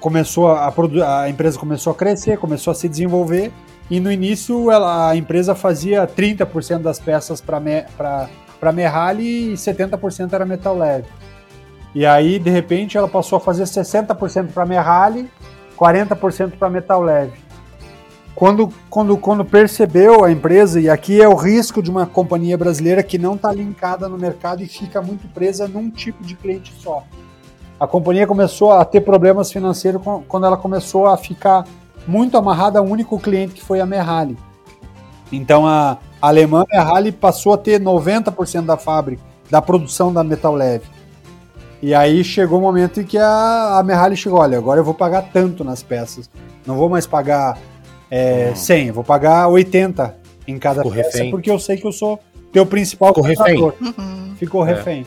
começou 0.00 0.48
a, 0.48 0.74
a 1.20 1.30
empresa 1.30 1.56
começou 1.56 1.92
a 1.92 1.94
crescer, 1.94 2.38
começou 2.38 2.72
a 2.72 2.74
se 2.74 2.88
desenvolver 2.88 3.52
e 3.88 4.00
no 4.00 4.10
início 4.10 4.68
ela, 4.68 5.10
a 5.10 5.16
empresa 5.16 5.54
fazia 5.54 6.04
30% 6.08 6.78
das 6.78 6.98
peças 6.98 7.40
para 7.40 7.60
para 8.60 8.72
Merrali 8.72 9.52
e 9.52 9.54
70% 9.54 10.32
era 10.32 10.44
metal 10.44 10.76
leve. 10.76 11.08
E 11.94 12.06
aí 12.06 12.38
de 12.38 12.50
repente 12.50 12.96
ela 12.96 13.08
passou 13.08 13.38
a 13.38 13.40
fazer 13.40 13.64
60% 13.64 14.52
para 14.52 14.66
Merrali, 14.66 15.28
40% 15.76 16.52
para 16.58 16.68
metal 16.68 17.00
leve. 17.00 17.32
Quando, 18.34 18.72
quando, 18.88 19.16
quando 19.16 19.44
percebeu 19.44 20.24
a 20.24 20.30
empresa, 20.30 20.80
e 20.80 20.88
aqui 20.88 21.20
é 21.20 21.28
o 21.28 21.34
risco 21.34 21.82
de 21.82 21.90
uma 21.90 22.06
companhia 22.06 22.56
brasileira 22.56 23.02
que 23.02 23.18
não 23.18 23.34
está 23.34 23.52
linkada 23.52 24.08
no 24.08 24.16
mercado 24.16 24.62
e 24.62 24.66
fica 24.66 25.02
muito 25.02 25.26
presa 25.28 25.66
num 25.66 25.90
tipo 25.90 26.22
de 26.22 26.36
cliente 26.36 26.72
só 26.78 27.04
a 27.80 27.86
companhia 27.86 28.26
começou 28.26 28.72
a 28.72 28.84
ter 28.84 29.00
problemas 29.00 29.50
financeiros 29.50 30.02
quando 30.28 30.44
ela 30.44 30.58
começou 30.58 31.06
a 31.06 31.16
ficar 31.16 31.66
muito 32.06 32.36
amarrada 32.36 32.78
a 32.78 32.82
um 32.82 32.90
único 32.90 33.18
cliente 33.18 33.54
que 33.54 33.64
foi 33.64 33.80
a 33.80 33.86
Merrali. 33.86 34.36
Então 35.32 35.66
a, 35.66 35.96
alemã 36.20 36.64
Merrali 36.70 37.12
passou 37.12 37.54
a 37.54 37.58
ter 37.58 37.80
90% 37.80 38.64
da 38.64 38.76
fábrica, 38.76 39.22
da 39.50 39.60
produção 39.62 40.12
da 40.12 40.22
metal 40.22 40.54
leve. 40.54 40.84
E 41.82 41.94
aí 41.94 42.22
chegou 42.22 42.58
o 42.58 42.60
um 42.60 42.64
momento 42.64 43.00
em 43.00 43.04
que 43.04 43.16
a, 43.16 43.78
a 43.78 43.82
Merrali 43.82 44.16
chegou, 44.16 44.40
olha, 44.40 44.58
agora 44.58 44.80
eu 44.80 44.84
vou 44.84 44.92
pagar 44.94 45.30
tanto 45.32 45.64
nas 45.64 45.82
peças. 45.82 46.28
Não 46.66 46.76
vou 46.76 46.88
mais 46.88 47.06
pagar 47.06 47.58
é, 48.10 48.52
100, 48.54 48.88
eu 48.88 48.94
vou 48.94 49.04
pagar 49.04 49.48
80 49.48 50.14
em 50.46 50.58
cada 50.58 50.82
Ficou 50.82 50.92
peça, 50.92 51.18
refém. 51.18 51.30
porque 51.30 51.50
eu 51.50 51.58
sei 51.58 51.76
que 51.76 51.86
eu 51.86 51.92
sou 51.92 52.20
teu 52.52 52.66
principal 52.66 53.14
Ficou 53.14 53.24
refém. 53.24 53.62
Uhum. 53.62 54.34
Ficou 54.36 54.66
é. 54.66 54.74
refém. 54.74 55.06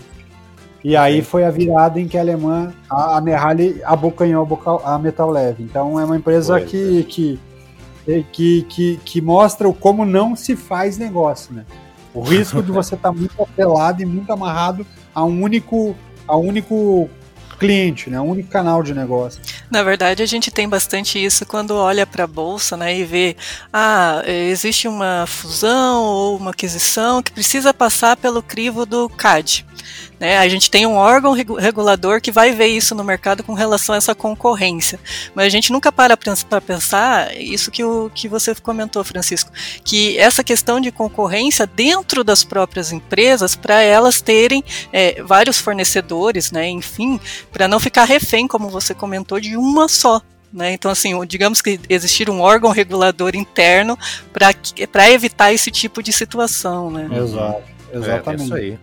E 0.83 0.97
aí 0.97 1.21
foi 1.21 1.45
a 1.45 1.51
virada 1.51 1.99
em 1.99 2.07
que 2.07 2.17
a 2.17 2.21
alemã, 2.21 2.73
a, 2.89 3.17
a 3.17 3.21
Merrali, 3.21 3.81
abocanhou 3.85 4.45
a 4.83 4.99
Metal 4.99 5.29
Leve. 5.29 5.63
Então 5.63 5.99
é 5.99 6.03
uma 6.03 6.17
empresa 6.17 6.59
que, 6.59 6.99
é. 6.99 7.03
que, 7.03 7.39
que, 8.31 8.63
que, 8.63 8.97
que, 8.97 9.21
mostra 9.21 9.71
como 9.73 10.05
não 10.05 10.35
se 10.35 10.55
faz 10.55 10.97
negócio, 10.97 11.53
né? 11.53 11.65
O 12.13 12.21
risco 12.21 12.61
de 12.61 12.71
você 12.71 12.95
estar 12.95 13.09
tá 13.09 13.15
muito 13.17 13.41
apelado 13.41 14.01
e 14.01 14.05
muito 14.05 14.31
amarrado 14.31 14.85
a 15.15 15.23
um 15.23 15.41
único, 15.41 15.95
a 16.27 16.35
único 16.35 17.09
cliente, 17.57 18.09
né? 18.09 18.19
Um 18.19 18.29
único 18.29 18.49
canal 18.49 18.83
de 18.83 18.93
negócio. 18.93 19.39
Na 19.69 19.83
verdade, 19.83 20.21
a 20.21 20.25
gente 20.25 20.51
tem 20.51 20.67
bastante 20.67 21.23
isso 21.23 21.45
quando 21.45 21.75
olha 21.75 22.05
para 22.05 22.25
a 22.25 22.27
bolsa, 22.27 22.77
né, 22.77 22.97
e 22.97 23.03
vê, 23.03 23.35
ah, 23.71 24.21
existe 24.25 24.87
uma 24.87 25.25
fusão 25.27 26.03
ou 26.03 26.37
uma 26.37 26.51
aquisição 26.51 27.21
que 27.21 27.31
precisa 27.31 27.73
passar 27.73 28.17
pelo 28.17 28.41
crivo 28.41 28.85
do 28.85 29.09
CAD. 29.09 29.65
Né? 30.19 30.37
A 30.37 30.47
gente 30.47 30.71
tem 30.71 30.85
um 30.85 30.95
órgão 30.95 31.33
regulador 31.33 32.21
que 32.21 32.31
vai 32.31 32.53
ver 32.53 32.67
isso 32.67 32.95
no 32.95 33.03
mercado 33.03 33.43
com 33.43 33.53
relação 33.53 33.93
a 33.93 33.97
essa 33.97 34.15
concorrência. 34.15 34.99
Mas 35.35 35.47
a 35.47 35.49
gente 35.49 35.71
nunca 35.71 35.91
para 35.91 36.15
para 36.15 36.61
pensar 36.61 37.35
isso 37.35 37.69
que, 37.69 37.83
o, 37.83 38.09
que 38.13 38.29
você 38.29 38.55
comentou, 38.55 39.03
Francisco, 39.03 39.51
que 39.83 40.17
essa 40.17 40.43
questão 40.43 40.79
de 40.79 40.91
concorrência 40.91 41.67
dentro 41.67 42.23
das 42.23 42.43
próprias 42.43 42.91
empresas, 42.91 43.55
para 43.55 43.81
elas 43.81 44.21
terem 44.21 44.63
é, 44.93 45.21
vários 45.23 45.57
fornecedores, 45.57 46.51
né, 46.51 46.69
enfim, 46.69 47.19
para 47.53 47.67
não 47.67 47.79
ficar 47.79 48.03
refém, 48.03 48.47
como 48.47 48.67
você 48.67 48.93
comentou, 48.93 49.39
de 49.39 49.55
uma 49.55 49.87
só. 49.87 50.21
Né? 50.51 50.73
Então, 50.73 50.91
assim, 50.91 51.13
digamos 51.25 51.61
que 51.61 51.79
existir 51.87 52.29
um 52.29 52.41
órgão 52.41 52.71
regulador 52.71 53.35
interno 53.35 53.97
para 54.33 55.11
evitar 55.11 55.53
esse 55.53 55.71
tipo 55.71 56.03
de 56.03 56.11
situação. 56.11 56.91
Né? 56.91 57.09
Exato, 57.15 57.63
exatamente. 57.93 58.27
É, 58.27 58.31
é 58.31 58.45
isso 58.45 58.53
aí. 58.53 58.79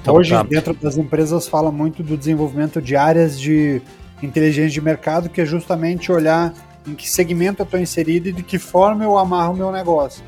Então, 0.00 0.14
Hoje, 0.14 0.30
tá. 0.30 0.42
dentro 0.42 0.72
das 0.74 0.96
empresas, 0.96 1.48
fala 1.48 1.72
muito 1.72 2.02
do 2.02 2.16
desenvolvimento 2.16 2.80
de 2.80 2.94
áreas 2.96 3.38
de 3.38 3.82
inteligência 4.22 4.70
de 4.70 4.80
mercado, 4.80 5.28
que 5.28 5.40
é 5.40 5.44
justamente 5.44 6.12
olhar 6.12 6.54
em 6.86 6.94
que 6.94 7.08
segmento 7.08 7.62
eu 7.62 7.64
estou 7.64 7.80
inserido 7.80 8.28
e 8.28 8.32
de 8.32 8.42
que 8.42 8.58
forma 8.58 9.04
eu 9.04 9.18
amarro 9.18 9.54
o 9.54 9.56
meu 9.56 9.70
negócio. 9.70 10.22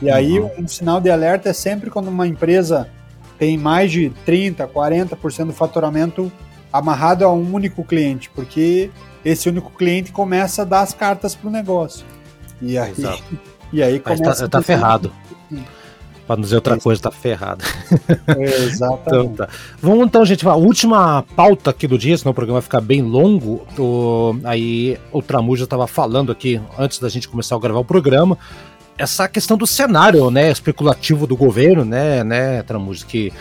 E 0.00 0.10
aí, 0.10 0.38
uhum. 0.38 0.50
um 0.58 0.68
sinal 0.68 1.00
de 1.00 1.10
alerta 1.10 1.48
é 1.48 1.52
sempre 1.52 1.90
quando 1.90 2.08
uma 2.08 2.26
empresa 2.26 2.88
tem 3.36 3.58
mais 3.58 3.90
de 3.90 4.12
30%, 4.26 4.68
40% 4.68 5.46
do 5.46 5.52
faturamento 5.52 6.30
amarrado 6.72 7.24
a 7.24 7.32
um 7.32 7.54
único 7.54 7.84
cliente, 7.84 8.30
porque 8.34 8.90
esse 9.24 9.48
único 9.48 9.70
cliente 9.70 10.12
começa 10.12 10.62
a 10.62 10.64
dar 10.64 10.80
as 10.80 10.92
cartas 10.92 11.34
para 11.34 11.48
o 11.48 11.50
negócio. 11.50 12.04
E 12.60 12.78
aí, 12.78 12.92
Exato. 12.92 13.22
e 13.72 13.82
aí 13.82 13.98
tá- 13.98 14.14
começa. 14.14 14.44
Está 14.44 14.58
tá 14.58 14.62
ferrado. 14.62 15.12
Para 16.26 16.36
não 16.36 16.42
dizer 16.42 16.56
outra 16.56 16.74
Isso. 16.74 16.84
coisa, 16.84 17.00
tá 17.00 17.10
ferrado. 17.10 17.64
Exatamente. 18.38 19.02
então, 19.06 19.28
tá. 19.28 19.48
Vamos 19.80 20.04
então, 20.04 20.26
gente, 20.26 20.46
a 20.46 20.54
última 20.54 21.24
pauta 21.34 21.70
aqui 21.70 21.86
do 21.86 21.96
dia, 21.96 22.18
senão 22.18 22.32
o 22.32 22.34
programa 22.34 22.60
vai 22.60 22.64
ficar 22.64 22.82
bem 22.82 23.00
longo. 23.00 23.66
O, 23.78 24.38
aí 24.44 24.98
o 25.10 25.22
Tramuja 25.22 25.64
estava 25.64 25.86
falando 25.86 26.30
aqui, 26.30 26.60
antes 26.78 26.98
da 26.98 27.08
gente 27.08 27.26
começar 27.26 27.56
a 27.56 27.58
gravar 27.58 27.80
o 27.80 27.84
programa, 27.84 28.36
essa 28.98 29.26
questão 29.26 29.56
do 29.56 29.66
cenário 29.66 30.30
né, 30.30 30.50
especulativo 30.50 31.26
do 31.26 31.34
governo, 31.34 31.82
né, 31.82 32.22
né 32.22 32.62
Tramuja, 32.62 33.06
que 33.06 33.32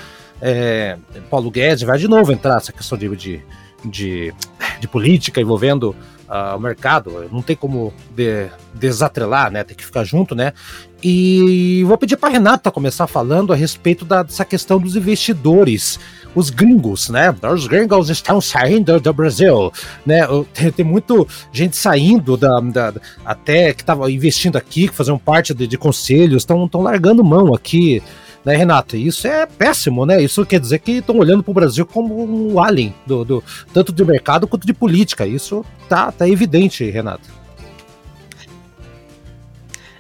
é, 0.42 0.98
Paulo 1.30 1.50
Guedes 1.50 1.84
vai 1.84 1.98
de 1.98 2.08
novo 2.08 2.32
entrar 2.32 2.58
essa 2.58 2.72
questão 2.72 2.98
de, 2.98 3.16
de, 3.16 3.42
de, 3.84 4.34
de 4.80 4.88
política 4.88 5.42
envolvendo 5.42 5.96
uh, 6.28 6.56
o 6.56 6.60
mercado, 6.60 7.28
não 7.32 7.42
tem 7.42 7.56
como 7.56 7.94
de, 8.12 8.48
desatrelar, 8.74 9.52
né? 9.52 9.64
Tem 9.64 9.76
que 9.76 9.86
ficar 9.86 10.04
junto, 10.04 10.36
né? 10.36 10.54
E 11.02 11.84
vou 11.88 11.98
pedir 11.98 12.18
para 12.18 12.30
Renata 12.30 12.72
começar 12.72 13.08
falando 13.08 13.54
a 13.54 13.56
respeito 13.56 14.04
da, 14.04 14.24
dessa 14.24 14.44
questão 14.44 14.80
dos 14.80 14.96
investidores, 14.96 16.00
os 16.36 16.50
gringos, 16.50 17.10
né? 17.10 17.34
Os 17.54 17.68
gringos 17.68 18.10
estão 18.10 18.42
saindo 18.42 19.00
do 19.00 19.14
Brasil, 19.14 19.72
né? 20.06 20.22
Tem, 20.54 20.72
tem 20.72 20.86
muito 20.86 21.28
gente 21.52 21.76
saindo 21.76 22.36
da, 22.36 22.60
da 22.60 22.94
até 23.26 23.74
que 23.74 23.82
estava 23.82 24.12
investindo 24.12 24.58
aqui, 24.58 24.88
que 24.88 24.96
faziam 24.96 25.18
parte 25.18 25.54
de, 25.54 25.68
de 25.68 25.78
conselhos, 25.78 26.44
estão 26.44 26.70
largando 26.76 27.24
mão 27.24 27.54
aqui 27.54 28.02
né, 28.48 28.56
Renata? 28.56 28.96
Isso 28.96 29.28
é 29.28 29.46
péssimo, 29.46 30.06
né? 30.06 30.24
Isso 30.24 30.46
quer 30.46 30.62
dizer 30.62 30.80
que 30.80 30.94
estão 30.94 31.18
olhando 31.18 31.44
para 31.44 31.52
o 31.52 31.54
Brasil 31.54 31.86
como 31.86 32.24
um 32.24 32.64
alien, 32.64 32.96
do, 33.06 33.26
do, 33.26 33.44
tanto 33.74 33.92
de 33.92 34.06
mercado 34.06 34.48
quanto 34.48 34.66
de 34.66 34.74
política. 34.74 35.28
Isso 35.28 35.66
tá, 35.90 36.14
tá 36.14 36.30
evidente, 36.30 36.90
Renata. 36.90 37.28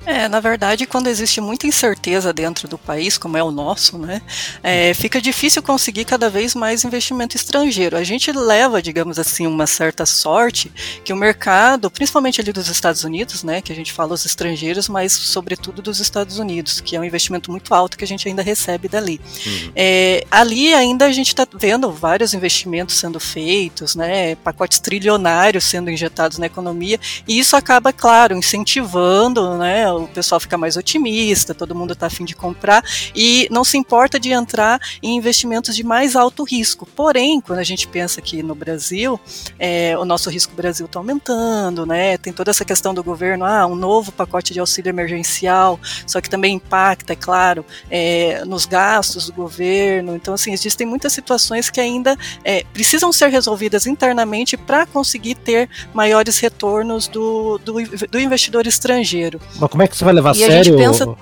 É, 0.07 0.29
na 0.29 0.39
verdade, 0.39 0.85
quando 0.85 1.07
existe 1.07 1.41
muita 1.41 1.67
incerteza 1.67 2.31
dentro 2.31 2.65
do 2.65 2.77
país, 2.77 3.17
como 3.17 3.35
é 3.35 3.43
o 3.43 3.51
nosso, 3.51 3.97
né, 3.97 4.21
é, 4.63 4.93
fica 4.93 5.21
difícil 5.21 5.61
conseguir 5.61 6.05
cada 6.05 6.29
vez 6.29 6.55
mais 6.55 6.85
investimento 6.85 7.35
estrangeiro. 7.35 7.97
A 7.97 8.05
gente 8.05 8.31
leva, 8.31 8.81
digamos 8.81 9.19
assim, 9.19 9.45
uma 9.45 9.67
certa 9.67 10.05
sorte 10.05 10.71
que 11.03 11.11
o 11.11 11.15
mercado, 11.15 11.91
principalmente 11.91 12.39
ali 12.39 12.53
dos 12.53 12.69
Estados 12.69 13.03
Unidos, 13.03 13.43
né, 13.43 13.61
que 13.61 13.69
a 13.69 13.75
gente 13.75 13.91
fala 13.91 14.13
os 14.13 14.25
estrangeiros, 14.25 14.87
mas 14.87 15.11
sobretudo 15.11 15.81
dos 15.81 15.99
Estados 15.99 16.39
Unidos, 16.39 16.79
que 16.79 16.95
é 16.95 16.99
um 17.01 17.03
investimento 17.03 17.51
muito 17.51 17.73
alto 17.73 17.97
que 17.97 18.05
a 18.05 18.07
gente 18.07 18.29
ainda 18.29 18.41
recebe 18.41 18.87
dali. 18.87 19.19
Uhum. 19.45 19.71
É, 19.75 20.25
ali 20.31 20.73
ainda 20.73 21.05
a 21.05 21.11
gente 21.11 21.27
está 21.27 21.45
vendo 21.53 21.91
vários 21.91 22.33
investimentos 22.33 22.95
sendo 22.95 23.19
feitos, 23.19 23.93
né, 23.93 24.35
pacotes 24.35 24.79
trilionários 24.79 25.65
sendo 25.65 25.91
injetados 25.91 26.37
na 26.37 26.45
economia, 26.45 26.97
e 27.27 27.37
isso 27.37 27.57
acaba, 27.57 27.91
claro, 27.91 28.37
incentivando, 28.37 29.57
né, 29.57 29.96
o 30.03 30.07
pessoal 30.07 30.39
fica 30.39 30.57
mais 30.57 30.77
otimista, 30.77 31.53
todo 31.53 31.75
mundo 31.75 31.93
está 31.93 32.07
afim 32.07 32.25
de 32.25 32.35
comprar 32.35 32.83
e 33.15 33.47
não 33.51 33.63
se 33.63 33.77
importa 33.77 34.19
de 34.19 34.31
entrar 34.31 34.79
em 35.01 35.15
investimentos 35.15 35.75
de 35.75 35.83
mais 35.83 36.15
alto 36.15 36.43
risco. 36.43 36.85
Porém, 36.85 37.41
quando 37.41 37.59
a 37.59 37.63
gente 37.63 37.87
pensa 37.87 38.21
que 38.21 38.41
no 38.41 38.55
Brasil, 38.55 39.19
é, 39.59 39.97
o 39.97 40.05
nosso 40.05 40.29
risco 40.29 40.53
Brasil 40.55 40.85
está 40.85 40.99
aumentando, 40.99 41.85
né? 41.85 42.17
Tem 42.17 42.33
toda 42.33 42.51
essa 42.51 42.65
questão 42.65 42.93
do 42.93 43.03
governo, 43.03 43.45
ah, 43.45 43.65
um 43.65 43.75
novo 43.75 44.11
pacote 44.11 44.53
de 44.53 44.59
auxílio 44.59 44.89
emergencial, 44.89 45.79
só 46.05 46.21
que 46.21 46.29
também 46.29 46.55
impacta, 46.55 47.13
é 47.13 47.15
claro, 47.15 47.65
é, 47.89 48.43
nos 48.45 48.65
gastos 48.65 49.27
do 49.27 49.33
governo. 49.33 50.15
Então, 50.15 50.33
assim, 50.33 50.51
existem 50.51 50.85
muitas 50.85 51.13
situações 51.13 51.69
que 51.69 51.79
ainda 51.79 52.17
é, 52.43 52.63
precisam 52.73 53.11
ser 53.11 53.29
resolvidas 53.29 53.85
internamente 53.85 54.57
para 54.57 54.85
conseguir 54.85 55.35
ter 55.35 55.69
maiores 55.93 56.39
retornos 56.39 57.07
do, 57.07 57.57
do, 57.59 57.73
do 58.09 58.19
investidor 58.19 58.67
estrangeiro. 58.67 59.39
Mas 59.59 59.69
como 59.69 59.83
é 59.83 59.86
é 59.87 59.89
que 59.89 59.97
você 59.97 60.05
vai 60.05 60.13
levar 60.13 60.31
a 60.31 60.33
sério? 60.33 60.75
A 60.75 60.77
pensa... 60.77 61.15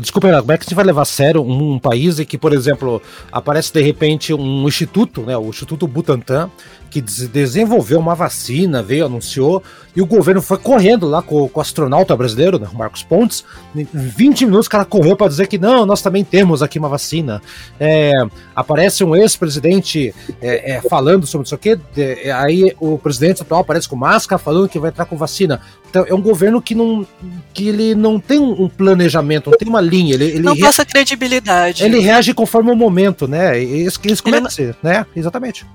Desculpa, 0.00 0.28
como 0.40 0.52
é 0.52 0.58
que 0.58 0.64
você 0.64 0.76
vai 0.76 0.84
levar 0.84 1.02
a 1.02 1.04
sério 1.04 1.42
um, 1.42 1.72
um 1.72 1.78
país 1.78 2.20
em 2.20 2.24
que, 2.24 2.38
por 2.38 2.52
exemplo, 2.52 3.02
aparece 3.32 3.72
de 3.72 3.82
repente 3.82 4.32
um 4.32 4.68
instituto, 4.68 5.22
né, 5.22 5.36
o 5.36 5.48
Instituto 5.48 5.88
Butantan, 5.88 6.48
que 6.92 7.00
desenvolveu 7.00 7.98
uma 7.98 8.14
vacina, 8.14 8.82
veio, 8.82 9.06
anunciou, 9.06 9.62
e 9.96 10.02
o 10.02 10.06
governo 10.06 10.42
foi 10.42 10.58
correndo 10.58 11.06
lá 11.08 11.22
com, 11.22 11.48
com 11.48 11.58
o 11.58 11.62
astronauta 11.62 12.14
brasileiro, 12.14 12.58
né, 12.58 12.68
Marcos 12.74 13.02
Pontes. 13.02 13.44
Em 13.74 13.86
20 13.94 14.44
minutos 14.44 14.66
o 14.66 14.70
cara 14.70 14.84
correu 14.84 15.16
para 15.16 15.28
dizer 15.28 15.46
que 15.46 15.56
não, 15.56 15.86
nós 15.86 16.02
também 16.02 16.22
temos 16.22 16.62
aqui 16.62 16.78
uma 16.78 16.90
vacina. 16.90 17.40
É, 17.80 18.12
aparece 18.54 19.02
um 19.02 19.16
ex-presidente 19.16 20.14
é, 20.42 20.72
é, 20.72 20.82
falando 20.82 21.26
sobre 21.26 21.46
isso 21.46 21.54
aqui, 21.54 21.80
aí 22.34 22.74
o 22.78 22.98
presidente 22.98 23.40
atual 23.40 23.62
aparece 23.62 23.88
com 23.88 23.96
máscara 23.96 24.38
falando 24.38 24.68
que 24.68 24.78
vai 24.78 24.90
entrar 24.90 25.06
com 25.06 25.16
vacina. 25.16 25.62
Então, 25.88 26.04
é 26.06 26.12
um 26.12 26.20
governo 26.20 26.60
que 26.60 26.74
não, 26.74 27.06
que 27.54 27.68
ele 27.68 27.94
não 27.94 28.20
tem 28.20 28.38
um 28.38 28.68
planejamento, 28.68 29.50
não 29.50 29.58
tem 29.58 29.68
uma 29.68 29.80
linha. 29.80 30.14
Ele, 30.14 30.24
ele 30.24 30.40
não 30.40 30.56
passa 30.58 30.84
credibilidade. 30.84 31.84
Ele 31.84 32.00
reage 32.00 32.34
conforme 32.34 32.70
o 32.70 32.76
momento, 32.76 33.26
né? 33.26 33.58
Isso, 33.58 33.98
isso 34.04 34.22
como 34.22 34.36
é 34.36 34.40
que 34.42 34.52
ser, 34.52 34.76
né? 34.82 35.06
Exatamente. 35.16 35.66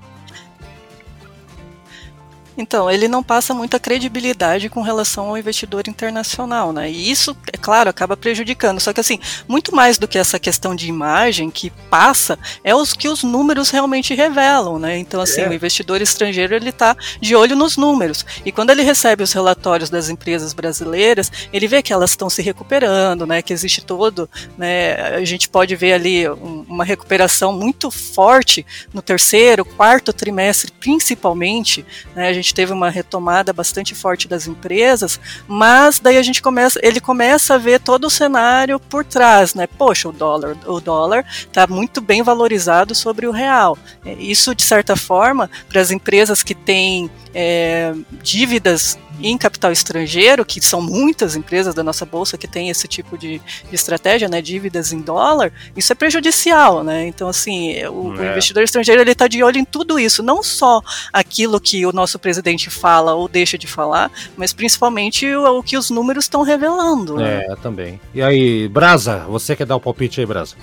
Então, 2.58 2.90
ele 2.90 3.06
não 3.06 3.22
passa 3.22 3.54
muita 3.54 3.78
credibilidade 3.78 4.68
com 4.68 4.82
relação 4.82 5.28
ao 5.28 5.38
investidor 5.38 5.86
internacional, 5.86 6.72
né? 6.72 6.90
E 6.90 7.08
isso, 7.08 7.36
é 7.52 7.56
claro, 7.56 7.88
acaba 7.88 8.16
prejudicando. 8.16 8.80
Só 8.80 8.92
que 8.92 8.98
assim, 8.98 9.20
muito 9.46 9.72
mais 9.74 9.96
do 9.96 10.08
que 10.08 10.18
essa 10.18 10.40
questão 10.40 10.74
de 10.74 10.88
imagem 10.88 11.52
que 11.52 11.70
passa, 11.88 12.36
é 12.64 12.74
os 12.74 12.92
que 12.92 13.08
os 13.08 13.22
números 13.22 13.70
realmente 13.70 14.12
revelam, 14.12 14.76
né? 14.76 14.98
Então, 14.98 15.20
assim, 15.20 15.42
é. 15.42 15.48
o 15.48 15.52
investidor 15.54 16.02
estrangeiro 16.02 16.52
ele 16.52 16.70
está 16.70 16.96
de 17.20 17.36
olho 17.36 17.54
nos 17.54 17.76
números. 17.76 18.26
E 18.44 18.50
quando 18.50 18.70
ele 18.70 18.82
recebe 18.82 19.22
os 19.22 19.32
relatórios 19.32 19.88
das 19.88 20.08
empresas 20.08 20.52
brasileiras, 20.52 21.30
ele 21.52 21.68
vê 21.68 21.80
que 21.80 21.92
elas 21.92 22.10
estão 22.10 22.28
se 22.28 22.42
recuperando, 22.42 23.24
né? 23.24 23.40
Que 23.40 23.52
existe 23.52 23.84
todo, 23.84 24.28
né? 24.56 24.94
A 25.14 25.24
gente 25.24 25.48
pode 25.48 25.76
ver 25.76 25.92
ali 25.92 26.28
um, 26.28 26.64
uma 26.68 26.84
recuperação 26.84 27.52
muito 27.52 27.88
forte 27.88 28.66
no 28.92 29.00
terceiro, 29.00 29.64
quarto 29.64 30.12
trimestre, 30.12 30.72
principalmente, 30.72 31.86
né? 32.16 32.28
A 32.28 32.32
gente 32.32 32.47
gente 32.48 32.54
teve 32.54 32.72
uma 32.72 32.88
retomada 32.88 33.52
bastante 33.52 33.94
forte 33.94 34.26
das 34.26 34.46
empresas, 34.46 35.20
mas 35.46 35.98
daí 35.98 36.16
a 36.16 36.22
gente 36.22 36.40
começa, 36.40 36.80
ele 36.82 37.00
começa 37.00 37.54
a 37.54 37.58
ver 37.58 37.80
todo 37.80 38.06
o 38.06 38.10
cenário 38.10 38.80
por 38.80 39.04
trás, 39.04 39.54
né? 39.54 39.66
Poxa, 39.66 40.08
o 40.08 40.12
dólar, 40.12 40.56
o 40.66 40.80
dólar 40.80 41.24
está 41.38 41.66
muito 41.66 42.00
bem 42.00 42.22
valorizado 42.22 42.94
sobre 42.94 43.26
o 43.26 43.30
real. 43.30 43.76
É, 44.04 44.14
isso 44.14 44.54
de 44.54 44.62
certa 44.62 44.96
forma 44.96 45.50
para 45.68 45.80
as 45.80 45.90
empresas 45.90 46.42
que 46.42 46.54
têm 46.54 47.10
é, 47.40 47.94
dívidas 48.20 48.98
em 49.22 49.38
capital 49.38 49.70
estrangeiro, 49.70 50.44
que 50.44 50.60
são 50.60 50.82
muitas 50.82 51.36
empresas 51.36 51.72
da 51.72 51.84
nossa 51.84 52.04
bolsa 52.04 52.36
que 52.36 52.48
têm 52.48 52.68
esse 52.68 52.88
tipo 52.88 53.16
de, 53.16 53.38
de 53.38 53.74
estratégia, 53.74 54.28
né, 54.28 54.42
dívidas 54.42 54.92
em 54.92 55.00
dólar, 55.00 55.52
isso 55.76 55.92
é 55.92 55.94
prejudicial, 55.94 56.82
né? 56.82 57.06
Então, 57.06 57.28
assim, 57.28 57.74
o, 57.86 58.12
é. 58.16 58.20
o 58.20 58.30
investidor 58.32 58.64
estrangeiro 58.64 59.00
ele 59.00 59.12
está 59.12 59.28
de 59.28 59.40
olho 59.40 59.56
em 59.56 59.64
tudo 59.64 60.00
isso, 60.00 60.20
não 60.20 60.42
só 60.42 60.82
aquilo 61.12 61.60
que 61.60 61.86
o 61.86 61.92
nosso 61.92 62.18
presidente 62.18 62.70
fala 62.70 63.14
ou 63.14 63.28
deixa 63.28 63.56
de 63.56 63.68
falar, 63.68 64.10
mas 64.36 64.52
principalmente 64.52 65.24
o, 65.32 65.58
o 65.58 65.62
que 65.62 65.76
os 65.76 65.90
números 65.90 66.24
estão 66.24 66.42
revelando. 66.42 67.18
Né? 67.18 67.44
É, 67.48 67.56
também. 67.56 68.00
E 68.12 68.20
aí, 68.20 68.66
Brasa, 68.66 69.18
você 69.28 69.54
quer 69.54 69.66
dar 69.66 69.76
o 69.76 69.80
palpite 69.80 70.18
aí, 70.18 70.26
Brasa? 70.26 70.56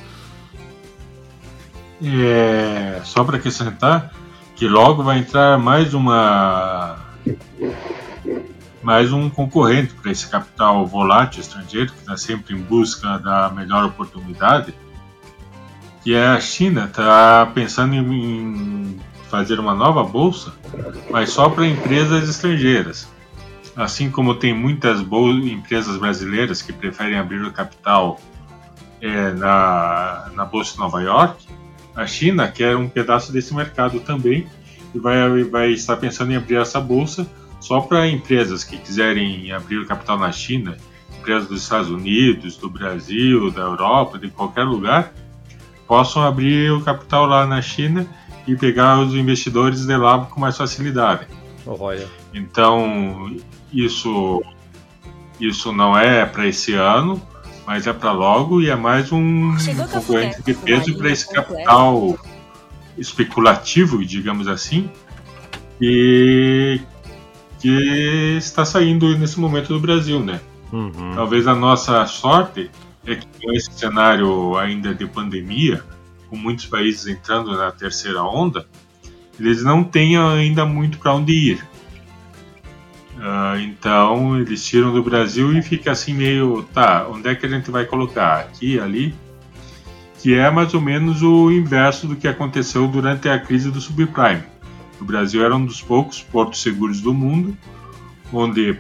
É, 2.04 3.00
só 3.06 3.24
para 3.24 3.38
acrescentar 3.38 4.14
que 4.56 4.68
logo 4.68 5.04
vai 5.04 5.20
entrar 5.20 5.60
mais 5.60 5.94
uma 5.94 6.98
mais 8.82 9.12
um 9.12 9.30
concorrente 9.30 9.94
para 9.96 10.12
esse 10.12 10.28
capital 10.28 10.86
volátil 10.86 11.42
estrangeiro 11.42 11.92
que 11.92 12.00
está 12.00 12.16
sempre 12.16 12.54
em 12.54 12.62
busca 12.62 13.18
da 13.18 13.50
melhor 13.50 13.84
oportunidade, 13.86 14.76
que 16.04 16.14
é 16.14 16.28
a 16.28 16.40
China 16.40 16.86
está 16.86 17.48
pensando 17.48 17.96
em 17.96 19.00
fazer 19.28 19.60
uma 19.60 19.74
nova 19.74 20.04
bolsa, 20.04 20.54
mas 21.10 21.32
só 21.32 21.50
para 21.50 21.66
empresas 21.66 22.30
estrangeiras. 22.30 23.08
Assim 23.76 24.10
como 24.10 24.36
tem 24.36 24.54
muitas 24.54 25.02
empresas 25.02 25.98
brasileiras 25.98 26.62
que 26.62 26.72
preferem 26.72 27.18
abrir 27.18 27.44
o 27.44 27.52
capital 27.52 28.22
é, 29.02 29.32
na, 29.32 30.30
na 30.34 30.46
Bolsa 30.46 30.74
de 30.74 30.80
Nova 30.80 31.02
York, 31.02 31.46
a 31.96 32.06
China 32.06 32.48
quer 32.48 32.76
um 32.76 32.90
pedaço 32.90 33.32
desse 33.32 33.54
mercado 33.54 34.00
também 34.00 34.48
e 34.94 35.00
vai, 35.00 35.44
vai 35.44 35.72
estar 35.72 35.96
pensando 35.98 36.32
em 36.32 36.36
abrir 36.36 36.58
essa 36.58 36.80
bolsa 36.80 37.28
só 37.60 37.82
para 37.82 38.08
empresas 38.08 38.64
que 38.64 38.78
quiserem 38.78 39.52
abrir 39.52 39.78
o 39.78 39.86
capital 39.86 40.20
na 40.20 40.32
China, 40.32 40.78
empresas 41.18 41.48
dos 41.48 41.64
Estados 41.64 41.90
Unidos, 41.90 42.58
do 42.58 42.70
Brasil, 42.70 43.50
da 43.50 43.62
Europa, 43.62 44.20
de 44.20 44.30
qualquer 44.30 44.64
lugar, 44.64 45.14
possam 45.88 46.22
abrir 46.22 46.72
o 46.72 46.82
capital 46.82 47.26
lá 47.26 47.46
na 47.48 47.62
China 47.62 48.06
e 48.48 48.56
pegar 48.56 49.00
os 49.00 49.16
investidores 49.16 49.86
de 49.86 49.98
lá 49.98 50.20
com 50.26 50.40
mais 50.40 50.56
facilidade. 50.56 51.28
Oh, 51.66 51.78
então, 52.34 53.36
isso, 53.74 54.44
isso 55.40 55.72
não 55.72 55.98
é 55.98 56.26
para 56.26 56.46
esse 56.46 56.74
ano, 56.74 57.20
mas 57.66 57.88
é 57.88 57.94
para 57.94 58.12
logo 58.12 58.62
e 58.62 58.70
é 58.70 58.76
mais 58.76 59.12
um 59.12 59.56
concorrente 59.92 60.42
de 60.44 60.54
peso 60.54 60.96
para 60.98 61.10
esse 61.10 61.32
capital 61.32 62.18
especulativo, 62.98 64.06
digamos 64.06 64.48
assim, 64.48 64.90
e 65.82 66.80
que 67.60 68.38
está 68.38 68.64
saindo 68.64 69.18
nesse 69.18 69.40
momento 69.40 69.70
do 69.70 69.80
Brasil, 69.80 70.20
né? 70.20 70.40
Uhum. 70.72 71.14
Talvez 71.16 71.48
a 71.48 71.56
nossa 71.56 72.06
sorte 72.06 72.70
é 73.06 73.16
que 73.16 73.28
com 73.42 73.52
esse 73.54 73.72
cenário 73.72 74.58
ainda 74.58 74.94
de 74.94 75.06
pandemia, 75.06 75.84
com 76.30 76.36
muitos 76.36 76.66
países 76.66 77.08
entrando 77.08 77.56
na 77.58 77.72
terceira 77.72 78.24
onda, 78.24 78.68
eles 79.40 79.64
não 79.64 79.84
tenham 79.84 80.30
ainda 80.30 80.66
muito 80.66 80.98
para 80.98 81.14
onde 81.14 81.34
ir. 81.34 81.66
Uh, 83.26 83.60
então 83.60 84.40
eles 84.40 84.64
tiram 84.64 84.94
do 84.94 85.02
Brasil 85.02 85.58
e 85.58 85.62
fica 85.64 85.92
assim 85.92 86.14
meio, 86.14 86.62
tá, 86.72 87.08
onde 87.10 87.28
é 87.28 87.34
que 87.34 87.44
a 87.44 87.50
gente 87.50 87.72
vai 87.72 87.84
colocar? 87.84 88.42
Aqui, 88.42 88.80
ali? 88.80 89.16
Que 90.22 90.36
é 90.36 90.52
mais 90.52 90.76
ou 90.76 90.82
menos 90.82 91.24
o 91.24 91.52
inverso 91.52 92.06
do 92.08 92.16
que 92.16 92.28
aconteceu 92.28 92.88
durante 92.88 93.28
a 93.28 93.40
crise 93.40 93.72
do 93.72 93.82
subprime. 93.82 94.44
O 95.02 95.06
Brasil 95.06 95.44
era 95.44 95.56
um 95.56 95.66
dos 95.66 95.82
poucos 95.82 96.22
portos 96.22 96.62
seguros 96.62 97.02
do 97.02 97.16
mundo, 97.16 97.58
onde, 98.32 98.78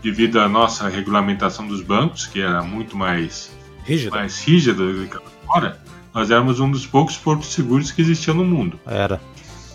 devido 0.00 0.38
à 0.38 0.48
nossa 0.48 0.88
regulamentação 0.88 1.66
dos 1.66 1.82
bancos, 1.82 2.24
que 2.24 2.40
era 2.40 2.62
muito 2.62 2.96
mais 2.96 3.50
rígida, 3.84 4.12
mais 4.12 4.40
rígida 4.40 4.92
do 4.92 5.08
que 5.08 5.18
agora, 5.42 5.80
nós 6.14 6.30
éramos 6.30 6.60
um 6.60 6.70
dos 6.70 6.86
poucos 6.86 7.16
portos 7.16 7.52
seguros 7.52 7.90
que 7.90 8.00
existiam 8.00 8.36
no 8.36 8.44
mundo. 8.44 8.78
Era. 8.86 9.20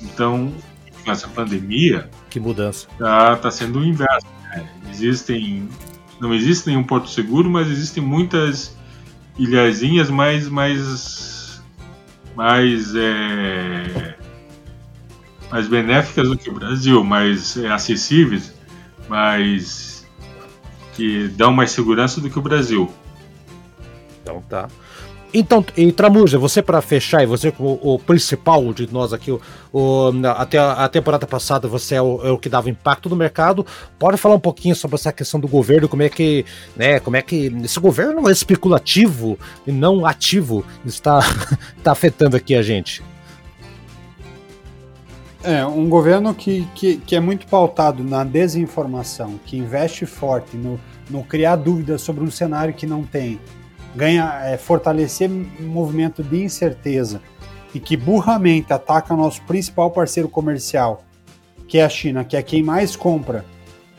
Então, 0.02 0.54
com 1.04 1.12
essa 1.12 1.28
pandemia. 1.28 2.10
Que 2.30 2.40
mudança. 2.40 2.88
Tá, 2.98 3.36
tá 3.36 3.52
sendo 3.52 3.80
o 3.80 3.86
inverso. 3.86 4.28
Né? 4.50 4.68
Existem. 4.90 5.68
Não 6.20 6.34
existe 6.34 6.68
nenhum 6.68 6.84
porto 6.84 7.10
seguro, 7.10 7.50
mas 7.50 7.70
existem 7.70 8.04
muitas 8.04 8.76
ilhazinhas 9.38 10.10
mais. 10.10 10.48
mais. 10.48 11.62
mais. 12.36 12.96
É, 12.96 14.16
mais 15.52 15.68
benéficas 15.68 16.28
do 16.28 16.38
que 16.38 16.50
o 16.50 16.54
Brasil, 16.54 17.04
mais 17.04 17.58
é, 17.58 17.70
acessíveis, 17.70 18.54
mais. 19.08 20.08
que 20.96 21.28
dão 21.30 21.52
mais 21.52 21.72
segurança 21.72 22.22
do 22.22 22.30
que 22.30 22.40
o 22.40 22.42
Brasil. 22.42 22.92
Então 24.22 24.42
tá. 24.42 24.68
Então, 25.34 25.66
e 25.76 25.92
Tramuja, 25.92 26.38
você 26.38 26.62
para 26.62 26.80
fechar, 26.80 27.24
e 27.24 27.26
você 27.26 27.52
como 27.52 27.80
o 27.82 27.98
principal 27.98 28.72
de 28.72 28.92
nós 28.94 29.12
aqui, 29.12 29.32
o, 29.32 29.42
o 29.72 30.12
até 30.28 30.60
a, 30.60 30.88
temporada 30.88 31.26
passada 31.26 31.68
você 31.68 31.96
é 31.96 32.02
o, 32.02 32.22
é 32.24 32.30
o, 32.30 32.38
que 32.38 32.48
dava 32.48 32.70
impacto 32.70 33.10
no 33.10 33.16
mercado, 33.16 33.66
pode 33.98 34.18
falar 34.18 34.36
um 34.36 34.40
pouquinho 34.40 34.76
sobre 34.76 34.94
essa 34.94 35.12
questão 35.12 35.40
do 35.40 35.48
governo, 35.48 35.90
como 35.90 36.04
é 36.04 36.10
que, 36.10 36.46
né, 36.76 37.00
como 37.00 37.18
é 37.18 37.22
que 37.24 37.48
esse 37.64 37.80
governo 37.80 38.30
especulativo 38.30 39.40
e 39.66 39.72
não 39.72 40.06
ativo 40.06 40.64
está, 40.86 41.20
está 41.76 41.92
afetando 41.92 42.38
aqui 42.38 42.54
a 42.54 42.62
gente? 42.62 43.02
É, 45.44 45.66
um 45.66 45.90
governo 45.90 46.34
que, 46.36 46.66
que, 46.76 46.98
que 46.98 47.16
é 47.16 47.20
muito 47.20 47.48
pautado 47.48 48.04
na 48.04 48.24
desinformação, 48.24 49.40
que 49.44 49.58
investe 49.58 50.06
forte 50.06 50.56
no, 50.56 50.80
no 51.10 51.24
criar 51.24 51.56
dúvidas 51.56 52.02
sobre 52.02 52.24
um 52.24 52.30
cenário 52.30 52.74
que 52.74 52.86
não 52.86 53.04
tem, 53.04 53.40
ganha 53.96 54.42
é, 54.44 54.58
fortalecer 54.58 55.30
movimento 55.30 56.24
de 56.24 56.44
incerteza 56.44 57.22
e 57.74 57.80
que 57.80 57.98
burramente 57.98 58.72
ataca 58.72 59.16
nosso 59.16 59.42
principal 59.44 59.92
parceiro 59.92 60.30
comercial, 60.30 61.04
que 61.68 61.80
é 61.80 61.86
a 61.86 61.90
China, 61.90 62.24
que 62.24 62.38
é 62.38 62.42
quem 62.42 62.62
mais 62.62 62.96
compra 62.96 63.46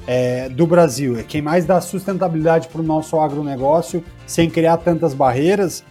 é, 0.07 0.49
do 0.49 0.67
Brasil, 0.67 1.19
é 1.19 1.23
quem 1.23 1.43
mais 1.43 1.65
dá 1.65 1.81
sustentabilidade 1.81 2.69
para 2.69 2.81
o 2.81 2.85
nosso 2.85 3.19
agronegócio 3.19 4.05
sem 4.27 4.49
criar 4.49 4.77
tantas 4.79 5.15
barreiras, 5.15 5.85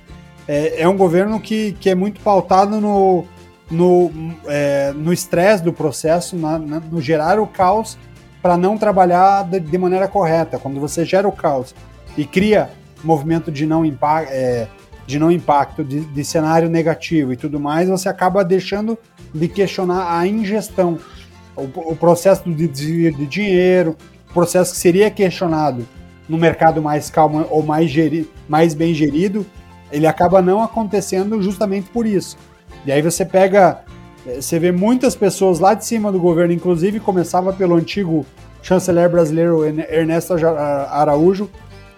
é, 0.47 0.81
é 0.81 0.87
um 0.87 0.95
governo 0.95 1.39
que, 1.39 1.73
que 1.73 1.89
é 1.89 1.95
muito 1.95 2.21
pautado 2.21 2.79
no 2.79 3.25
no 3.71 4.11
é, 4.45 4.93
no 4.93 5.11
estresse 5.11 5.63
do 5.63 5.73
processo, 5.73 6.35
na, 6.35 6.59
na, 6.59 6.79
no 6.79 7.01
gerar 7.01 7.39
o 7.39 7.47
caos 7.47 7.97
para 8.41 8.57
não 8.57 8.77
trabalhar 8.77 9.43
de, 9.43 9.59
de 9.59 9.77
maneira 9.77 10.07
correta. 10.07 10.59
Quando 10.59 10.79
você 10.79 11.05
gera 11.05 11.27
o 11.27 11.31
caos 11.31 11.73
e 12.17 12.25
cria 12.25 12.69
movimento 13.03 13.51
de 13.51 13.65
não, 13.65 13.85
impa 13.85 14.23
é, 14.23 14.67
de 15.05 15.19
não 15.19 15.31
impacto, 15.31 15.83
de, 15.83 16.01
de, 16.01 16.23
cenário 16.23 16.69
negativo 16.69 17.33
e 17.33 17.37
tudo 17.37 17.59
mais, 17.59 17.89
você 17.89 18.07
acaba 18.07 18.43
deixando 18.43 18.97
de 19.33 19.47
questionar 19.47 20.17
a 20.17 20.27
ingestão, 20.27 20.97
o, 21.55 21.91
o 21.91 21.95
processo 21.95 22.49
de 22.49 22.67
desvio 22.67 23.13
de 23.13 23.25
dinheiro, 23.25 23.97
processo 24.33 24.73
que 24.73 24.79
seria 24.79 25.09
questionado 25.11 25.85
no 26.27 26.37
mercado 26.37 26.81
mais 26.81 27.09
calmo 27.09 27.45
ou 27.49 27.63
mais, 27.63 27.89
geri, 27.89 28.29
mais 28.47 28.73
bem 28.73 28.93
gerido, 28.93 29.45
ele 29.91 30.07
acaba 30.07 30.41
não 30.41 30.61
acontecendo 30.63 31.41
justamente 31.41 31.89
por 31.89 32.05
isso. 32.05 32.37
E 32.85 32.91
aí 32.91 33.01
você 33.01 33.23
pega, 33.23 33.83
você 34.25 34.57
vê 34.57 34.71
muitas 34.71 35.15
pessoas 35.15 35.59
lá 35.59 35.73
de 35.73 35.85
cima 35.85 36.11
do 36.11 36.19
governo, 36.19 36.53
inclusive 36.53 36.99
começava 36.99 37.53
pelo 37.53 37.75
antigo 37.75 38.25
chanceler 38.61 39.09
brasileiro 39.09 39.63
Ernesto 39.65 40.33
Araújo, 40.89 41.49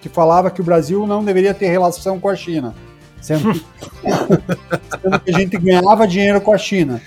que 0.05 0.09
falava 0.09 0.51
que 0.51 0.61
o 0.61 0.63
Brasil 0.63 1.07
não 1.07 1.23
deveria 1.23 1.51
ter 1.51 1.67
relação 1.67 2.19
com 2.19 2.29
a 2.29 2.35
China, 2.35 2.75
sendo 3.19 3.53
que, 3.53 3.65
sendo 5.01 5.19
que 5.19 5.35
a 5.35 5.39
gente 5.39 5.57
ganhava 5.57 6.07
dinheiro 6.07 6.39
com 6.39 6.53
a 6.53 6.59
China. 6.59 7.01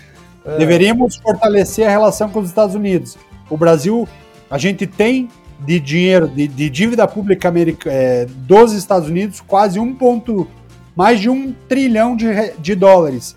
É. 0.44 0.58
Deveríamos 0.58 1.14
fortalecer 1.14 1.86
a 1.86 1.90
relação 1.90 2.28
com 2.28 2.40
os 2.40 2.48
Estados 2.48 2.74
Unidos. 2.74 3.16
O 3.48 3.56
Brasil, 3.56 4.08
a 4.50 4.58
gente 4.58 4.84
tem 4.84 5.28
de 5.60 5.78
dinheiro, 5.78 6.26
de, 6.26 6.48
de 6.48 6.68
dívida 6.68 7.06
pública 7.06 7.48
americana, 7.48 7.94
é, 7.94 8.26
dos 8.26 8.72
Estados 8.72 9.08
Unidos, 9.08 9.40
quase 9.40 9.78
um 9.78 9.94
ponto, 9.94 10.48
mais 10.96 11.20
de 11.20 11.30
um 11.30 11.54
trilhão 11.68 12.16
de, 12.16 12.26
de 12.58 12.74
dólares. 12.74 13.36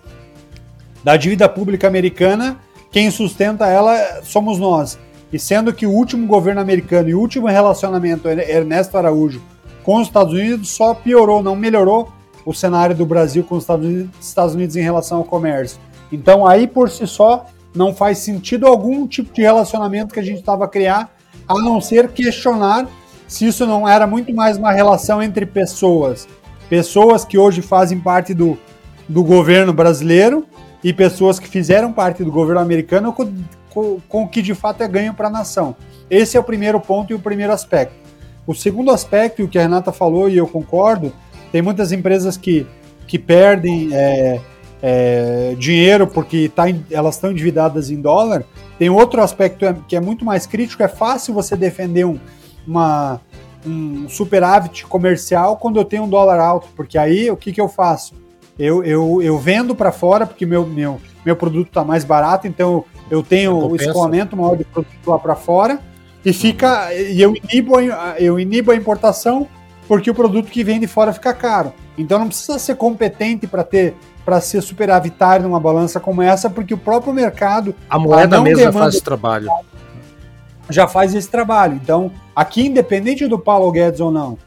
Da 1.04 1.16
dívida 1.16 1.48
pública 1.48 1.86
americana, 1.86 2.58
quem 2.90 3.12
sustenta 3.12 3.68
ela 3.68 4.22
somos 4.24 4.58
nós. 4.58 4.98
E 5.32 5.38
sendo 5.38 5.72
que 5.72 5.86
o 5.86 5.92
último 5.92 6.26
governo 6.26 6.60
americano 6.60 7.08
e 7.08 7.14
o 7.14 7.20
último 7.20 7.46
relacionamento 7.46 8.28
Ernesto 8.28 8.98
Araújo 8.98 9.40
com 9.82 9.96
os 9.96 10.08
Estados 10.08 10.32
Unidos 10.32 10.70
só 10.70 10.94
piorou, 10.94 11.42
não 11.42 11.56
melhorou 11.56 12.12
o 12.44 12.52
cenário 12.52 12.94
do 12.94 13.06
Brasil 13.06 13.44
com 13.44 13.56
os 13.56 13.62
Estados 13.62 13.86
Unidos, 13.86 14.10
Estados 14.20 14.54
Unidos 14.54 14.76
em 14.76 14.82
relação 14.82 15.18
ao 15.18 15.24
comércio. 15.24 15.78
Então, 16.10 16.46
aí 16.46 16.66
por 16.66 16.90
si 16.90 17.06
só, 17.06 17.46
não 17.74 17.94
faz 17.94 18.18
sentido 18.18 18.66
algum 18.66 19.06
tipo 19.06 19.32
de 19.32 19.42
relacionamento 19.42 20.12
que 20.12 20.20
a 20.20 20.24
gente 20.24 20.40
estava 20.40 20.64
a 20.64 20.68
criar, 20.68 21.14
a 21.48 21.54
não 21.54 21.80
ser 21.80 22.08
questionar 22.08 22.86
se 23.26 23.46
isso 23.46 23.66
não 23.66 23.88
era 23.88 24.06
muito 24.06 24.32
mais 24.34 24.58
uma 24.58 24.72
relação 24.72 25.22
entre 25.22 25.46
pessoas. 25.46 26.28
Pessoas 26.68 27.24
que 27.24 27.38
hoje 27.38 27.62
fazem 27.62 27.98
parte 27.98 28.34
do, 28.34 28.58
do 29.08 29.24
governo 29.24 29.72
brasileiro 29.72 30.46
e 30.84 30.92
pessoas 30.92 31.38
que 31.38 31.48
fizeram 31.48 31.92
parte 31.92 32.22
do 32.22 32.30
governo 32.30 32.60
americano 32.60 33.12
com, 33.12 34.00
com, 34.08 34.22
o 34.22 34.28
que 34.28 34.42
de 34.42 34.54
fato 34.54 34.82
é 34.82 34.88
ganho 34.88 35.14
para 35.14 35.28
a 35.28 35.30
nação. 35.30 35.74
Esse 36.10 36.36
é 36.36 36.40
o 36.40 36.44
primeiro 36.44 36.78
ponto 36.78 37.10
e 37.10 37.14
o 37.14 37.18
primeiro 37.18 37.52
aspecto. 37.52 38.01
O 38.46 38.54
segundo 38.54 38.90
aspecto, 38.90 39.40
e 39.40 39.44
o 39.44 39.48
que 39.48 39.58
a 39.58 39.62
Renata 39.62 39.92
falou, 39.92 40.28
e 40.28 40.36
eu 40.36 40.46
concordo, 40.46 41.12
tem 41.52 41.62
muitas 41.62 41.92
empresas 41.92 42.36
que, 42.36 42.66
que 43.06 43.18
perdem 43.18 43.90
é, 43.92 44.40
é, 44.82 45.54
dinheiro 45.58 46.06
porque 46.06 46.48
tá, 46.48 46.64
elas 46.90 47.14
estão 47.14 47.30
endividadas 47.30 47.90
em 47.90 48.00
dólar. 48.00 48.44
Tem 48.78 48.90
outro 48.90 49.22
aspecto 49.22 49.64
que 49.86 49.94
é 49.94 50.00
muito 50.00 50.24
mais 50.24 50.44
crítico, 50.44 50.82
é 50.82 50.88
fácil 50.88 51.32
você 51.32 51.54
defender 51.54 52.04
um, 52.04 52.18
uma, 52.66 53.20
um 53.64 54.08
superávit 54.08 54.84
comercial 54.86 55.56
quando 55.56 55.78
eu 55.78 55.84
tenho 55.84 56.02
um 56.02 56.08
dólar 56.08 56.40
alto, 56.40 56.68
porque 56.74 56.98
aí 56.98 57.30
o 57.30 57.36
que, 57.36 57.52
que 57.52 57.60
eu 57.60 57.68
faço? 57.68 58.14
Eu, 58.58 58.82
eu, 58.84 59.22
eu 59.22 59.38
vendo 59.38 59.74
para 59.74 59.92
fora 59.92 60.26
porque 60.26 60.44
meu, 60.44 60.66
meu, 60.66 61.00
meu 61.24 61.36
produto 61.36 61.68
está 61.68 61.84
mais 61.84 62.04
barato, 62.04 62.48
então 62.48 62.84
eu 63.10 63.22
tenho 63.22 63.56
o 63.56 63.76
escoamento 63.76 64.36
maior 64.36 64.56
de 64.56 64.64
produto 64.64 65.06
lá 65.06 65.18
para 65.18 65.36
fora 65.36 65.80
e 66.24 66.32
fica. 66.32 66.92
E 66.94 67.20
eu 67.20 67.34
inibo, 67.34 67.76
a, 67.76 68.14
eu 68.18 68.38
inibo 68.38 68.70
a 68.70 68.76
importação 68.76 69.48
porque 69.88 70.10
o 70.10 70.14
produto 70.14 70.50
que 70.50 70.64
vem 70.64 70.80
de 70.80 70.86
fora 70.86 71.12
fica 71.12 71.34
caro. 71.34 71.72
Então 71.98 72.18
não 72.18 72.28
precisa 72.28 72.58
ser 72.58 72.76
competente 72.76 73.46
para 73.46 73.62
ter 73.62 73.94
para 74.24 74.40
ser 74.40 74.62
superavitário 74.62 75.46
numa 75.46 75.60
balança 75.60 75.98
como 75.98 76.22
essa, 76.22 76.48
porque 76.48 76.74
o 76.74 76.78
próprio 76.78 77.12
mercado. 77.12 77.74
A 77.88 77.98
moeda 77.98 78.40
mesmo 78.40 78.72
faz 78.72 78.94
esse 78.94 79.02
trabalho. 79.02 79.50
Já 80.70 80.86
faz 80.86 81.14
esse 81.14 81.28
trabalho. 81.28 81.74
Então, 81.82 82.10
aqui, 82.34 82.66
independente 82.66 83.26
do 83.26 83.38
Paulo 83.38 83.70
Guedes 83.72 84.00
ou 84.00 84.10
não, 84.10 84.38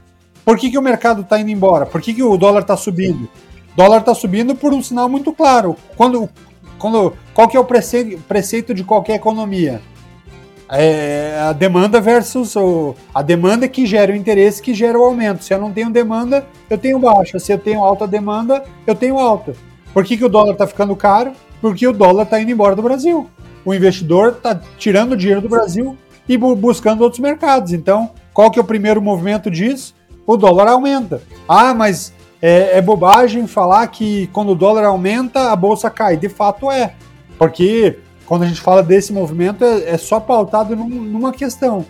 por 0.44 0.58
que, 0.58 0.72
que 0.72 0.78
o 0.78 0.82
mercado 0.82 1.22
está 1.22 1.40
indo 1.40 1.52
embora? 1.52 1.86
Por 1.86 2.02
que, 2.02 2.14
que 2.14 2.24
o 2.24 2.38
dólar 2.38 2.62
está 2.62 2.78
subindo? 2.78 3.24
O 3.74 3.76
dólar 3.76 4.00
está 4.00 4.16
subindo 4.16 4.56
por 4.56 4.74
um 4.74 4.82
sinal 4.82 5.10
muito 5.10 5.34
claro. 5.34 5.76
Quando, 5.98 6.30
quando, 6.80 7.14
qual 7.34 7.48
que 7.48 7.58
é 7.58 7.60
o 7.60 7.66
preceito, 7.66 8.22
preceito 8.24 8.74
de 8.74 8.84
qualquer 8.84 9.16
economia? 9.16 9.82
É 10.70 11.40
a 11.40 11.54
demanda 11.54 12.02
versus 12.02 12.56
o, 12.56 12.96
a 13.14 13.22
demanda 13.22 13.68
que 13.68 13.86
gera 13.86 14.12
o 14.12 14.16
interesse 14.16 14.62
que 14.62 14.74
gera 14.74 15.00
o 15.00 15.04
aumento. 15.04 15.44
Se 15.44 15.54
eu 15.54 15.60
não 15.60 15.72
tenho 15.72 15.90
demanda, 15.90 16.46
eu 16.70 16.78
tenho 16.78 17.00
baixa. 17.00 17.40
Se 17.40 17.52
eu 17.52 17.58
tenho 17.58 17.84
alta 17.84 18.08
demanda, 18.08 18.64
eu 18.86 18.96
tenho 18.96 19.20
alta. 19.20 19.54
Por 19.94 20.04
que, 20.04 20.18
que 20.18 20.26
o 20.26 20.30
dólar 20.30 20.54
está 20.54 20.68
ficando 20.68 20.96
caro? 20.96 21.32
Porque 21.62 21.88
o 21.88 21.94
dólar 21.94 22.24
está 22.24 22.40
indo 22.40 22.52
embora 22.52 22.76
do 22.76 22.82
Brasil. 22.82 23.30
O 23.64 23.74
investidor 23.74 24.34
está 24.34 24.60
tirando 24.78 25.16
dinheiro 25.16 25.42
do 25.42 25.50
Brasil 25.50 25.98
e 26.28 26.38
bu 26.38 26.56
buscando 26.56 27.02
outros 27.02 27.20
mercados. 27.20 27.72
Então, 27.72 28.12
qual 28.34 28.52
que 28.52 28.60
é 28.60 28.62
o 28.62 28.66
primeiro 28.66 29.02
movimento 29.02 29.50
disso? 29.50 29.96
O 30.28 30.36
dólar 30.36 30.68
aumenta. 30.68 31.22
Ah, 31.48 31.74
mas 31.74 32.14
é, 32.42 32.78
é 32.78 32.82
bobagem 32.82 33.48
falar 33.48 33.88
que 33.88 34.28
quando 34.34 34.52
o 34.52 34.56
dólar 34.56 34.86
aumenta, 34.86 35.52
a 35.52 35.56
bolsa 35.56 35.90
cai. 35.90 36.18
De 36.18 36.30
fato 36.30 36.70
é. 36.70 36.94
Porque 37.38 37.98
quando 38.26 38.44
a 38.44 38.48
gente 38.48 38.62
fala 38.62 38.82
desse 38.82 39.14
movimento, 39.14 39.64
é, 39.64 39.92
é 39.92 39.98
só 39.98 40.20
pautado 40.20 40.76
num, 40.76 40.88
numa 40.88 41.32
questão. 41.32 41.86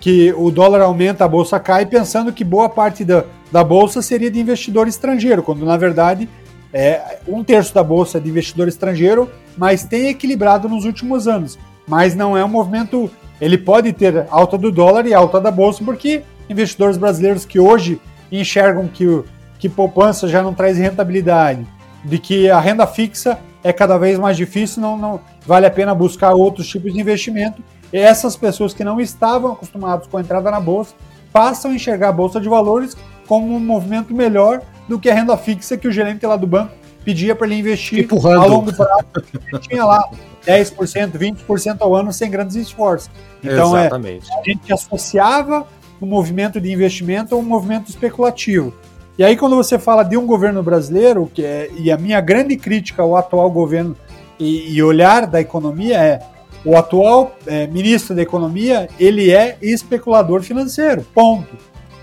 Que 0.00 0.32
o 0.32 0.50
dólar 0.50 0.80
aumenta, 0.82 1.24
a 1.24 1.28
bolsa 1.28 1.60
cai, 1.60 1.86
pensando 1.86 2.32
que 2.32 2.42
boa 2.42 2.68
parte 2.68 3.04
da, 3.04 3.24
da 3.52 3.62
bolsa 3.62 4.02
seria 4.02 4.30
de 4.30 4.40
investidor 4.40 4.88
estrangeiro, 4.88 5.42
quando 5.42 5.64
na 5.64 5.76
verdade 5.76 6.28
é 6.72 7.18
um 7.28 7.44
terço 7.44 7.74
da 7.74 7.84
bolsa 7.84 8.16
é 8.16 8.20
de 8.20 8.30
investidor 8.30 8.66
estrangeiro, 8.66 9.30
mas 9.56 9.84
tem 9.84 10.08
equilibrado 10.08 10.68
nos 10.68 10.84
últimos 10.84 11.28
anos. 11.28 11.58
Mas 11.86 12.14
não 12.14 12.36
é 12.36 12.44
um 12.44 12.48
movimento. 12.48 13.10
Ele 13.40 13.58
pode 13.58 13.92
ter 13.92 14.26
alta 14.30 14.56
do 14.56 14.72
dólar 14.72 15.06
e 15.06 15.12
alta 15.12 15.40
da 15.40 15.50
bolsa, 15.50 15.84
porque 15.84 16.22
investidores 16.48 16.96
brasileiros 16.96 17.44
que 17.44 17.60
hoje 17.60 18.00
enxergam 18.30 18.88
que, 18.88 19.22
que 19.58 19.68
poupança 19.68 20.26
já 20.28 20.42
não 20.42 20.54
traz 20.54 20.78
rentabilidade, 20.78 21.66
de 22.04 22.18
que 22.18 22.50
a 22.50 22.60
renda 22.60 22.86
fixa 22.86 23.38
é 23.62 23.72
cada 23.72 23.96
vez 23.96 24.18
mais 24.18 24.36
difícil, 24.36 24.82
não, 24.82 24.96
não 24.96 25.20
vale 25.46 25.66
a 25.66 25.70
pena 25.70 25.94
buscar 25.94 26.32
outros 26.32 26.66
tipos 26.68 26.92
de 26.92 27.00
investimento. 27.00 27.62
essas 27.92 28.36
pessoas 28.36 28.74
que 28.74 28.82
não 28.82 29.00
estavam 29.00 29.52
acostumadas 29.52 30.06
com 30.06 30.16
a 30.16 30.20
entrada 30.20 30.50
na 30.50 30.60
bolsa 30.60 30.94
passam 31.32 31.70
a 31.70 31.74
enxergar 31.74 32.08
a 32.08 32.12
bolsa 32.12 32.40
de 32.40 32.48
valores 32.48 32.96
como 33.26 33.54
um 33.54 33.60
movimento 33.60 34.14
melhor 34.14 34.62
do 34.88 34.98
que 34.98 35.08
a 35.08 35.14
renda 35.14 35.36
fixa 35.36 35.76
que 35.76 35.86
o 35.86 35.92
gerente 35.92 36.26
lá 36.26 36.36
do 36.36 36.46
banco 36.46 36.72
pedia 37.04 37.34
para 37.34 37.46
ele 37.46 37.58
investir 37.58 38.00
Empurrando. 38.00 38.42
a 38.42 38.46
longo 38.46 38.72
prazo. 38.72 39.06
Ele 39.52 39.58
tinha 39.60 39.84
lá 39.84 40.08
10%, 40.46 41.12
20% 41.12 41.76
ao 41.80 41.94
ano 41.94 42.12
sem 42.12 42.30
grandes 42.30 42.56
esforços. 42.56 43.10
Então 43.42 43.76
é, 43.76 43.82
Exatamente. 43.82 44.32
a 44.32 44.42
gente 44.44 44.72
associava 44.72 45.66
o 46.00 46.06
movimento 46.06 46.60
de 46.60 46.70
investimento 46.70 47.34
a 47.34 47.38
um 47.38 47.42
movimento 47.42 47.88
especulativo. 47.88 48.74
E 49.18 49.24
aí, 49.24 49.36
quando 49.36 49.56
você 49.56 49.78
fala 49.78 50.02
de 50.02 50.16
um 50.16 50.26
governo 50.26 50.62
brasileiro, 50.62 51.30
que 51.32 51.44
é, 51.44 51.70
e 51.76 51.90
a 51.90 51.98
minha 51.98 52.20
grande 52.20 52.56
crítica 52.56 53.02
ao 53.02 53.14
atual 53.14 53.50
governo 53.50 53.94
e, 54.38 54.72
e 54.74 54.82
olhar 54.82 55.26
da 55.26 55.40
economia 55.40 55.98
é 55.98 56.20
o 56.64 56.76
atual 56.76 57.36
é, 57.46 57.66
ministro 57.66 58.14
da 58.14 58.22
economia, 58.22 58.88
ele 58.98 59.30
é 59.30 59.58
especulador 59.60 60.42
financeiro, 60.42 61.04
ponto. 61.14 61.56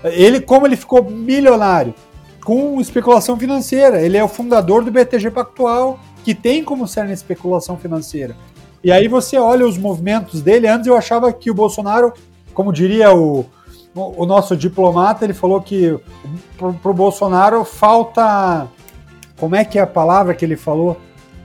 Ele, 0.04 0.40
como 0.40 0.66
ele 0.66 0.76
ficou 0.76 1.02
milionário 1.02 1.94
com 2.44 2.80
especulação 2.80 3.36
financeira, 3.36 4.00
ele 4.00 4.16
é 4.16 4.24
o 4.24 4.28
fundador 4.28 4.84
do 4.84 4.90
BTG 4.90 5.30
Pactual, 5.30 5.98
que 6.24 6.34
tem 6.34 6.62
como 6.62 6.86
cerne 6.86 7.12
especulação 7.12 7.76
financeira. 7.76 8.36
E 8.82 8.90
aí 8.90 9.08
você 9.08 9.36
olha 9.36 9.66
os 9.66 9.76
movimentos 9.76 10.40
dele, 10.40 10.66
antes 10.66 10.86
eu 10.86 10.96
achava 10.96 11.32
que 11.32 11.50
o 11.50 11.54
Bolsonaro, 11.54 12.12
como 12.54 12.72
diria 12.72 13.14
o, 13.14 13.44
o 13.94 14.24
nosso 14.26 14.56
diplomata, 14.56 15.24
ele 15.24 15.34
falou 15.34 15.60
que 15.60 15.98
pro, 16.56 16.72
pro 16.74 16.94
Bolsonaro 16.94 17.64
falta. 17.64 18.68
Como 19.38 19.56
é 19.56 19.64
que 19.64 19.78
é 19.78 19.82
a 19.82 19.86
palavra 19.86 20.34
que 20.34 20.44
ele 20.44 20.56
falou? 20.56 20.96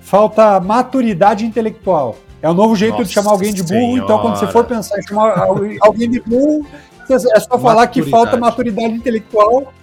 Falta 0.01 0.59
maturidade 0.59 1.45
intelectual. 1.45 2.15
É 2.41 2.49
o 2.49 2.53
novo 2.53 2.75
jeito 2.75 2.95
de 2.95 2.99
Nossa 3.01 3.11
chamar 3.13 3.31
alguém 3.31 3.53
de 3.53 3.63
burro. 3.63 3.73
Senhora. 3.79 4.03
Então, 4.03 4.19
quando 4.19 4.35
você 4.35 4.47
for 4.47 4.65
pensar 4.65 4.99
em 4.99 5.01
chamar 5.01 5.39
alguém- 5.81 6.09
de 6.09 6.19
burro, 6.21 6.65
é 7.09 7.39
só 7.39 7.57
falar 7.57 7.87
que 7.87 7.99
Maturidade. 8.01 8.11
falta 8.11 8.37
maturidade 8.37 8.93
intelectual, 8.93 9.73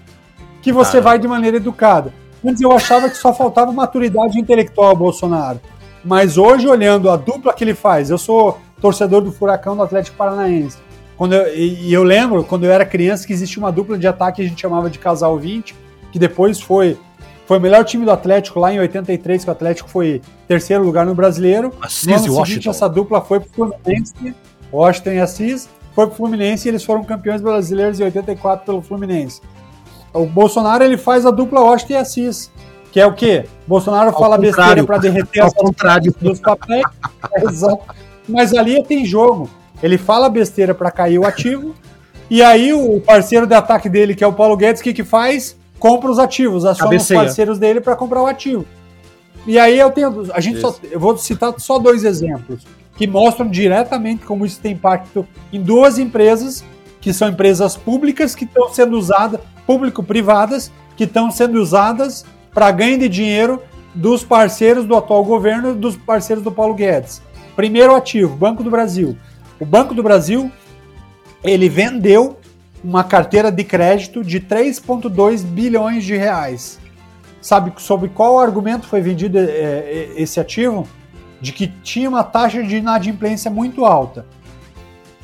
que 0.60 0.70
você 0.72 0.92
Caramba. 0.92 1.08
vai 1.10 1.18
de 1.18 1.26
maneira 1.26 1.56
educada. 1.56 2.12
Antes 2.44 2.60
eu 2.60 2.70
achava 2.70 3.08
que 3.08 3.16
só 3.16 3.32
faltava 3.32 3.72
maturidade 3.72 4.38
intelectual 4.38 4.90
ao 4.90 4.96
Bolsonaro. 4.96 5.60
Mas 6.04 6.36
hoje, 6.36 6.68
olhando 6.68 7.10
a 7.10 7.16
dupla 7.16 7.52
que 7.52 7.64
ele 7.64 7.74
faz, 7.74 8.10
eu 8.10 8.18
sou 8.18 8.58
torcedor 8.80 9.22
do 9.22 9.32
Furacão 9.32 9.76
do 9.76 9.82
Atlético 9.82 10.16
Paranaense. 10.16 10.76
Quando 11.22 11.34
eu, 11.34 11.54
e 11.56 11.92
eu 11.92 12.02
lembro, 12.02 12.42
quando 12.42 12.64
eu 12.64 12.72
era 12.72 12.84
criança, 12.84 13.24
que 13.24 13.32
existia 13.32 13.62
uma 13.62 13.70
dupla 13.70 13.96
de 13.96 14.08
ataque 14.08 14.38
que 14.38 14.42
a 14.42 14.48
gente 14.48 14.60
chamava 14.60 14.90
de 14.90 14.98
Casal 14.98 15.38
20, 15.38 15.72
que 16.10 16.18
depois 16.18 16.60
foi, 16.60 16.98
foi 17.46 17.58
o 17.58 17.60
melhor 17.60 17.84
time 17.84 18.04
do 18.04 18.10
Atlético 18.10 18.58
lá 18.58 18.74
em 18.74 18.80
83, 18.80 19.44
que 19.44 19.48
o 19.48 19.52
Atlético 19.52 19.88
foi 19.88 20.20
terceiro 20.48 20.82
lugar 20.82 21.06
no 21.06 21.14
brasileiro. 21.14 21.72
Assis 21.80 22.08
No 22.08 22.14
ano 22.14 22.18
e 22.18 22.22
seguinte, 22.24 22.38
Washington. 22.40 22.70
essa 22.70 22.88
dupla 22.88 23.20
foi 23.20 23.38
pro 23.38 23.50
Fluminense, 23.50 24.34
Washington 24.72 25.10
e 25.10 25.20
Assis, 25.20 25.68
foi 25.94 26.08
pro 26.08 26.16
Fluminense 26.16 26.66
e 26.66 26.70
eles 26.72 26.82
foram 26.82 27.04
campeões 27.04 27.40
brasileiros 27.40 28.00
em 28.00 28.02
84 28.02 28.66
pelo 28.66 28.82
Fluminense. 28.82 29.40
O 30.12 30.26
Bolsonaro 30.26 30.82
ele 30.82 30.96
faz 30.96 31.24
a 31.24 31.30
dupla 31.30 31.60
Washington 31.60 31.92
e 31.92 31.96
Assis, 31.98 32.50
que 32.90 32.98
é 32.98 33.06
o 33.06 33.12
quê? 33.12 33.44
Bolsonaro 33.64 34.10
Ao 34.10 34.18
fala 34.18 34.36
besteira 34.36 34.82
para 34.82 34.98
derreter 34.98 35.38
Ao 35.38 35.46
as 35.46 35.54
contrário. 35.54 36.12
dos 36.20 36.40
papéis. 36.40 36.82
É, 37.34 37.44
exato. 37.48 37.84
Mas 38.28 38.52
ali 38.52 38.82
tem 38.82 39.06
jogo. 39.06 39.48
Ele 39.82 39.98
fala 39.98 40.28
besteira 40.28 40.74
para 40.74 40.90
cair 40.90 41.18
o 41.18 41.26
ativo. 41.26 41.74
E 42.30 42.42
aí 42.42 42.72
o 42.72 43.00
parceiro 43.00 43.46
de 43.46 43.54
ataque 43.54 43.88
dele, 43.88 44.14
que 44.14 44.24
é 44.24 44.26
o 44.26 44.32
Paulo 44.32 44.56
Guedes, 44.56 44.80
o 44.80 44.84
que, 44.84 44.94
que 44.94 45.04
faz? 45.04 45.56
Compra 45.78 46.10
os 46.10 46.18
ativos, 46.18 46.64
aciona 46.64 46.96
os 46.96 47.08
parceiros 47.08 47.58
dele 47.58 47.80
para 47.80 47.96
comprar 47.96 48.22
o 48.22 48.26
ativo. 48.26 48.64
E 49.46 49.58
aí 49.58 49.78
eu 49.78 49.90
tenho. 49.90 50.30
A 50.32 50.40
gente 50.40 50.60
só, 50.60 50.74
eu 50.90 51.00
vou 51.00 51.18
citar 51.18 51.52
só 51.58 51.78
dois 51.78 52.04
exemplos 52.04 52.64
que 52.96 53.06
mostram 53.06 53.48
diretamente 53.48 54.24
como 54.24 54.44
isso 54.44 54.60
tem 54.60 54.72
impacto 54.72 55.26
em 55.52 55.60
duas 55.60 55.98
empresas, 55.98 56.64
que 57.00 57.12
são 57.12 57.28
empresas 57.28 57.76
públicas 57.76 58.34
que 58.34 58.44
estão 58.44 58.72
sendo 58.72 58.96
usadas, 58.96 59.40
público-privadas, 59.66 60.70
que 60.96 61.04
estão 61.04 61.30
sendo 61.30 61.60
usadas 61.60 62.24
para 62.52 62.70
ganho 62.70 62.98
de 62.98 63.08
dinheiro 63.08 63.60
dos 63.94 64.24
parceiros 64.24 64.84
do 64.84 64.94
atual 64.94 65.24
governo 65.24 65.72
e 65.72 65.74
dos 65.74 65.96
parceiros 65.96 66.44
do 66.44 66.52
Paulo 66.52 66.74
Guedes. 66.74 67.22
Primeiro 67.56 67.94
ativo, 67.94 68.36
Banco 68.36 68.62
do 68.62 68.70
Brasil. 68.70 69.16
O 69.62 69.64
Banco 69.64 69.94
do 69.94 70.02
Brasil, 70.02 70.50
ele 71.44 71.68
vendeu 71.68 72.36
uma 72.82 73.04
carteira 73.04 73.48
de 73.48 73.62
crédito 73.62 74.24
de 74.24 74.40
3,2 74.40 75.44
bilhões 75.44 76.02
de 76.02 76.16
reais. 76.16 76.80
Sabe 77.40 77.72
sobre 77.76 78.08
qual 78.08 78.40
argumento 78.40 78.88
foi 78.88 79.00
vendido 79.00 79.38
é, 79.38 80.14
esse 80.16 80.40
ativo? 80.40 80.88
De 81.40 81.52
que 81.52 81.68
tinha 81.68 82.08
uma 82.08 82.24
taxa 82.24 82.60
de 82.60 82.74
inadimplência 82.74 83.52
muito 83.52 83.84
alta. 83.84 84.26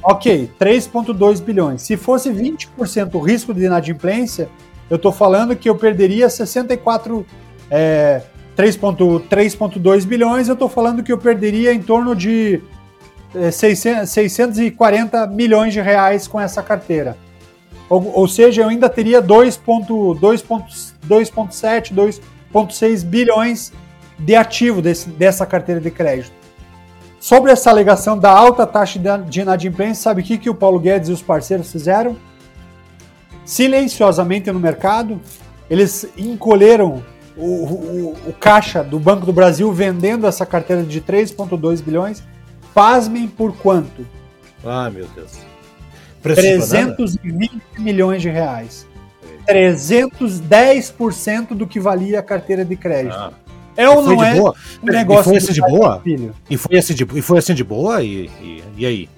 Ok, 0.04 0.48
3,2 0.56 1.42
bilhões. 1.42 1.82
Se 1.82 1.96
fosse 1.96 2.30
20% 2.30 3.14
o 3.14 3.18
risco 3.18 3.52
de 3.52 3.64
inadimplência, 3.64 4.48
eu 4.88 4.98
estou 4.98 5.10
falando 5.10 5.56
que 5.56 5.68
eu 5.68 5.74
perderia 5.74 6.30
64, 6.30 7.26
é, 7.68 8.22
3,2 8.56 10.06
bilhões, 10.06 10.46
eu 10.46 10.54
estou 10.54 10.68
falando 10.68 11.02
que 11.02 11.12
eu 11.12 11.18
perderia 11.18 11.74
em 11.74 11.82
torno 11.82 12.14
de 12.14 12.62
600, 13.52 14.10
640 14.10 15.26
milhões 15.26 15.72
de 15.72 15.80
reais 15.80 16.26
com 16.26 16.40
essa 16.40 16.62
carteira. 16.62 17.16
Ou, 17.88 18.12
ou 18.20 18.28
seja, 18.28 18.62
eu 18.62 18.68
ainda 18.68 18.88
teria 18.88 19.22
2,7, 19.22 21.94
2,6 21.94 23.04
bilhões 23.04 23.72
de 24.18 24.34
ativo 24.34 24.82
desse, 24.82 25.08
dessa 25.10 25.46
carteira 25.46 25.80
de 25.80 25.90
crédito. 25.90 26.32
Sobre 27.20 27.50
essa 27.52 27.70
alegação 27.70 28.18
da 28.18 28.30
alta 28.30 28.66
taxa 28.66 28.98
de- 28.98 29.30
de 29.30 29.40
inadimplência, 29.40 30.02
sabe 30.02 30.22
o 30.22 30.24
que, 30.24 30.38
que 30.38 30.50
o 30.50 30.54
Paulo 30.54 30.78
Guedes 30.78 31.08
e 31.08 31.12
os 31.12 31.22
parceiros 31.22 31.70
fizeram? 31.72 32.16
Silenciosamente 33.44 34.50
no 34.52 34.60
mercado, 34.60 35.20
eles 35.70 36.06
encolheram 36.16 37.02
o, 37.36 37.44
o- 37.46 38.16
o 38.28 38.32
caixa 38.32 38.82
do 38.82 38.98
Banco 38.98 39.24
do 39.26 39.32
Brasil 39.32 39.72
vendendo 39.72 40.26
essa 40.26 40.44
carteira 40.44 40.82
de 40.82 41.00
3,2 41.00 41.80
bilhões. 41.82 42.22
Pasmem 42.78 43.26
por 43.26 43.56
quanto? 43.56 44.06
Ah, 44.64 44.88
meu 44.88 45.08
Deus. 45.12 45.32
Preço 46.22 46.40
de 46.42 46.58
banana? 46.58 46.94
320 46.94 47.60
milhões 47.76 48.22
de 48.22 48.30
reais. 48.30 48.86
310% 49.48 51.54
do 51.56 51.66
que 51.66 51.80
valia 51.80 52.20
a 52.20 52.22
carteira 52.22 52.64
de 52.64 52.76
crédito. 52.76 53.16
Ah, 53.16 53.32
é 53.76 53.88
ou 53.88 54.00
não 54.00 54.22
é 54.22 54.36
boa? 54.36 54.54
um 54.80 54.88
E 54.88 54.92
negócio 54.92 55.24
foi 55.24 55.38
assim 55.38 55.52
de 55.54 55.60
boa? 55.60 56.00
filho? 56.02 56.32
E 56.48 56.56
foi 56.56 56.78
assim 56.78 56.94
de, 56.94 57.04
e 57.14 57.20
foi 57.20 57.38
assim 57.38 57.54
de 57.54 57.64
boa? 57.64 58.00
E, 58.00 58.30
e, 58.40 58.62
e 58.76 58.86
aí? 58.86 59.08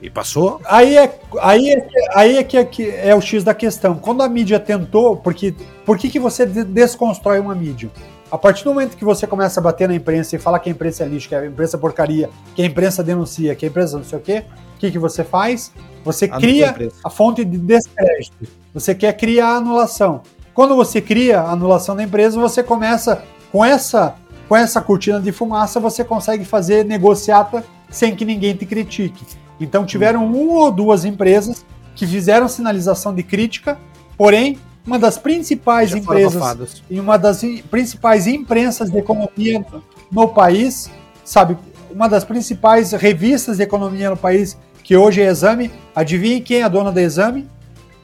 E 0.00 0.08
passou? 0.08 0.60
Aí 0.64 0.96
é, 0.96 1.18
aí 1.40 1.70
é, 1.70 1.88
aí 2.14 2.38
é 2.38 2.44
que, 2.44 2.56
é 2.56 2.64
que 2.64 2.88
é 2.88 3.12
o 3.16 3.20
X 3.20 3.42
da 3.42 3.52
questão. 3.52 3.96
Quando 3.96 4.22
a 4.22 4.28
mídia 4.28 4.60
tentou, 4.60 5.16
porque 5.16 5.52
por 5.84 5.98
que, 5.98 6.08
que 6.08 6.20
você 6.20 6.46
de- 6.46 6.62
desconstrói 6.62 7.40
uma 7.40 7.56
mídia? 7.56 7.90
A 8.30 8.36
partir 8.36 8.64
do 8.64 8.70
momento 8.74 8.96
que 8.96 9.04
você 9.04 9.26
começa 9.26 9.60
a 9.60 9.62
bater 9.62 9.88
na 9.88 9.94
imprensa 9.94 10.34
e 10.34 10.38
falar 10.38 10.58
que 10.58 10.68
a 10.68 10.72
imprensa 10.72 11.04
é 11.04 11.06
lixo, 11.06 11.28
que 11.28 11.34
a 11.34 11.46
imprensa 11.46 11.76
é 11.76 11.80
porcaria, 11.80 12.28
que 12.54 12.62
a 12.62 12.66
imprensa 12.66 13.02
denuncia, 13.02 13.54
que 13.54 13.64
a 13.64 13.68
imprensa 13.68 13.96
não 13.96 14.04
sei 14.04 14.18
o 14.18 14.22
quê, 14.22 14.44
o 14.74 14.78
que, 14.78 14.90
que 14.90 14.98
você 14.98 15.22
faz? 15.22 15.72
Você 16.04 16.24
Anula 16.24 16.36
a 16.36 16.40
cria 16.40 16.68
imprensa. 16.68 16.96
a 17.04 17.10
fonte 17.10 17.44
de 17.44 17.56
descrédito. 17.56 18.48
Você 18.74 18.94
quer 18.94 19.12
criar 19.16 19.50
a 19.50 19.56
anulação. 19.56 20.22
Quando 20.52 20.74
você 20.74 21.00
cria 21.00 21.40
a 21.40 21.52
anulação 21.52 21.94
da 21.94 22.02
empresa, 22.02 22.40
você 22.40 22.62
começa 22.62 23.22
com 23.52 23.64
essa 23.64 24.16
com 24.48 24.56
essa 24.56 24.80
cortina 24.80 25.20
de 25.20 25.32
fumaça, 25.32 25.80
você 25.80 26.04
consegue 26.04 26.44
fazer 26.44 26.84
negociata 26.84 27.64
sem 27.90 28.14
que 28.14 28.24
ninguém 28.24 28.54
te 28.54 28.64
critique. 28.64 29.26
Então 29.60 29.84
tiveram 29.84 30.24
uma 30.24 30.66
ou 30.66 30.70
duas 30.70 31.04
empresas 31.04 31.64
que 31.94 32.06
fizeram 32.06 32.48
sinalização 32.48 33.12
de 33.12 33.24
crítica, 33.24 33.76
porém 34.16 34.58
uma 34.86 34.98
das 34.98 35.18
principais 35.18 35.90
Já 35.90 35.98
empresas 35.98 36.82
e 36.88 37.00
uma 37.00 37.16
das 37.16 37.42
principais 37.70 38.26
imprensas 38.26 38.90
de 38.90 38.98
economia 38.98 39.64
no 40.10 40.28
país, 40.28 40.90
sabe, 41.24 41.58
uma 41.90 42.08
das 42.08 42.24
principais 42.24 42.92
revistas 42.92 43.56
de 43.56 43.62
economia 43.62 44.10
no 44.10 44.16
país, 44.16 44.56
que 44.84 44.96
hoje 44.96 45.20
é 45.20 45.26
Exame, 45.26 45.70
adivinhe 45.94 46.40
quem 46.40 46.60
é 46.60 46.62
a 46.62 46.68
dona 46.68 46.92
da 46.92 47.02
Exame? 47.02 47.48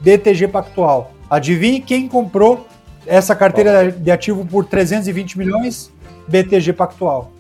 DTG 0.01 0.49
Pactual. 0.49 1.13
Adivinhe 1.31 1.81
quem 1.81 2.09
comprou 2.09 2.67
essa 3.07 3.37
carteira 3.37 3.91
de 3.91 4.11
ativo 4.11 4.45
por 4.45 4.65
320 4.65 5.39
milhões? 5.39 5.93
BTG 6.27 6.73
Pactual. 6.73 7.33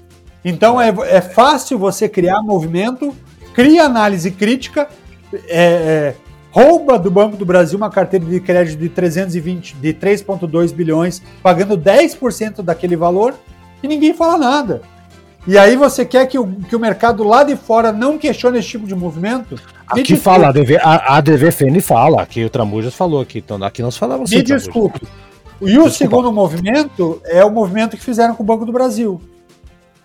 Então 0.44 0.80
é, 0.80 0.88
é 1.08 1.20
fácil 1.20 1.78
você 1.78 2.08
criar 2.08 2.42
movimento, 2.42 3.14
cria 3.54 3.84
análise 3.84 4.30
crítica, 4.30 4.88
é, 5.32 5.38
é, 5.48 6.14
rouba 6.52 6.98
do 6.98 7.10
Banco 7.10 7.36
do 7.36 7.44
Brasil 7.44 7.76
uma 7.76 7.90
carteira 7.90 8.24
de 8.24 8.38
crédito 8.38 8.78
de 8.78 8.88
320, 8.88 9.74
de 9.76 9.92
3,2 9.94 10.72
bilhões, 10.72 11.20
pagando 11.42 11.76
10% 11.76 12.62
daquele 12.62 12.94
valor 12.94 13.34
e 13.82 13.88
ninguém 13.88 14.14
fala 14.14 14.38
nada. 14.38 14.82
E 15.44 15.58
aí 15.58 15.74
você 15.74 16.04
quer 16.04 16.26
que 16.26 16.38
o, 16.38 16.46
que 16.46 16.76
o 16.76 16.78
mercado 16.78 17.24
lá 17.24 17.42
de 17.42 17.56
fora 17.56 17.90
não 17.90 18.16
questione 18.16 18.58
esse 18.60 18.68
tipo 18.68 18.86
de 18.86 18.94
movimento? 18.94 19.56
Me 19.92 20.02
Aqui 20.02 20.14
desculpe. 20.14 20.22
fala, 20.22 20.48
a, 20.48 20.52
DV, 20.52 20.76
a, 20.80 21.16
a 21.16 21.20
DVFN 21.20 21.80
fala, 21.80 22.22
aqui 22.22 22.44
o 22.44 22.50
Tramujas 22.50 22.94
falou 22.94 23.20
aqui, 23.20 23.38
então 23.38 23.60
aqui 23.64 23.82
nós 23.82 23.96
falamos 23.96 24.30
Me 24.30 24.36
assim, 24.36 24.44
Tramujas. 24.44 24.64
desculpe. 24.64 25.00
E 25.60 25.64
o 25.64 25.66
Desculpa. 25.84 25.90
segundo 25.90 26.32
movimento 26.32 27.20
é 27.24 27.44
o 27.44 27.50
movimento 27.50 27.96
que 27.96 28.02
fizeram 28.04 28.34
com 28.34 28.42
o 28.42 28.46
Banco 28.46 28.64
do 28.64 28.72
Brasil. 28.72 29.20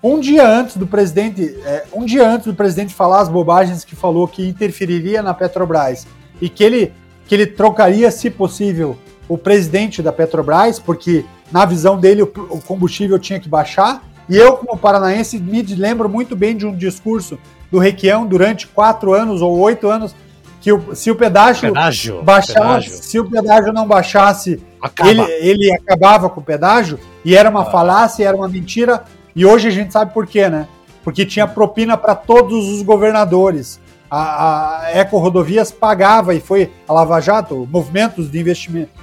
um 0.04 0.20
dia 0.20 0.48
antes 0.48 0.78
do 0.78 0.86
presidente, 0.88 1.44
é, 1.66 1.84
um 1.94 2.06
dia 2.06 2.28
antes 2.28 2.46
do 2.48 2.54
presidente 2.54 2.94
falar 2.94 3.22
as 3.22 3.30
bobagens 3.30 3.84
que 3.84 3.96
falou 3.96 4.28
que 4.28 4.48
interferiria 4.48 5.22
na 5.24 5.34
Petrobras 5.34 6.06
e 6.42 6.50
que 6.50 6.64
ele, 6.64 6.94
que 7.28 7.36
ele 7.36 7.46
trocaria, 7.46 8.10
se 8.12 8.30
possível, 8.30 8.98
o 9.28 9.38
presidente 9.38 10.02
da 10.02 10.12
Petrobras, 10.12 10.80
porque 10.80 11.26
na 11.52 11.66
visão 11.66 12.00
dele 12.00 12.22
o, 12.22 12.32
o 12.50 12.62
combustível 12.62 13.20
tinha 13.20 13.40
que 13.40 13.50
baixar. 13.50 14.04
E 14.30 14.36
eu, 14.36 14.58
como 14.58 14.78
paranaense, 14.78 15.40
me 15.40 15.62
lembro 15.62 16.10
muito 16.10 16.36
bem 16.36 16.56
de 16.56 16.66
um 16.66 16.76
discurso 16.76 17.38
do 17.72 17.80
Requião 17.80 18.26
durante 18.26 18.68
quatro 18.68 19.14
anos 19.14 19.42
ou 19.42 19.58
oito 19.60 19.90
anos 19.90 20.16
que 20.60 20.72
o, 20.72 20.96
se 20.96 21.12
o 21.12 21.16
pedágio, 21.16 21.74
pedágio 21.74 22.22
baixasse, 22.24 22.54
pedágio. 22.54 22.92
se 22.92 23.20
o 23.20 23.30
pedágio 23.30 23.74
não 23.74 23.88
baixasse, 23.88 24.62
ele, 25.06 25.22
ele 25.40 25.72
acabava 25.74 26.30
com 26.30 26.42
o 26.42 26.44
pedágio 26.44 27.00
e 27.24 27.36
era 27.36 27.50
uma 27.50 27.62
ah. 27.62 27.66
falácia, 27.66 28.28
era 28.28 28.36
uma 28.36 28.50
mentira. 28.50 29.04
E 29.36 29.46
hoje 29.46 29.68
a 29.68 29.72
gente 29.72 29.94
sabe 29.94 30.14
por 30.14 30.26
quê, 30.26 30.50
né? 30.50 30.68
Porque 31.04 31.26
tinha 31.26 31.48
propina 31.48 31.96
para 31.96 32.16
todos 32.16 32.68
os 32.70 32.82
governadores. 32.82 33.80
A, 34.10 34.86
a 34.86 34.92
Eco 34.92 35.18
Rodovias 35.18 35.72
pagava 35.72 36.34
e 36.34 36.40
foi 36.40 36.72
a 36.88 36.94
Lava 36.94 37.20
Jato, 37.20 37.68
movimentos 37.72 38.32
de 38.32 38.40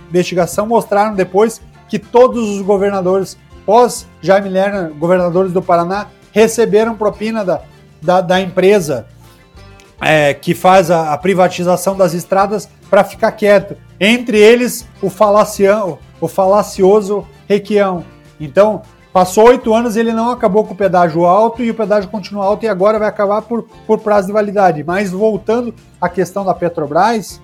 investigação 0.08 0.66
mostraram 0.66 1.14
depois 1.14 1.60
que 1.88 1.98
todos 1.98 2.48
os 2.48 2.62
governadores 2.62 3.36
pós 3.66 4.06
Jaime 4.20 4.48
Lerner, 4.48 4.92
governadores 4.94 5.52
do 5.52 5.62
Paraná, 5.62 6.08
receberam 6.32 6.96
propina 6.96 7.44
da, 7.44 7.62
da, 8.00 8.20
da 8.20 8.40
empresa 8.40 9.06
é, 10.00 10.34
que 10.34 10.54
faz 10.54 10.90
a, 10.90 11.12
a, 11.12 11.18
privatização 11.18 11.96
das 11.96 12.12
estradas 12.12 12.68
para 12.90 13.04
ficar 13.04 13.32
quieto. 13.32 13.76
Entre 13.98 14.38
eles, 14.38 14.86
o, 15.00 15.08
falacião, 15.08 15.98
o 16.20 16.28
falacioso 16.28 17.26
Requião. 17.48 18.04
Então, 18.40 18.82
passou 19.14 19.46
oito 19.46 19.72
anos 19.72 19.94
e 19.94 20.00
ele 20.00 20.12
não 20.12 20.28
acabou 20.28 20.64
com 20.64 20.74
o 20.74 20.76
pedágio 20.76 21.24
alto 21.24 21.62
e 21.62 21.70
o 21.70 21.74
pedágio 21.74 22.10
continua 22.10 22.44
alto 22.44 22.64
e 22.64 22.68
agora 22.68 22.98
vai 22.98 23.06
acabar 23.06 23.42
por, 23.42 23.62
por 23.86 24.00
prazo 24.00 24.26
de 24.26 24.32
validade. 24.32 24.82
Mas 24.82 25.12
voltando 25.12 25.72
à 26.00 26.08
questão 26.08 26.44
da 26.44 26.52
Petrobras, 26.52 27.40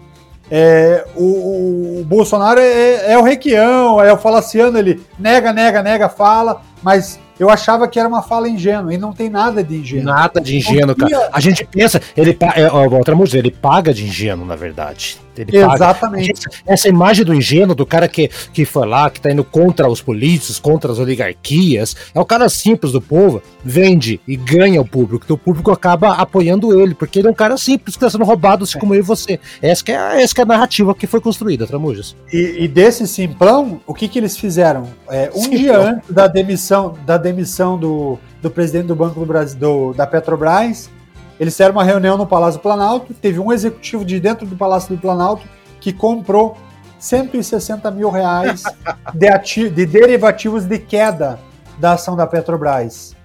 é, 0.50 1.06
o, 1.14 2.00
o, 2.00 2.04
Bolsonaro 2.04 2.58
é, 2.58 3.12
é, 3.12 3.16
o 3.16 3.22
Requião, 3.22 4.02
é 4.02 4.12
o 4.12 4.16
falaciano, 4.16 4.76
ele 4.76 5.00
nega, 5.16 5.52
nega, 5.52 5.80
nega, 5.80 6.08
fala, 6.08 6.60
mas 6.82 7.20
eu 7.40 7.48
achava 7.48 7.88
que 7.88 7.98
era 7.98 8.06
uma 8.06 8.22
fala 8.22 8.50
ingênua, 8.50 8.92
e 8.92 8.98
não 8.98 9.14
tem 9.14 9.30
nada 9.30 9.64
de 9.64 9.76
ingênuo. 9.76 10.04
Nada 10.04 10.40
de 10.42 10.58
ingênuo, 10.58 10.94
cara. 10.94 11.30
A 11.32 11.40
gente 11.40 11.64
pensa, 11.64 11.98
ele, 12.14 12.36
é, 12.54 12.70
outra 12.70 13.16
música, 13.16 13.38
ele 13.38 13.50
paga 13.50 13.94
de 13.94 14.04
ingênuo, 14.04 14.44
na 14.44 14.54
verdade. 14.54 15.18
Ele 15.36 15.56
Exatamente. 15.56 16.34
Paga. 16.34 16.56
Essa 16.66 16.88
imagem 16.88 17.24
do 17.24 17.34
ingênuo, 17.34 17.74
do 17.74 17.86
cara 17.86 18.06
que, 18.08 18.28
que 18.52 18.64
foi 18.66 18.86
lá, 18.86 19.08
que 19.08 19.20
tá 19.20 19.30
indo 19.30 19.42
contra 19.42 19.88
os 19.88 20.02
políticos, 20.02 20.58
contra 20.58 20.92
as 20.92 20.98
oligarquias, 20.98 21.96
é 22.14 22.20
o 22.20 22.24
cara 22.26 22.48
simples 22.48 22.92
do 22.92 23.00
povo, 23.00 23.42
vende 23.64 24.20
e 24.28 24.36
ganha 24.36 24.80
o 24.80 24.84
público, 24.86 25.24
então 25.24 25.36
o 25.36 25.38
público 25.38 25.70
acaba 25.70 26.14
apoiando 26.14 26.78
ele, 26.78 26.94
porque 26.94 27.20
ele 27.20 27.28
é 27.28 27.30
um 27.30 27.34
cara 27.34 27.56
simples 27.56 27.94
que 27.94 28.00
tá 28.00 28.10
sendo 28.10 28.24
roubado, 28.24 28.64
assim 28.64 28.76
é. 28.76 28.80
como 28.80 28.94
eu 28.94 28.98
e 28.98 29.02
você. 29.02 29.40
Essa 29.62 29.82
que 29.82 29.92
é, 29.92 30.22
essa 30.22 30.34
que 30.34 30.40
é 30.40 30.44
a 30.44 30.46
narrativa 30.46 30.94
que 30.94 31.06
foi 31.06 31.20
construída, 31.20 31.66
Tramujas. 31.66 32.14
E, 32.32 32.64
e 32.64 32.68
desse 32.68 33.06
simplão, 33.06 33.80
o 33.86 33.94
que 33.94 34.08
que 34.08 34.18
eles 34.18 34.36
fizeram? 34.36 34.88
É, 35.08 35.30
um 35.34 35.48
dia 35.48 35.78
antes 35.78 36.10
da 36.10 36.26
demissão, 36.26 36.94
da 37.06 37.16
demissão 37.16 37.29
demissão 37.32 37.78
do, 37.78 38.18
do 38.42 38.50
presidente 38.50 38.86
do 38.86 38.94
Banco 38.94 39.18
do 39.18 39.26
Brasil, 39.26 39.58
do, 39.58 39.92
da 39.92 40.06
Petrobras. 40.06 40.90
Eles 41.38 41.54
fizeram 41.54 41.72
uma 41.72 41.84
reunião 41.84 42.18
no 42.18 42.26
Palácio 42.26 42.60
do 42.60 42.62
Planalto. 42.62 43.14
Teve 43.14 43.38
um 43.38 43.52
executivo 43.52 44.04
de 44.04 44.20
dentro 44.20 44.46
do 44.46 44.56
Palácio 44.56 44.94
do 44.94 45.00
Planalto 45.00 45.46
que 45.80 45.92
comprou 45.92 46.56
160 46.98 47.90
mil 47.90 48.10
reais 48.10 48.62
de, 49.14 49.70
de 49.70 49.86
derivativos 49.86 50.64
de 50.64 50.78
queda 50.78 51.40
da 51.78 51.92
ação 51.92 52.14
da 52.14 52.26
Petrobras. 52.26 53.16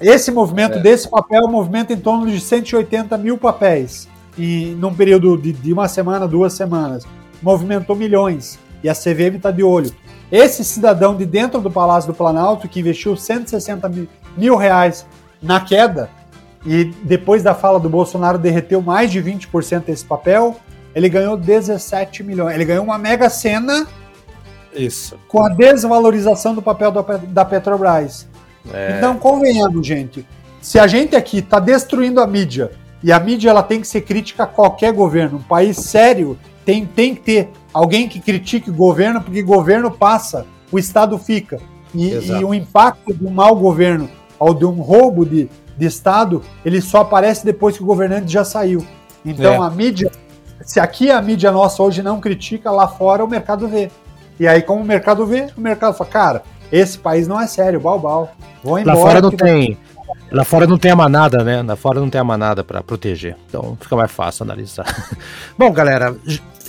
Esse 0.00 0.30
movimento 0.30 0.78
é. 0.78 0.80
desse 0.80 1.08
papel 1.08 1.46
movimenta 1.48 1.92
em 1.92 1.98
torno 1.98 2.26
de 2.26 2.40
180 2.40 3.16
mil 3.18 3.36
papéis. 3.38 4.08
E 4.36 4.76
num 4.78 4.94
período 4.94 5.36
de, 5.36 5.52
de 5.52 5.72
uma 5.72 5.88
semana, 5.88 6.26
duas 6.26 6.52
semanas. 6.52 7.04
Movimentou 7.42 7.96
milhões. 7.96 8.58
E 8.82 8.88
a 8.88 8.94
CVM 8.94 9.36
está 9.36 9.50
de 9.50 9.62
olho. 9.62 9.92
Esse 10.30 10.64
cidadão 10.64 11.16
de 11.16 11.24
dentro 11.24 11.60
do 11.60 11.70
Palácio 11.70 12.12
do 12.12 12.16
Planalto, 12.16 12.68
que 12.68 12.80
investiu 12.80 13.16
160 13.16 13.90
mil 14.36 14.56
reais 14.56 15.06
na 15.42 15.60
queda, 15.60 16.10
e 16.66 16.84
depois 17.02 17.42
da 17.42 17.54
fala 17.54 17.80
do 17.80 17.88
Bolsonaro 17.88 18.36
derreteu 18.36 18.82
mais 18.82 19.10
de 19.10 19.22
20% 19.22 19.84
desse 19.84 20.04
papel, 20.04 20.56
ele 20.94 21.08
ganhou 21.08 21.36
17 21.36 22.22
milhões. 22.22 22.54
Ele 22.54 22.64
ganhou 22.64 22.84
uma 22.84 22.98
mega 22.98 23.30
cena 23.30 23.86
Isso. 24.74 25.18
com 25.28 25.44
a 25.44 25.48
desvalorização 25.48 26.54
do 26.54 26.60
papel 26.60 26.90
da 26.90 27.44
Petrobras. 27.44 28.26
É. 28.72 28.96
Então, 28.96 29.16
convenhamos, 29.16 29.86
gente. 29.86 30.26
Se 30.60 30.78
a 30.78 30.86
gente 30.86 31.14
aqui 31.14 31.38
está 31.38 31.60
destruindo 31.60 32.20
a 32.20 32.26
mídia, 32.26 32.72
e 33.02 33.12
a 33.12 33.20
mídia 33.20 33.50
ela 33.50 33.62
tem 33.62 33.80
que 33.80 33.86
ser 33.86 34.00
crítica 34.00 34.42
a 34.42 34.46
qualquer 34.46 34.92
governo, 34.92 35.38
um 35.38 35.42
país 35.42 35.76
sério 35.76 36.36
tem, 36.64 36.84
tem 36.84 37.14
que 37.14 37.22
ter 37.22 37.50
alguém 37.72 38.08
que 38.08 38.20
critique 38.20 38.70
o 38.70 38.74
governo, 38.74 39.20
porque 39.20 39.42
governo 39.42 39.90
passa, 39.90 40.46
o 40.70 40.78
Estado 40.78 41.18
fica. 41.18 41.58
E, 41.94 42.10
e 42.10 42.44
o 42.44 42.52
impacto 42.52 43.14
de 43.14 43.26
um 43.26 43.30
mau 43.30 43.56
governo 43.56 44.10
ou 44.38 44.52
de 44.52 44.64
um 44.64 44.80
roubo 44.80 45.24
de, 45.24 45.48
de 45.76 45.86
Estado, 45.86 46.42
ele 46.64 46.80
só 46.80 47.00
aparece 47.00 47.44
depois 47.44 47.76
que 47.76 47.82
o 47.82 47.86
governante 47.86 48.30
já 48.30 48.44
saiu. 48.44 48.84
Então 49.24 49.54
é. 49.54 49.66
a 49.66 49.70
mídia, 49.70 50.10
se 50.60 50.78
aqui 50.78 51.10
a 51.10 51.20
mídia 51.20 51.50
nossa 51.50 51.82
hoje 51.82 52.02
não 52.02 52.20
critica, 52.20 52.70
lá 52.70 52.86
fora 52.86 53.24
o 53.24 53.28
mercado 53.28 53.66
vê. 53.66 53.90
E 54.38 54.46
aí, 54.46 54.62
como 54.62 54.82
o 54.82 54.86
mercado 54.86 55.26
vê, 55.26 55.48
o 55.56 55.60
mercado 55.60 55.94
fala, 55.96 56.10
cara, 56.10 56.42
esse 56.70 56.98
país 56.98 57.26
não 57.26 57.40
é 57.40 57.46
sério, 57.46 57.80
balbal. 57.80 58.30
Vou 58.62 58.78
embora. 58.78 58.96
Lá 58.96 59.02
fora 59.02 59.20
não 59.20 59.30
tem. 59.30 59.76
Lá 60.30 60.44
fora 60.44 60.66
não 60.66 60.78
tem 60.78 60.90
a 60.90 60.96
manada, 60.96 61.42
né? 61.42 61.62
Lá 61.62 61.76
fora 61.76 62.00
não 62.00 62.10
tem 62.10 62.20
a 62.20 62.24
manada 62.24 62.62
para 62.62 62.82
proteger. 62.82 63.36
Então 63.48 63.76
fica 63.80 63.96
mais 63.96 64.10
fácil 64.10 64.44
analisar. 64.44 64.84
Bom, 65.56 65.72
galera, 65.72 66.16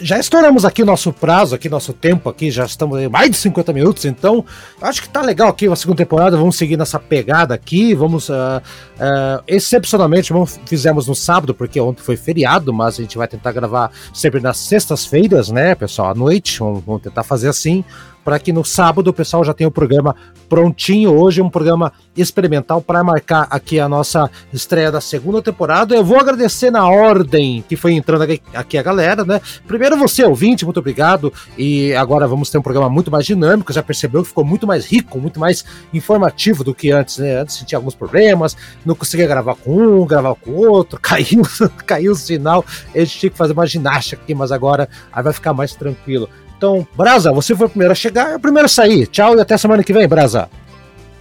já 0.02 0.18
estouramos 0.18 0.66
aqui 0.66 0.84
nosso 0.84 1.12
prazo, 1.12 1.56
aqui 1.56 1.68
nosso 1.70 1.94
tempo 1.94 2.30
aqui, 2.30 2.50
já 2.50 2.66
estamos 2.66 3.00
em 3.00 3.10
mais 3.10 3.30
de 3.32 3.38
50 3.38 3.74
minutos, 3.74 4.06
então 4.06 4.46
acho 4.82 5.02
que 5.02 5.10
tá 5.10 5.22
legal 5.22 5.50
aqui 5.50 5.68
a 5.68 5.76
segunda 5.76 5.98
temporada, 5.98 6.38
vamos 6.38 6.56
seguir 6.56 6.78
nessa 6.78 7.00
pegada 7.00 7.54
aqui, 7.54 7.94
vamos, 7.94 8.30
uh, 8.30 8.34
uh, 8.34 9.44
excepcionalmente, 9.48 10.32
vamos, 10.32 10.60
fizemos 10.66 11.08
no 11.08 11.16
sábado, 11.16 11.54
porque 11.54 11.80
ontem 11.80 12.02
foi 12.02 12.16
feriado, 12.16 12.74
mas 12.74 12.98
a 12.98 13.02
gente 13.02 13.18
vai 13.18 13.28
tentar 13.28 13.52
gravar 13.52 13.92
sempre 14.14 14.40
nas 14.40 14.58
sextas-feiras, 14.58 15.50
né, 15.50 15.76
pessoal, 15.76 16.12
à 16.12 16.16
noite, 16.16 16.60
vamos, 16.60 16.84
vamos 16.86 17.02
tentar 17.02 17.24
fazer 17.24 17.50
assim, 17.50 17.84
para 18.24 18.40
que 18.40 18.52
no 18.52 18.64
sábado 18.64 19.10
o 19.10 19.14
pessoal 19.14 19.44
já 19.44 19.54
tenha 19.54 19.68
o 19.68 19.72
programa 19.72 20.16
prontinho. 20.48 21.14
Hoje 21.14 21.42
um 21.42 21.50
programa 21.50 21.92
experimental 22.16 22.82
para 22.82 23.04
marcar 23.04 23.48
aqui 23.50 23.80
a 23.80 23.88
nossa 23.88 24.30
estreia 24.52 24.92
da 24.92 25.02
segunda 25.02 25.42
temporada. 25.42 25.96
Eu 25.96 26.04
vou 26.04 26.20
agradecer 26.20 26.72
na 26.72 26.88
ordem 26.88 27.64
que 27.68 27.76
foi 27.76 27.94
entrando 27.94 28.26
aqui 28.54 28.78
a 28.78 28.84
galera, 28.84 29.24
né? 29.24 29.42
Primeiro 29.68 29.98
você, 29.98 30.24
ouvinte, 30.24 30.66
muito 30.66 30.80
obrigado. 30.80 31.32
E 31.58 31.94
agora 31.94 32.28
vamos 32.28 32.50
ter 32.50 32.58
um 32.58 32.62
programa 32.62 32.90
muito 32.90 33.12
mais 33.12 33.26
dinâmico. 33.26 33.74
Já 33.74 33.84
percebeu 33.84 34.22
que 34.22 34.30
ficou 34.30 34.44
muito 34.44 34.68
mais 34.68 34.86
rico, 34.86 35.20
muito 35.20 35.40
mais 35.40 35.64
informativo 35.94 36.64
do 36.64 36.74
que 36.74 36.92
antes, 36.92 37.18
né? 37.18 37.42
Antes 37.42 37.64
tinha 37.66 37.78
alguns 37.78 37.96
problemas, 37.96 38.56
não 38.86 38.96
conseguia 38.96 39.28
gravar 39.28 39.56
com 39.56 39.76
um, 39.76 40.06
gravar 40.06 40.36
com 40.36 40.52
o 40.52 40.70
outro, 40.70 41.00
caiu, 41.02 41.44
caiu 41.86 42.12
o 42.12 42.16
sinal. 42.16 42.66
A 42.94 43.00
gente 43.00 43.20
tinha 43.20 43.30
que 43.30 43.38
fazer 43.38 43.54
uma 43.54 43.66
ginástica 43.66 44.22
aqui, 44.22 44.34
mas 44.34 44.52
agora 44.52 44.90
aí 45.12 45.24
vai 45.24 45.34
ficar 45.34 45.54
mais 45.54 45.74
tranquilo. 45.76 46.30
Então, 46.60 46.86
Brasa, 46.94 47.32
você 47.32 47.56
foi 47.56 47.68
o 47.68 47.70
primeiro 47.70 47.94
a 47.94 47.96
chegar, 47.96 48.32
é 48.32 48.36
o 48.36 48.40
primeiro 48.40 48.66
a 48.66 48.70
sair. 48.70 49.08
Tchau 49.08 49.38
e 49.38 49.40
até 49.40 49.58
semana 49.58 49.82
que 49.82 49.94
vem, 49.94 50.06
Brasa. 50.06 50.50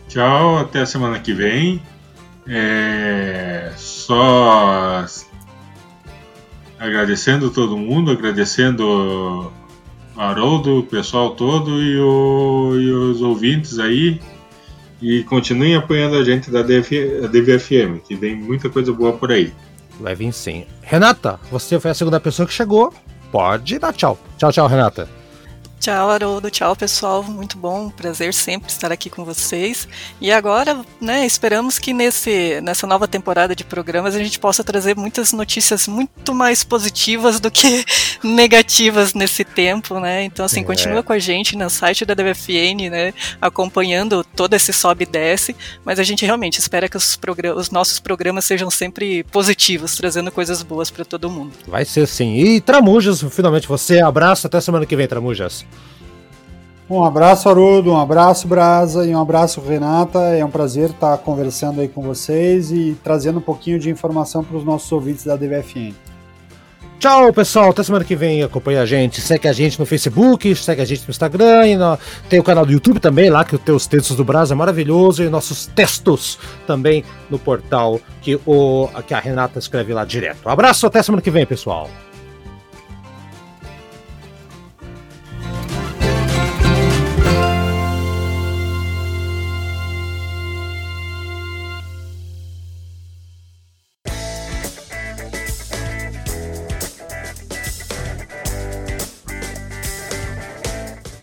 Tchau, 0.09 0.59
até 0.59 0.85
semana 0.85 1.21
que 1.21 1.33
vem. 1.33 1.81
É, 2.45 3.71
só 3.77 5.07
agradecendo 6.77 7.51
todo 7.51 7.77
mundo, 7.77 8.11
agradecendo 8.11 8.85
o 10.17 10.21
Haroldo, 10.21 10.81
o 10.81 10.83
pessoal 10.83 11.37
todo 11.37 11.81
e, 11.81 12.01
o, 12.01 12.75
e, 12.77 12.91
os 12.91 13.23
ouvintes 13.23 13.79
aí. 13.79 14.21
E 15.01 15.23
continuem 15.23 15.77
apoiando 15.77 16.17
a 16.17 16.25
gente 16.25 16.51
da 16.51 16.63
DV, 16.63 17.29
DVFM, 17.29 18.01
que 18.05 18.17
vem 18.17 18.35
muita 18.35 18.69
coisa 18.69 18.93
boa 18.93 19.13
por 19.13 19.31
aí. 19.31 19.53
Vai 20.01 20.17
vir 20.17 20.33
sim. 20.33 20.67
Renata, 20.83 21.39
você 21.49 21.79
foi 21.79 21.93
a 21.93 21.95
segunda 21.95 22.19
pessoa 22.19 22.45
que 22.45 22.53
chegou. 22.53 22.93
Pode 23.31 23.79
dar 23.79 23.93
tchau. 23.93 24.19
Tchau, 24.37 24.51
tchau, 24.51 24.67
Renata. 24.67 25.18
Tchau, 25.81 26.11
Haroldo. 26.11 26.51
Tchau, 26.51 26.75
pessoal. 26.75 27.23
Muito 27.23 27.57
bom. 27.57 27.89
Prazer 27.91 28.35
sempre 28.35 28.71
estar 28.71 28.91
aqui 28.91 29.09
com 29.09 29.25
vocês. 29.25 29.89
E 30.21 30.33
agora, 30.33 30.85
né, 31.01 31.25
esperamos 31.25 31.79
que 31.79 31.93
nesse, 31.93 32.61
nessa 32.61 32.87
nova 32.87 33.07
temporada 33.07 33.55
de 33.55 33.65
programas 33.65 34.15
a 34.15 34.19
gente 34.19 34.39
possa 34.39 34.65
trazer 34.65 34.97
muitas 34.97 35.33
notícias 35.33 35.87
muito 35.87 36.35
mais 36.35 36.65
positivas 36.65 37.39
do 37.39 37.51
que 37.51 37.85
negativas 38.23 39.15
nesse 39.15 39.45
tempo, 39.45 40.01
né? 40.01 40.25
Então, 40.25 40.45
assim, 40.45 40.61
é. 40.61 40.65
continua 40.65 41.03
com 41.03 41.13
a 41.13 41.19
gente 41.19 41.57
no 41.57 41.71
site 41.71 42.05
da 42.05 42.15
DVFN, 42.15 42.91
né, 42.91 43.15
acompanhando 43.41 44.25
todo 44.25 44.55
esse 44.55 44.73
sobe 44.73 45.05
e 45.05 45.07
desce, 45.07 45.55
mas 45.85 45.99
a 45.99 46.03
gente 46.03 46.25
realmente 46.25 46.59
espera 46.59 46.89
que 46.89 46.97
os, 46.97 47.19
os 47.57 47.71
nossos 47.71 48.01
programas 48.01 48.45
sejam 48.45 48.71
sempre 48.71 49.23
positivos, 49.25 49.97
trazendo 49.97 50.33
coisas 50.33 50.63
boas 50.63 50.91
para 50.91 51.05
todo 51.05 51.31
mundo. 51.31 51.53
Vai 51.67 51.85
ser 51.85 52.07
sim. 52.07 52.37
E 52.37 52.61
Tramujas, 52.61 53.23
finalmente 53.31 53.69
você. 53.69 54.01
Abraço. 54.01 54.47
Até 54.47 54.61
semana 54.61 54.87
que 54.87 54.97
vem, 54.97 55.07
Tramujas. 55.07 55.65
Um 56.91 57.05
abraço, 57.05 57.51
Arudo, 57.51 57.93
um 57.93 57.99
abraço, 57.99 58.49
Brasa, 58.49 59.05
e 59.05 59.15
um 59.15 59.21
abraço, 59.21 59.61
Renata. 59.61 60.19
É 60.19 60.43
um 60.43 60.51
prazer 60.51 60.89
estar 60.89 61.19
conversando 61.19 61.83
aí 61.83 61.89
com 61.89 62.01
vocês 62.01 62.73
e 62.73 62.97
trazendo 63.05 63.41
um 63.41 63.43
pouquinho 63.43 63.79
de 63.79 63.91
informação 63.91 64.43
para 64.43 64.57
os 64.57 64.65
nossos 64.65 64.91
ouvintes 64.91 65.25
da 65.25 65.37
DVFN. 65.37 65.93
Tchau, 66.99 67.33
pessoal. 67.33 67.71
Até 67.71 67.83
semana 67.83 68.05
que 68.05 68.17
vem. 68.17 68.43
Acompanha 68.43 68.83
a 68.83 68.87
gente. 68.87 69.21
Segue 69.21 69.47
a 69.47 69.53
gente 69.53 69.79
no 69.79 69.87
Facebook, 69.87 70.53
segue 70.57 70.81
a 70.81 70.85
gente 70.85 71.03
no 71.03 71.11
Instagram. 71.11 71.67
E 71.67 71.77
no... 71.77 71.97
Tem 72.29 72.41
o 72.41 72.43
canal 72.43 72.67
do 72.67 72.73
YouTube 72.73 72.99
também, 72.99 73.31
lá 73.31 73.45
que 73.45 73.57
tem 73.57 73.75
os 73.75 73.87
textos 73.87 74.17
do 74.17 74.25
Brasa 74.25 74.55
é 74.55 74.57
maravilhoso. 74.57 75.23
E 75.23 75.29
nossos 75.29 75.67
textos 75.67 76.39
também 76.67 77.05
no 77.31 77.39
portal 77.39 78.01
que, 78.21 78.41
o... 78.45 78.89
que 79.07 79.15
a 79.15 79.21
Renata 79.21 79.61
escreve 79.61 79.93
lá 79.93 80.05
direto. 80.05 80.49
Um 80.49 80.51
abraço, 80.51 80.87
até 80.87 81.01
semana 81.03 81.23
que 81.23 81.31
vem, 81.31 81.47
pessoal. 81.47 81.89